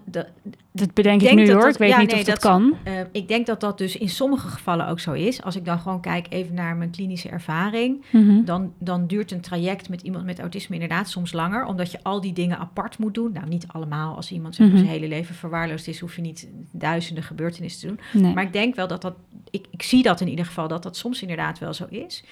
Dat 0.71 0.93
bedenk 0.93 1.21
ik 1.21 1.33
nu 1.35 1.45
dat 1.45 1.53
hoor. 1.53 1.61
dat- 1.63 1.73
ik 1.73 1.77
weet 1.79 1.89
ja, 1.89 1.99
niet 1.99 2.09
nee, 2.11 2.19
of 2.19 2.25
dat, 2.25 2.41
dat- 2.41 2.51
kan. 2.51 2.77
eh, 2.83 2.93
ik 3.11 3.27
denk 3.27 3.45
dat 3.45 3.59
dat 3.59 3.77
dus 3.77 3.97
in 3.97 4.09
sommige 4.09 4.47
gevallen 4.47 4.87
ook 4.87 4.99
zo 4.99 5.11
is. 5.11 5.41
Als 5.41 5.55
ik 5.55 5.65
dan 5.65 5.79
gewoon 5.79 6.01
kijk 6.01 6.25
even 6.29 6.53
naar 6.55 6.75
mijn 6.75 6.89
klinische 6.89 7.29
ervaring, 7.29 8.05
Mhm. 8.11 8.43
dan, 8.43 8.73
dan 8.79 9.07
duurt 9.07 9.31
een 9.31 9.41
traject 9.41 9.89
met 9.89 10.01
iemand 10.01 10.25
met 10.25 10.39
autisme 10.39 10.73
inderdaad 10.75 11.09
soms 11.09 11.33
langer, 11.33 11.65
omdat 11.65 11.91
je 11.91 11.99
al 12.03 12.21
die 12.21 12.33
dingen 12.33 12.57
apart 12.57 12.97
moet 12.97 13.13
doen. 13.13 13.31
Nou, 13.33 13.47
niet 13.47 13.65
allemaal. 13.67 14.15
Als 14.15 14.31
iemand 14.31 14.55
zeg 14.55 14.67
Mhm. 14.67 14.77
zijn 14.77 14.89
hele 14.89 15.07
leven 15.07 15.35
verwaarloosd 15.35 15.87
is, 15.87 15.99
hoef 15.99 16.15
je 16.15 16.21
niet 16.21 16.47
duizenden 16.71 17.23
gebeurtenissen 17.23 17.81
te 17.81 17.87
doen. 18.11 18.21
Nee. 18.23 18.33
Maar 18.33 18.43
ik 18.43 18.53
denk 18.53 18.75
wel 18.75 18.87
dat 18.87 19.01
dat, 19.01 19.15
ik, 19.49 19.65
ik 19.71 19.81
zie 19.81 20.03
dat 20.03 20.21
in 20.21 20.27
ieder 20.29 20.45
geval, 20.45 20.67
dat 20.67 20.83
dat 20.83 20.97
soms 20.97 21.21
inderdaad 21.21 21.59
wel 21.59 21.73
zo 21.73 21.85
is. 21.89 22.23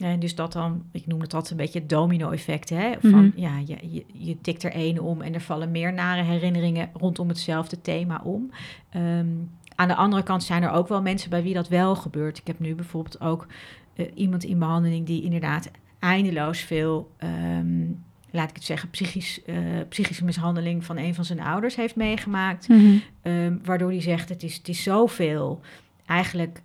En 0.00 0.20
dus 0.20 0.34
dat 0.34 0.52
dan, 0.52 0.82
ik 0.92 1.06
noem 1.06 1.20
het 1.20 1.34
altijd 1.34 1.50
een 1.50 1.56
beetje 1.58 1.78
het 1.78 1.88
domino-effect. 1.88 2.68
Hè? 2.68 2.92
Van 3.00 3.10
Mhm. 3.24 3.40
ja, 3.40 3.58
je, 3.58 3.76
je, 3.90 4.04
je 4.12 4.40
tikt 4.40 4.62
er 4.62 4.72
één 4.72 4.98
om 4.98 5.20
en 5.20 5.34
er 5.34 5.40
vallen 5.40 5.70
meer 5.70 5.92
nare 5.92 6.22
herinneringen 6.22 6.90
rondom 6.92 7.28
hetzelfde 7.28 7.80
thema 7.80 8.20
om. 8.24 8.50
Ehm, 8.90 9.26
aan 9.74 9.88
de 9.88 9.94
andere 9.94 10.22
kant 10.22 10.42
zijn 10.42 10.62
er 10.62 10.70
ook 10.70 10.88
wel 10.88 11.02
mensen 11.02 11.30
bij 11.30 11.42
wie 11.42 11.54
dat 11.54 11.68
wel 11.68 11.96
gebeurt. 11.96 12.38
Ik 12.38 12.46
heb 12.46 12.58
nu 12.58 12.74
bijvoorbeeld 12.74 13.20
ook 13.20 13.46
eh, 13.94 14.06
iemand 14.14 14.44
in 14.44 14.58
behandeling 14.58 15.06
die 15.06 15.22
inderdaad 15.22 15.70
eindeloos 15.98 16.58
veel, 16.60 17.10
ehm, 17.16 17.84
laat 18.30 18.48
ik 18.50 18.54
het 18.54 18.64
zeggen, 18.64 18.90
psychisch, 18.90 19.44
eh, 19.44 19.56
psychische 19.88 20.24
mishandeling 20.24 20.84
van 20.84 20.96
een 20.96 21.14
van 21.14 21.24
zijn 21.24 21.40
ouders 21.40 21.76
heeft 21.76 21.96
meegemaakt. 21.96 22.68
Mhm. 22.68 22.96
Ehm, 23.22 23.56
waardoor 23.64 23.90
hij 23.90 24.00
zegt, 24.00 24.28
het 24.28 24.42
is, 24.42 24.56
het 24.56 24.68
is 24.68 24.82
zoveel. 24.82 25.60
Eigenlijk 26.06 26.62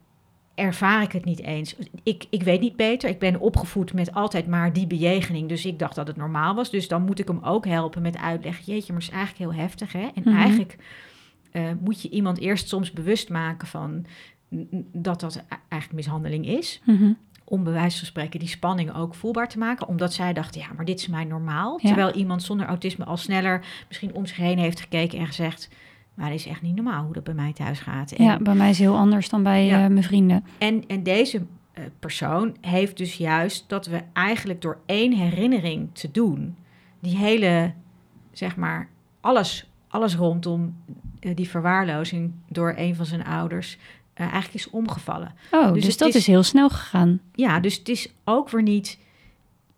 ervaar 0.55 1.01
ik 1.01 1.11
het 1.11 1.25
niet 1.25 1.41
eens. 1.41 1.75
Ik, 2.03 2.25
ik 2.29 2.43
weet 2.43 2.61
niet 2.61 2.75
beter. 2.75 3.09
Ik 3.09 3.19
ben 3.19 3.39
opgevoed 3.39 3.93
met 3.93 4.13
altijd 4.13 4.47
maar 4.47 4.73
die 4.73 4.87
bejegening. 4.87 5.49
Dus 5.49 5.65
ik 5.65 5.79
dacht 5.79 5.95
dat 5.95 6.07
het 6.07 6.17
normaal 6.17 6.55
was. 6.55 6.69
Dus 6.71 6.87
dan 6.87 7.01
moet 7.05 7.19
ik 7.19 7.27
hem 7.27 7.39
ook 7.43 7.65
helpen 7.65 8.01
met 8.01 8.17
uitleggen. 8.17 8.63
Jeetje, 8.65 8.93
maar 8.93 9.01
het 9.01 9.11
is 9.11 9.17
eigenlijk 9.17 9.51
heel 9.51 9.61
heftig. 9.61 9.91
Hè? 9.91 10.07
En 10.15 10.21
Mhm. 10.25 10.35
eigenlijk 10.35 10.77
eh, 11.51 11.63
moet 11.79 12.01
je 12.01 12.09
iemand 12.09 12.39
eerst 12.39 12.67
soms 12.67 12.91
bewust 12.91 13.29
maken 13.29 13.67
van 13.67 14.05
dat 14.93 15.19
dat 15.19 15.35
e- 15.35 15.55
eigenlijk 15.69 15.93
mishandeling 16.05 16.47
is. 16.47 16.81
Mhm. 16.85 17.11
Om 17.43 17.63
bij 17.63 17.73
wijze 17.73 17.97
van 17.97 18.07
spreken 18.07 18.39
die 18.39 18.49
spanning 18.49 18.95
ook 18.95 19.15
voelbaar 19.15 19.47
te 19.49 19.57
maken. 19.57 19.87
Omdat 19.87 20.13
zij 20.13 20.33
dachten, 20.33 20.61
ja, 20.61 20.67
maar 20.75 20.85
dit 20.85 20.99
is 20.99 21.07
mij 21.07 21.23
normaal. 21.23 21.79
Ja. 21.81 21.87
Terwijl 21.87 22.11
iemand 22.13 22.43
zonder 22.43 22.67
autisme 22.67 23.05
al 23.05 23.17
sneller 23.17 23.65
misschien 23.87 24.13
om 24.13 24.25
zich 24.25 24.37
heen 24.37 24.57
heeft 24.57 24.79
gekeken 24.79 25.19
en 25.19 25.25
gezegd... 25.27 25.69
maar 26.15 26.25
het 26.29 26.39
is 26.39 26.45
echt 26.47 26.61
niet 26.61 26.75
normaal 26.75 27.03
hoe 27.03 27.13
dat 27.13 27.23
bij 27.23 27.33
mij 27.33 27.53
thuis 27.53 27.79
gaat. 27.79 28.11
En, 28.11 28.23
Ja, 28.25 28.37
bij 28.37 28.55
mij 28.55 28.69
is 28.69 28.77
het 28.77 28.87
heel 28.87 28.97
anders 28.97 29.29
dan 29.29 29.43
bij 29.43 29.65
Ja. 29.65 29.83
eh, 29.83 29.89
mijn 29.89 30.03
vrienden. 30.03 30.43
en, 30.57 30.83
en 30.87 31.03
deze 31.03 31.41
eh, 31.73 31.83
persoon 31.99 32.55
heeft 32.61 32.97
dus 32.97 33.17
juist 33.17 33.69
dat 33.69 33.85
we 33.85 34.01
eigenlijk 34.13 34.61
door 34.61 34.77
één 34.85 35.13
herinnering 35.13 35.89
te 35.93 36.11
doen... 36.11 36.55
die 36.99 37.17
hele, 37.17 37.73
zeg 38.31 38.55
maar, 38.55 38.89
alles, 39.21 39.69
alles 39.87 40.15
rondom 40.15 40.75
eh, 41.19 41.35
die 41.35 41.49
verwaarlozing 41.49 42.33
door 42.49 42.73
een 42.77 42.95
van 42.95 43.05
zijn 43.05 43.25
ouders... 43.25 43.77
eigenlijk 44.13 44.53
is 44.53 44.69
omgevallen. 44.69 45.33
Oh, 45.51 45.73
Dus 45.73 45.85
dus, 45.85 45.97
dat 45.97 46.07
is- 46.09 46.15
is... 46.15 46.27
heel 46.27 46.43
snel 46.43 46.69
gegaan. 46.69 47.19
Ja, 47.33 47.59
dus 47.59 47.77
het 47.77 47.89
is 47.89 48.13
ook 48.23 48.49
weer 48.49 48.63
niet... 48.63 48.99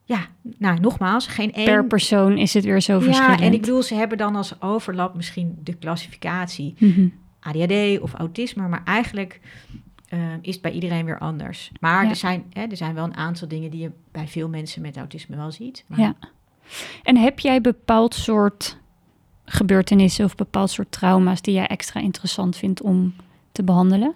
Ja, 0.07 0.27
nou, 0.57 0.79
nogmaals, 0.79 1.27
geen 1.27 1.53
één... 1.53 1.65
Per 1.65 1.85
persoon 1.85 2.37
is 2.37 2.53
het 2.53 2.63
weer 2.63 2.81
zo 2.81 2.99
verschillend. 2.99 3.39
ja, 3.39 3.45
en 3.45 3.53
ik 3.53 3.61
bedoel, 3.61 3.81
ze 3.83 3.95
hebben 3.95 4.17
dan 4.17 4.35
als 4.35 4.61
overlap 4.61 5.15
misschien 5.15 5.57
de 5.63 5.73
klassificatie 5.73 6.75
Mhm. 6.79 7.07
ADHD 7.39 7.99
of 8.01 8.13
autisme, 8.13 8.67
maar 8.67 8.81
eigenlijk 8.85 9.39
eh, 10.09 10.19
is 10.41 10.53
het 10.53 10.61
bij 10.61 10.71
iedereen 10.71 11.05
weer 11.05 11.19
anders. 11.19 11.71
Maar 11.79 12.03
Ja. 12.03 12.09
er, 12.09 12.15
zijn, 12.15 12.43
hè, 12.53 12.61
er 12.65 12.77
zijn 12.77 12.93
wel 12.93 13.03
een 13.03 13.15
aantal 13.15 13.47
dingen 13.47 13.71
die 13.71 13.81
je 13.81 13.91
bij 14.11 14.27
veel 14.27 14.49
mensen 14.49 14.81
met 14.81 14.97
autisme 14.97 15.35
wel 15.35 15.51
ziet. 15.51 15.83
Maar 15.87 15.99
Ja. 15.99 16.15
En 17.03 17.17
heb 17.17 17.39
jij 17.39 17.61
bepaald 17.61 18.13
soort 18.15 18.77
gebeurtenissen 19.45 20.25
of 20.25 20.35
bepaald 20.35 20.69
soort 20.69 20.91
trauma's 20.91 21.41
die 21.41 21.53
jij 21.53 21.67
extra 21.67 21.99
interessant 22.01 22.55
vindt 22.55 22.81
om 22.81 23.13
te 23.51 23.63
behandelen? 23.63 24.13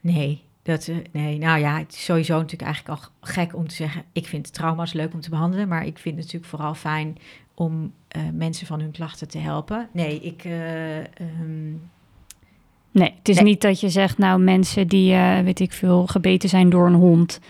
Nee, 0.00 0.42
dat, 0.62 0.88
eh, 0.88 0.96
nee, 1.12 1.38
nou 1.38 1.58
ja, 1.60 1.78
het 1.78 1.92
is 1.92 2.04
sowieso 2.04 2.34
natuurlijk 2.34 2.62
eigenlijk 2.62 3.00
al 3.00 3.08
gek 3.20 3.56
om 3.56 3.68
te 3.68 3.74
zeggen... 3.74 4.02
ik 4.12 4.26
vind 4.26 4.52
trauma's 4.52 4.92
leuk 4.92 5.12
om 5.14 5.20
te 5.20 5.30
behandelen... 5.30 5.68
maar 5.68 5.86
ik 5.86 5.98
vind 5.98 6.14
het 6.16 6.24
natuurlijk 6.24 6.50
vooral 6.50 6.74
fijn 6.74 7.16
om 7.54 7.92
eh, 8.08 8.22
mensen 8.32 8.66
van 8.66 8.80
hun 8.80 8.90
klachten 8.90 9.28
te 9.28 9.38
helpen. 9.38 9.88
Nee, 9.92 10.20
ik... 10.20 10.44
eh, 10.44 10.98
ehm, 10.98 11.72
Nee, 12.90 13.14
het 13.18 13.28
is 13.28 13.36
Nee. 13.36 13.44
niet 13.44 13.60
dat 13.60 13.80
je 13.80 13.88
zegt, 13.88 14.18
nou 14.18 14.40
mensen 14.40 14.88
die, 14.88 15.14
weet 15.44 15.60
ik 15.60 15.72
veel, 15.72 16.06
gebeten 16.06 16.48
zijn 16.48 16.70
door 16.70 16.86
een 16.86 16.94
hond, 16.94 17.40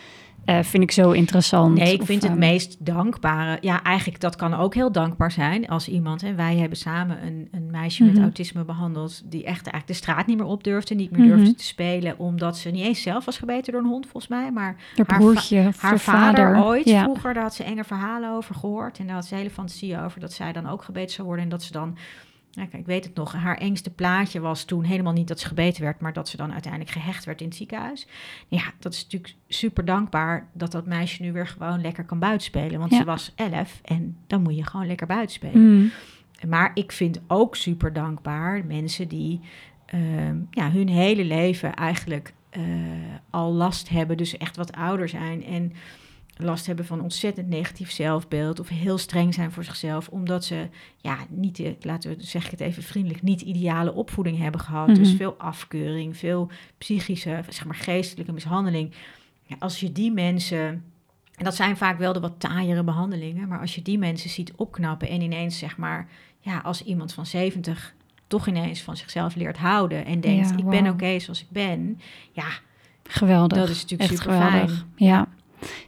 eh, 0.44 0.62
vind 0.62 0.83
ik 0.83 0.90
zo 0.90 1.11
interessant. 1.11 1.74
Nee, 1.78 1.92
ik 1.92 2.00
Of, 2.00 2.07
vind 2.07 2.22
het 2.22 2.31
ehm, 2.31 2.40
meest 2.40 2.76
dankbare. 2.87 3.59
Ja, 3.61 3.83
eigenlijk 3.83 4.20
dat 4.20 4.37
kan 4.37 4.55
ook 4.55 4.74
heel 4.74 4.92
dankbaar 4.92 5.31
zijn 5.31 5.68
als 5.68 5.88
iemand. 5.88 6.22
En 6.22 6.37
wij 6.37 6.57
hebben 6.57 6.78
samen 6.78 7.26
een, 7.26 7.48
een 7.50 7.70
meisje 7.70 8.02
Mhm. 8.05 8.12
met 8.12 8.22
autisme 8.22 8.64
behandeld. 8.64 9.22
die 9.24 9.40
echt 9.44 9.66
eigenlijk 9.66 9.87
de 9.87 9.92
straat 9.92 10.26
niet 10.26 10.37
meer 10.38 10.46
op 10.46 10.64
durfde. 10.64 10.94
niet 10.94 11.11
meer 11.11 11.26
Mhm. 11.26 11.37
durfde 11.37 11.55
te 11.55 11.64
spelen. 11.64 12.18
omdat 12.18 12.57
ze 12.59 12.70
niet 12.70 12.85
eens 12.85 13.02
zelf 13.02 13.24
was 13.24 13.38
gebeten 13.38 13.72
door 13.72 13.83
een 13.83 13.88
hond, 13.88 14.05
volgens 14.07 14.28
mij. 14.28 14.50
Maar 14.52 14.76
haar 14.96 15.07
haar 15.07 15.18
broertje, 15.18 15.70
haar 15.78 15.98
vader, 15.98 16.64
ooit 16.64 16.85
Ja. 16.85 17.02
vroeger. 17.02 17.35
daar 17.35 17.42
had 17.42 17.55
ze 17.55 17.64
enge 17.64 17.85
verhalen 17.85 18.31
over 18.31 18.55
gehoord. 18.55 18.98
En 18.98 19.07
daar 19.07 19.14
had 19.14 19.26
ze 19.26 19.35
hele 19.35 19.50
fantasie 19.50 20.00
over 20.00 20.20
dat 20.20 20.33
zij 20.33 20.52
dan 20.52 20.68
ook 20.68 20.83
gebeten 20.83 21.14
zou 21.14 21.26
worden. 21.26 21.44
En 21.44 21.50
dat 21.50 21.62
ze 21.62 21.72
dan. 21.72 21.96
Ja, 22.55 22.67
kijk, 22.67 22.81
ik 22.81 22.87
weet 22.87 23.05
het 23.05 23.15
nog. 23.15 23.33
Haar 23.33 23.57
engste 23.59 23.91
plaatje 23.91 24.41
was 24.41 24.65
toen 24.65 24.85
helemaal 24.85 25.12
niet 25.12 25.29
dat 25.29 25.41
ze 25.41 25.47
gebeten 25.47 25.83
werd, 25.83 26.01
maar 26.01 26.12
dat 26.12 26.29
ze 26.29 26.37
dan 26.37 26.53
uiteindelijk 26.53 26.93
gehecht 26.93 27.25
werd 27.25 27.41
in 27.41 27.47
het 27.47 27.57
ziekenhuis. 27.57 28.07
Ja, 28.49 28.62
dat 28.79 28.93
is 28.93 29.03
natuurlijk 29.03 29.35
super 29.49 29.85
dankbaar 29.85 30.49
dat 30.53 30.73
dat 30.73 30.87
meisje 30.87 31.23
nu 31.23 31.33
weer 31.33 31.47
gewoon 31.47 31.81
lekker 31.81 32.05
kan 32.05 32.19
buitenspelen. 32.19 32.79
Want 32.79 32.91
Ja. 32.91 32.99
ze 32.99 33.05
was 33.05 33.33
elf 33.35 33.81
en 33.85 34.17
dan 34.27 34.43
moet 34.43 34.57
je 34.57 34.67
gewoon 34.67 34.87
lekker 34.87 35.07
buitenspelen. 35.07 35.75
Mm. 35.77 35.91
Maar 36.49 36.71
ik 36.75 36.93
vind 36.93 37.21
ook 37.27 37.57
super 37.57 37.93
dankbaar 37.93 38.65
mensen 38.65 39.09
die 39.09 39.41
ehm, 39.87 40.37
ja, 40.51 40.71
hun 40.71 40.88
hele 40.88 41.25
leven 41.25 41.75
eigenlijk 41.75 42.33
eh, 42.51 42.62
al 43.31 43.53
last 43.53 43.88
hebben, 43.88 44.17
dus 44.17 44.37
echt 44.37 44.57
wat 44.57 44.73
ouder 44.73 45.09
zijn 45.09 45.45
en 45.45 45.73
last 46.37 46.66
hebben 46.66 46.85
van 46.87 47.01
ontzettend 47.01 47.49
negatief 47.49 47.90
zelfbeeld 47.90 48.61
of 48.61 48.68
heel 48.68 48.99
streng 48.99 49.35
zijn 49.35 49.53
voor 49.53 49.64
zichzelf, 49.64 50.09
omdat 50.09 50.45
ze 50.45 50.68
ja 50.97 51.16
niet, 51.29 51.57
de, 51.57 51.77
laten 51.81 52.11
we 52.16 52.16
zeg 52.25 52.45
ik 52.45 52.51
het 52.51 52.61
even 52.61 52.83
vriendelijk, 52.83 53.23
niet 53.23 53.40
ideale 53.40 53.92
opvoeding 53.95 54.38
hebben 54.38 54.61
gehad. 54.61 54.87
Dus 54.95 55.09
Mhm. 55.09 55.16
veel 55.16 55.35
afkeuring, 55.38 56.16
veel 56.16 56.51
psychische, 56.79 57.40
zeg 57.49 57.64
maar 57.64 57.75
geestelijke 57.75 58.33
mishandeling. 58.33 58.92
Ja, 59.42 59.57
als 59.59 59.81
je 59.81 59.92
die 59.92 60.12
mensen 60.12 60.85
en 61.37 61.45
dat 61.45 61.55
zijn 61.57 61.77
vaak 61.77 61.99
wel 61.99 62.12
de 62.12 62.21
wat 62.21 62.40
taaiere 62.40 62.83
behandelingen. 62.85 63.49
Maar 63.49 63.61
als 63.61 63.75
je 63.75 63.83
die 63.83 63.99
mensen 63.99 64.31
ziet 64.31 64.53
opknappen 64.57 65.09
en 65.09 65.21
ineens 65.21 65.59
zeg 65.59 65.77
maar, 65.77 66.09
ja, 66.40 66.59
als 66.59 66.83
iemand 66.85 67.12
van 67.14 67.27
70 67.27 67.95
toch 68.27 68.47
ineens 68.47 68.81
van 68.83 68.97
zichzelf 68.97 69.35
leert 69.35 69.57
houden 69.59 70.05
en 70.05 70.21
denkt, 70.21 70.49
Ja, 70.49 70.57
ik 70.57 70.64
ben 70.68 70.87
oké 70.88 71.18
zoals 71.18 71.40
ik 71.40 71.51
ben. 71.51 72.01
Ja, 72.33 72.47
Geweldig. 73.03 73.59
dat 73.59 73.68
is 73.68 73.81
natuurlijk 73.83 74.11
super 74.11 74.33
geweldig. 74.33 74.87
Ja. 74.97 75.29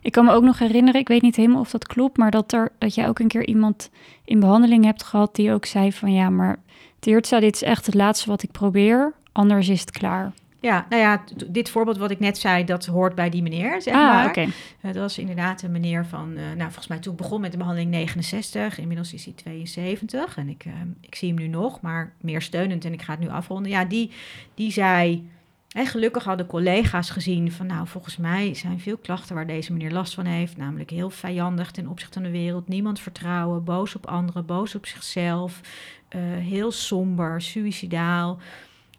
Ik 0.03 0.13
kan 0.13 0.25
me 0.25 0.33
ook 0.33 0.43
nog 0.43 0.59
herinneren, 0.59 1.01
ik 1.01 1.09
weet 1.09 1.23
niet 1.23 1.37
helemaal 1.37 1.61
of 1.61 1.71
dat 1.71 1.87
klopt, 1.87 2.17
maar 2.17 2.31
dat, 2.31 2.53
er, 2.53 2.73
dat 2.79 2.95
jij 2.95 3.09
ook 3.09 3.19
een 3.19 3.29
keer 3.29 3.47
iemand 3.47 3.91
in 4.25 4.41
behandeling 4.41 4.85
hebt 4.85 5.03
gehad 5.03 5.35
die 5.35 5.53
ook 5.53 5.65
zei 5.65 5.93
van 5.93 6.13
ja, 6.13 6.31
maar 6.31 6.59
Teertza, 6.99 7.41
dit 7.41 7.55
is 7.55 7.63
echt 7.63 7.87
het 7.87 7.95
laatste 7.95 8.29
wat 8.29 8.43
ik 8.43 8.51
probeer, 8.51 9.13
anders 9.33 9.69
is 9.69 9.81
het 9.81 9.91
klaar. 9.91 10.33
Ja, 10.65 10.87
nou 10.89 11.03
ja, 11.03 11.25
dit 11.47 11.71
voorbeeld 11.71 11.97
wat 11.97 12.11
ik 12.11 12.21
net 12.21 12.39
zei, 12.39 12.65
dat 12.65 12.87
hoort 12.87 13.15
bij 13.15 13.31
die 13.31 13.43
meneer, 13.43 13.83
zeg 13.83 13.95
ah, 13.95 14.01
maar. 14.01 14.27
oké. 14.27 14.41
Eh, 14.41 14.49
dat 14.81 14.97
was 14.97 15.19
inderdaad 15.19 15.63
een 15.63 15.71
meneer 15.71 16.07
van, 16.07 16.37
eh, 16.37 16.43
nou 16.45 16.63
volgens 16.63 16.87
mij 16.87 16.99
toen 16.99 17.13
ik 17.13 17.19
begon 17.19 17.41
met 17.41 17.53
de 17.53 17.59
behandeling 17.59 17.91
69, 17.91 18.79
inmiddels 18.79 19.15
is 19.15 19.25
hij 19.25 19.35
72 19.35 20.37
en 20.37 20.49
ik, 20.49 20.65
eh, 20.65 20.73
ik 21.01 21.15
zie 21.15 21.29
hem 21.29 21.39
nu 21.39 21.47
nog, 21.47 21.81
maar 21.81 22.13
meer 22.21 22.43
steunend 22.43 22.85
en 22.85 22.93
ik 22.93 23.03
ga 23.03 23.13
het 23.13 23.21
nu 23.21 23.29
afronden. 23.29 23.71
Ja, 23.71 23.85
die, 23.85 24.11
die 24.55 24.73
zei, 24.73 25.29
en 25.75 25.87
gelukkig 25.87 26.25
hadden 26.25 26.47
collega's 26.47 27.11
gezien 27.11 27.53
van, 27.53 27.67
nou 27.67 27.87
volgens 27.87 28.17
mij 28.17 28.55
zijn 28.55 28.81
veel 28.81 28.97
klachten 28.97 29.35
waar 29.35 29.47
deze 29.47 29.73
meneer 29.73 29.91
last 29.93 30.15
van 30.15 30.25
heeft, 30.25 30.57
namelijk 30.57 30.91
heel 30.91 31.11
vijandig 31.11 31.71
ten 31.71 31.87
opzichte 31.89 32.15
van 32.15 32.23
de 32.23 32.39
wereld, 32.39 32.69
niemand 32.69 33.01
vertrouwen, 33.01 33.65
boos 33.65 33.95
op 33.97 34.07
anderen, 34.07 34.47
boos 34.47 34.75
op 34.75 34.87
zichzelf, 34.87 35.61
eh, 36.09 36.21
heel 36.23 36.71
somber, 36.73 37.43
suïcidaal. 37.43 38.39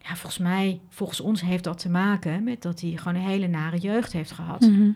Ja, 0.02 0.16
volgens 0.16 0.38
mij, 0.38 0.80
volgens 0.90 1.20
ons 1.20 1.42
heeft 1.42 1.64
dat 1.64 1.78
te 1.80 1.90
maken 1.90 2.44
met 2.44 2.62
dat 2.62 2.82
hij 2.82 2.92
gewoon 2.96 3.16
een 3.16 3.30
hele 3.30 3.48
nare 3.48 3.78
jeugd 3.78 4.14
heeft 4.14 4.32
gehad 4.32 4.62
Mhm. 4.62 4.90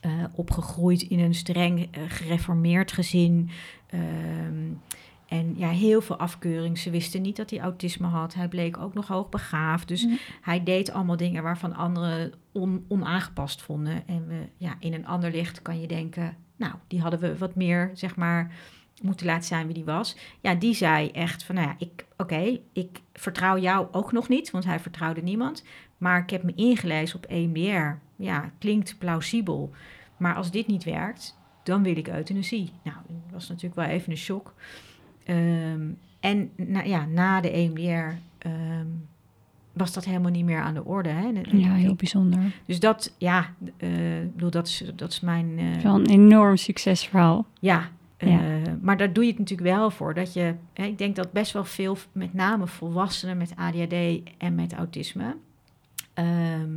eh, 0.00 0.10
opgegroeid 0.34 1.02
in 1.02 1.18
een 1.20 1.34
streng 1.34 1.78
eh, 1.90 2.02
gereformeerd 2.08 2.92
gezin. 2.92 3.50
En 5.32 5.54
ja, 5.56 5.68
heel 5.68 6.00
veel 6.00 6.16
afkeuring. 6.16 6.78
Ze 6.78 6.90
wisten 6.90 7.22
niet 7.22 7.36
dat 7.36 7.50
hij 7.50 7.60
autisme 7.60 8.06
had. 8.06 8.34
Hij 8.34 8.48
bleek 8.48 8.78
ook 8.78 8.94
nog 8.94 9.06
hoogbegaafd. 9.08 9.88
Dus 9.88 10.04
Mhm. 10.04 10.14
hij 10.40 10.62
deed 10.62 10.92
allemaal 10.92 11.16
dingen 11.16 11.42
waarvan 11.42 11.74
anderen 11.74 12.32
on, 12.52 12.84
onaangepast 12.88 13.62
vonden. 13.62 14.06
En 14.06 14.26
we, 14.26 14.48
ja, 14.56 14.74
in 14.78 14.92
een 14.94 15.06
ander 15.06 15.30
licht 15.30 15.62
kan 15.62 15.80
je 15.80 15.86
denken... 15.86 16.36
nou, 16.56 16.74
die 16.86 17.00
hadden 17.00 17.20
we 17.20 17.38
wat 17.38 17.54
meer, 17.54 17.90
zeg 17.94 18.16
maar, 18.16 18.52
moeten 19.02 19.26
laten 19.26 19.44
zijn 19.44 19.64
wie 19.66 19.74
die 19.74 19.84
was. 19.84 20.16
Ja, 20.40 20.54
die 20.54 20.74
zei 20.74 21.10
echt 21.10 21.44
van, 21.44 21.54
nou 21.54 21.66
ja, 21.66 21.74
ik, 21.78 22.06
oké, 22.16 22.58
ik 22.72 23.00
vertrouw 23.12 23.58
jou 23.58 23.86
ook 23.92 24.12
nog 24.12 24.28
niet... 24.28 24.50
want 24.50 24.64
hij 24.64 24.80
vertrouwde 24.80 25.22
niemand. 25.22 25.64
Maar 25.98 26.18
ik 26.22 26.30
heb 26.30 26.42
me 26.42 26.54
ingelezen 26.54 27.16
op 27.16 27.24
EMDR. 27.24 27.98
Ja, 28.16 28.50
klinkt 28.58 28.98
plausibel. 28.98 29.70
Maar 30.16 30.34
als 30.34 30.50
dit 30.50 30.66
niet 30.66 30.84
werkt, 30.84 31.38
dan 31.62 31.82
wil 31.82 31.96
ik 31.96 32.08
euthanasie. 32.08 32.72
Nou, 32.84 32.96
dat 33.06 33.32
was 33.32 33.48
natuurlijk 33.48 33.74
wel 33.74 33.84
even 33.88 34.10
een 34.10 34.16
shock. 34.16 34.54
Ehm, 35.24 35.80
en 36.20 36.50
na, 36.56 36.82
ja, 36.82 37.06
na 37.06 37.40
de 37.40 37.50
EMDR 37.50 38.16
ehm, 38.38 38.86
was 39.72 39.92
dat 39.92 40.04
helemaal 40.04 40.30
niet 40.30 40.44
meer 40.44 40.60
aan 40.60 40.74
de 40.74 40.84
orde. 40.84 41.08
Hè? 41.08 41.28
Ja, 41.50 41.74
heel 41.74 41.94
bijzonder. 41.94 42.38
Dus 42.66 42.80
dat, 42.80 43.14
ja, 43.18 43.54
ik 43.76 44.32
bedoel, 44.32 44.50
dat 44.50 44.66
is, 44.66 44.84
dat 44.96 45.10
is 45.12 45.20
mijn... 45.20 45.60
wel 45.82 45.94
een 45.94 46.06
enorm 46.06 46.56
succesverhaal. 46.56 47.46
ja, 47.60 47.88
eh, 48.16 48.30
Ja. 48.30 48.76
maar 48.80 48.96
daar 48.96 49.12
doe 49.12 49.24
je 49.24 49.30
het 49.30 49.38
natuurlijk 49.38 49.68
wel 49.76 49.90
voor. 49.90 50.14
Dat 50.14 50.32
je, 50.32 50.54
hè, 50.72 50.84
ik 50.84 50.98
denk 50.98 51.16
dat 51.16 51.32
best 51.32 51.52
wel 51.52 51.64
veel, 51.64 51.96
met 52.12 52.34
name 52.34 52.66
volwassenen 52.66 53.36
met 53.36 53.52
ADHD 53.56 53.94
en 54.38 54.54
met 54.54 54.72
autisme, 54.72 55.36
ehm, 56.14 56.70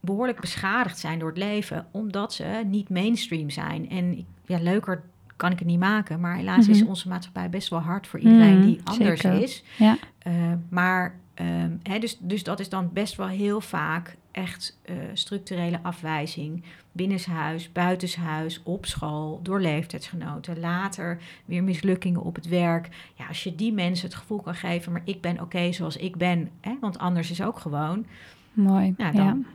behoorlijk 0.00 0.40
beschadigd 0.40 0.98
zijn 0.98 1.18
door 1.18 1.28
het 1.28 1.38
leven, 1.38 1.86
omdat 1.90 2.32
ze 2.32 2.62
niet 2.66 2.88
mainstream 2.88 3.50
zijn. 3.50 3.90
En 3.90 4.26
ja, 4.46 4.58
leuker 4.58 5.02
kan 5.42 5.52
ik 5.52 5.58
het 5.58 5.68
niet 5.68 5.78
maken, 5.78 6.20
maar 6.20 6.36
helaas 6.36 6.68
is 6.68 6.80
Mhm. 6.80 6.88
onze 6.88 7.08
maatschappij 7.08 7.50
best 7.50 7.68
wel 7.68 7.78
hard 7.80 8.06
voor 8.06 8.18
iedereen 8.18 8.58
Mhm, 8.58 8.66
die 8.66 8.80
anders 8.84 9.20
zeker. 9.20 9.42
is. 9.42 9.62
Ja. 9.78 9.96
Eh, 10.18 10.32
maar 10.68 11.14
ehm, 11.34 11.70
hè, 11.82 11.98
dus, 11.98 12.18
dus 12.20 12.42
dat 12.42 12.60
is 12.60 12.68
dan 12.68 12.90
best 12.92 13.16
wel 13.16 13.26
heel 13.26 13.60
vaak 13.60 14.16
echt 14.30 14.78
eh, 14.84 14.94
structurele 15.12 15.78
afwijzing. 15.82 16.62
Binnenshuis, 16.92 17.72
buitenshuis, 17.72 18.60
op 18.62 18.86
school, 18.86 19.40
door 19.42 19.60
leeftijdsgenoten. 19.60 20.60
Later 20.60 21.18
weer 21.44 21.62
mislukkingen 21.64 22.22
op 22.22 22.34
het 22.34 22.48
werk. 22.48 22.88
Ja, 23.14 23.26
als 23.26 23.42
je 23.44 23.54
die 23.54 23.72
mensen 23.72 24.06
het 24.08 24.16
gevoel 24.16 24.40
kan 24.40 24.54
geven, 24.54 24.92
maar 24.92 25.02
ik 25.04 25.20
ben 25.20 25.40
oké 25.40 25.72
zoals 25.72 25.96
ik 25.96 26.16
ben, 26.16 26.48
hè, 26.60 26.72
want 26.80 26.98
anders 26.98 27.30
is 27.30 27.42
ook 27.42 27.58
gewoon. 27.58 28.06
Mooi. 28.52 28.94
Ja, 28.96 29.06
Ja, 29.06 29.12
dan- 29.12 29.46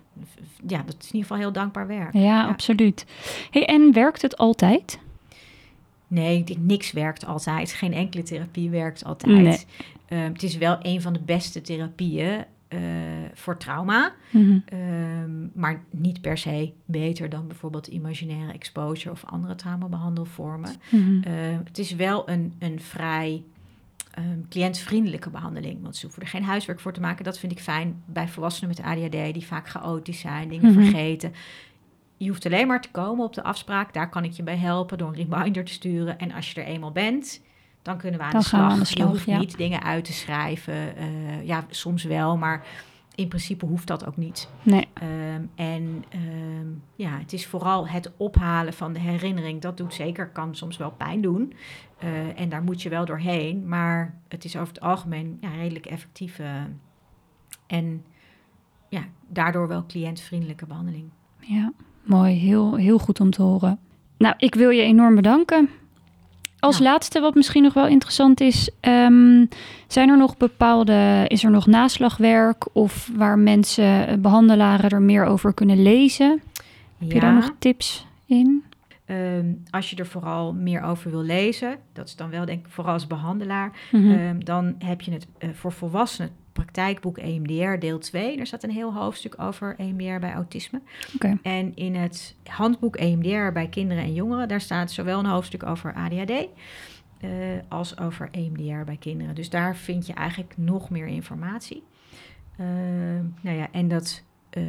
Ja, 0.68 0.78
dat 0.86 0.96
is 1.00 1.08
in 1.08 1.14
ieder 1.16 1.22
geval 1.22 1.38
heel 1.38 1.52
dankbaar 1.52 1.88
werk. 1.88 2.14
ja, 2.14 2.48
absoluut. 2.48 3.06
Hey, 3.52 3.66
en 3.66 3.94
werkt 3.94 4.22
het 4.22 4.38
altijd? 4.38 5.00
Nee, 6.08 6.38
ik 6.38 6.48
denk, 6.48 6.60
niks 6.60 6.92
werkt 6.92 7.26
altijd. 7.26 7.72
Geen 7.72 7.94
enkele 7.94 8.24
therapie 8.24 8.70
werkt 8.70 9.04
altijd. 9.04 9.42
Nee. 9.42 9.58
Ehm, 10.08 10.34
het 10.34 10.44
is 10.44 10.58
wel 10.58 10.78
een 10.82 11.02
van 11.02 11.14
de 11.14 11.22
beste 11.26 11.62
therapieën 11.62 12.46
eh, 12.68 12.80
voor 13.34 13.58
trauma. 13.58 14.14
Mhm. 14.30 14.58
Ehm, 14.66 15.48
maar 15.54 15.84
niet 15.92 16.22
per 16.22 16.38
se 16.38 16.72
beter 16.86 17.30
dan 17.30 17.48
bijvoorbeeld 17.48 17.88
imaginaire 17.88 18.52
exposure 18.54 19.12
of 19.12 19.26
andere 19.26 19.56
traumabehandelvormen. 19.56 20.76
Mhm. 20.90 21.16
Uh, 21.16 21.24
het 21.64 21.78
is 21.78 21.96
wel 21.96 22.30
een, 22.30 22.54
een 22.60 22.82
vrij 22.82 23.44
um, 24.20 24.46
cliëntvriendelijke 24.50 25.30
behandeling. 25.30 25.82
Want 25.82 25.96
ze 25.96 26.06
hoeven 26.06 26.24
er 26.24 26.30
geen 26.30 26.44
huiswerk 26.44 26.80
voor 26.80 26.94
te 26.94 27.00
maken. 27.02 27.24
Dat 27.24 27.40
vind 27.40 27.52
ik 27.52 27.60
fijn 27.60 28.02
bij 28.06 28.28
volwassenen 28.28 28.76
met 28.76 28.86
ADHD, 28.86 29.34
die 29.34 29.46
vaak 29.46 29.70
chaotisch 29.70 30.20
zijn, 30.20 30.50
dingen 30.50 30.72
Mhm. 30.74 30.82
vergeten. 30.84 31.32
Je 32.18 32.28
hoeft 32.30 32.46
alleen 32.46 32.68
maar 32.68 32.82
te 32.82 32.92
komen 32.92 33.26
op 33.26 33.34
de 33.34 33.44
afspraak. 33.44 33.94
Daar 33.94 34.10
kan 34.10 34.24
ik 34.24 34.32
je 34.32 34.44
bij 34.44 34.58
helpen 34.58 34.98
door 34.98 35.08
een 35.16 35.28
reminder 35.30 35.64
te 35.66 35.72
sturen. 35.74 36.18
En 36.20 36.32
als 36.32 36.52
je 36.52 36.62
er 36.62 36.68
eenmaal 36.68 36.92
bent, 36.92 37.42
dan 37.82 37.98
kunnen 37.98 38.20
we 38.20 38.26
aan, 38.26 38.32
Dan 38.32 38.40
de, 38.42 38.46
we 38.50 38.56
slag. 38.56 38.72
aan 38.72 38.80
de 38.80 38.86
slag, 38.86 39.06
Je 39.08 39.12
hoeft 39.14 39.26
ja. 39.26 39.38
niet 39.38 39.58
dingen 39.58 39.84
uit 39.84 40.06
te 40.06 40.14
schrijven. 40.14 40.74
Uh, 40.98 41.46
ja, 41.46 41.66
soms 41.70 42.04
wel, 42.04 42.38
maar 42.38 42.66
in 43.16 43.28
principe 43.28 43.66
hoeft 43.66 43.88
dat 43.88 44.06
ook 44.08 44.18
niet. 44.18 44.50
Nee. 44.64 44.88
Ehm, 44.94 45.42
en 45.56 46.04
ehm, 46.10 46.68
ja, 46.96 47.18
het 47.18 47.34
is 47.34 47.46
vooral 47.48 47.88
het 47.88 48.12
ophalen 48.18 48.74
van 48.74 48.94
de 48.94 49.00
herinnering. 49.00 49.62
Dat 49.62 49.78
doet 49.78 49.94
zeker, 49.94 50.30
kan 50.30 50.56
soms 50.56 50.78
wel 50.78 50.92
pijn 50.92 51.22
doen. 51.22 51.54
Eh, 51.98 52.40
en 52.40 52.50
daar 52.50 52.64
moet 52.64 52.82
je 52.82 52.90
wel 52.90 53.06
doorheen. 53.06 53.68
Maar 53.68 54.16
het 54.28 54.46
is 54.46 54.56
over 54.56 54.74
het 54.74 54.82
algemeen 54.84 55.38
ja, 55.42 55.50
redelijk 55.50 55.86
effectief. 55.86 56.40
eh, 56.40 56.62
en 57.68 58.06
ja, 58.90 59.04
daardoor 59.28 59.68
wel 59.68 59.86
cliëntvriendelijke 59.86 60.66
behandeling. 60.66 61.10
Ja, 61.40 61.72
mooi. 62.08 62.36
Heel, 62.36 62.76
heel 62.76 62.98
goed 62.98 63.20
om 63.20 63.32
te 63.32 63.42
horen. 63.42 63.80
Nou, 64.18 64.36
ik 64.38 64.56
wil 64.56 64.70
je 64.70 64.82
enorm 64.82 65.16
bedanken. 65.16 65.70
Als 66.60 66.80
laatste, 66.80 67.20
wat 67.20 67.36
misschien 67.36 67.64
nog 67.64 67.74
wel 67.74 67.88
interessant 67.88 68.42
is, 68.42 68.70
ehm, 68.80 69.46
zijn 69.88 70.10
er 70.10 70.18
nog 70.18 70.38
bepaalde, 70.38 71.26
is 71.28 71.44
er 71.44 71.52
nog 71.52 71.68
naslagwerk 71.68 72.66
of 72.74 73.10
waar 73.16 73.40
mensen, 73.40 74.08
eh, 74.08 74.18
behandelaren 74.18 74.90
er 74.90 75.02
meer 75.02 75.26
over 75.26 75.54
kunnen 75.54 75.82
lezen? 75.82 76.42
Heb 76.98 77.12
je 77.12 77.20
daar 77.20 77.34
nog 77.34 77.52
tips 77.60 78.06
in? 78.26 78.64
Ehm, 79.06 79.46
als 79.70 79.90
je 79.90 79.96
er 79.96 80.06
vooral 80.08 80.54
meer 80.54 80.82
over 80.82 81.12
wil 81.12 81.22
lezen, 81.22 81.76
dat 81.94 82.08
is 82.08 82.16
dan 82.16 82.30
wel 82.30 82.46
denk 82.46 82.66
ik 82.66 82.72
vooral 82.72 82.94
als 82.94 83.08
behandelaar, 83.08 83.72
Mhm. 83.92 84.12
Ehm, 84.12 84.40
dan 84.40 84.76
heb 84.80 85.02
je 85.02 85.12
het 85.12 85.28
eh, 85.38 85.50
voor 85.54 85.72
volwassenen 85.72 86.32
praktijkboek 86.62 87.18
EMDR 87.18 87.78
deel 87.80 88.00
2. 88.00 88.38
Daar 88.38 88.48
staat 88.48 88.64
een 88.64 88.72
heel 88.72 88.94
hoofdstuk 88.94 89.42
over 89.42 89.76
EMDR 89.78 90.20
bij 90.20 90.34
autisme. 90.34 90.82
En 91.44 91.76
in 91.76 91.96
het 91.96 92.36
handboek 92.44 92.96
EMDR 92.96 93.52
bij 93.54 93.68
kinderen 93.68 94.04
en 94.04 94.14
jongeren, 94.14 94.48
daar 94.48 94.62
staat 94.62 94.92
zowel 94.92 95.20
een 95.20 95.26
hoofdstuk 95.26 95.64
over 95.66 95.94
ADHD 95.94 96.32
eh, 96.32 97.30
als 97.68 97.98
over 98.00 98.28
EMDR 98.32 98.84
bij 98.86 98.98
kinderen. 99.00 99.36
Dus 99.36 99.50
daar 99.50 99.76
vind 99.76 100.08
je 100.08 100.14
eigenlijk 100.14 100.54
nog 100.58 100.90
meer 100.90 101.08
informatie. 101.08 101.84
Ehm, 102.58 103.24
nou 103.42 103.58
ja, 103.58 103.68
en 103.72 103.88
dat 103.88 104.24
eh, 104.50 104.64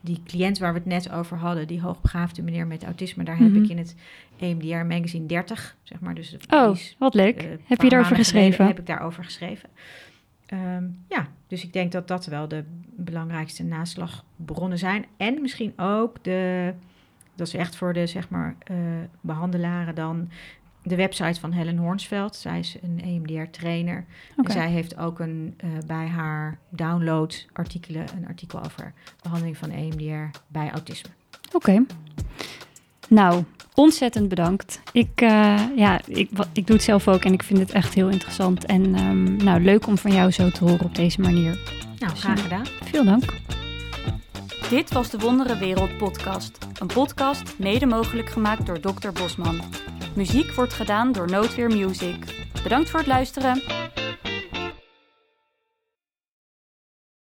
die 0.00 0.22
cliënt 0.26 0.58
waar 0.58 0.72
we 0.72 0.78
het 0.78 0.88
net 0.88 1.10
over 1.12 1.36
hadden, 1.36 1.66
die 1.66 1.80
hoogbegaafde 1.80 2.42
meneer 2.42 2.66
met 2.66 2.84
autisme, 2.84 3.24
daar 3.24 3.34
Mhm. 3.42 3.44
heb 3.54 3.62
ik 3.62 3.68
in 3.70 3.78
het 3.78 3.94
EMDR 4.38 4.84
magazine 4.86 5.26
30, 5.26 5.76
zeg 5.82 6.00
maar. 6.00 6.14
Dus 6.14 6.36
Oh, 6.50 6.76
wat 6.98 7.14
leuk. 7.14 7.48
Heb 7.64 7.80
je 7.82 7.88
daarover 7.88 8.16
geschreven? 8.16 8.66
Heb 8.66 8.78
ik 8.78 8.86
daarover 8.86 9.24
geschreven. 9.24 9.68
Ehm, 10.50 10.84
ja, 11.08 11.28
dus 11.46 11.64
ik 11.64 11.72
denk 11.72 11.92
dat 11.92 12.08
dat 12.08 12.26
wel 12.26 12.48
de 12.48 12.64
belangrijkste 12.96 13.64
naslagbronnen 13.64 14.78
zijn. 14.78 15.06
En 15.16 15.40
misschien 15.40 15.72
ook 15.78 16.24
de, 16.24 16.72
dat 17.34 17.46
is 17.46 17.54
echt 17.54 17.76
voor 17.76 17.92
de 17.92 18.06
zeg 18.06 18.28
maar 18.28 18.56
eh, 18.64 18.76
behandelaren 19.20 19.94
dan, 19.94 20.28
de 20.82 20.96
website 20.96 21.40
van 21.40 21.52
Helen 21.52 21.76
Hornsveld. 21.76 22.36
Zij 22.36 22.58
is 22.58 22.76
een 22.82 23.00
EMDR-trainer. 23.02 24.04
En 24.36 24.52
zij 24.52 24.70
heeft 24.70 24.96
ook 24.96 25.18
een, 25.18 25.54
eh, 25.56 25.68
bij 25.86 26.06
haar 26.06 26.58
download-artikelen 26.68 28.04
een 28.16 28.26
artikel 28.26 28.64
over 28.64 28.92
behandeling 29.22 29.56
van 29.56 29.70
EMDR 29.70 30.38
bij 30.46 30.70
autisme. 30.70 31.10
Oké. 31.52 31.84
Nou, 33.10 33.44
ontzettend 33.74 34.28
bedankt. 34.28 34.80
Ik, 34.92 35.10
eh, 35.14 35.58
ja, 35.76 36.00
ik, 36.06 36.30
ik 36.52 36.66
doe 36.66 36.76
het 36.76 36.84
zelf 36.84 37.08
ook 37.08 37.24
en 37.24 37.32
ik 37.32 37.42
vind 37.42 37.58
het 37.58 37.70
echt 37.70 37.94
heel 37.94 38.08
interessant. 38.08 38.64
En 38.64 38.94
ehm, 38.94 39.36
nou, 39.36 39.60
leuk 39.60 39.86
om 39.86 39.98
van 39.98 40.12
jou 40.12 40.30
zo 40.30 40.50
te 40.50 40.64
horen 40.64 40.84
op 40.84 40.94
deze 40.94 41.20
manier. 41.20 41.58
Nou, 41.98 42.16
graag 42.16 42.42
gedaan. 42.42 42.66
Veel 42.84 43.04
dank. 43.04 43.24
Dit 44.68 44.92
was 44.92 45.10
de 45.10 45.18
Wondere 45.18 45.58
Wereld 45.58 45.96
podcast. 45.96 46.58
Een 46.78 46.86
podcast 46.86 47.58
mede 47.58 47.86
mogelijk 47.86 48.28
gemaakt 48.28 48.66
door 48.66 48.80
Dr. 48.80 49.08
Bosman. 49.12 49.60
Muziek 50.14 50.52
wordt 50.52 50.72
gedaan 50.72 51.12
door 51.12 51.26
Noodweer 51.30 51.68
Music. 51.68 52.48
Bedankt 52.62 52.90
voor 52.90 52.98
het 52.98 53.08
luisteren. 53.08 53.62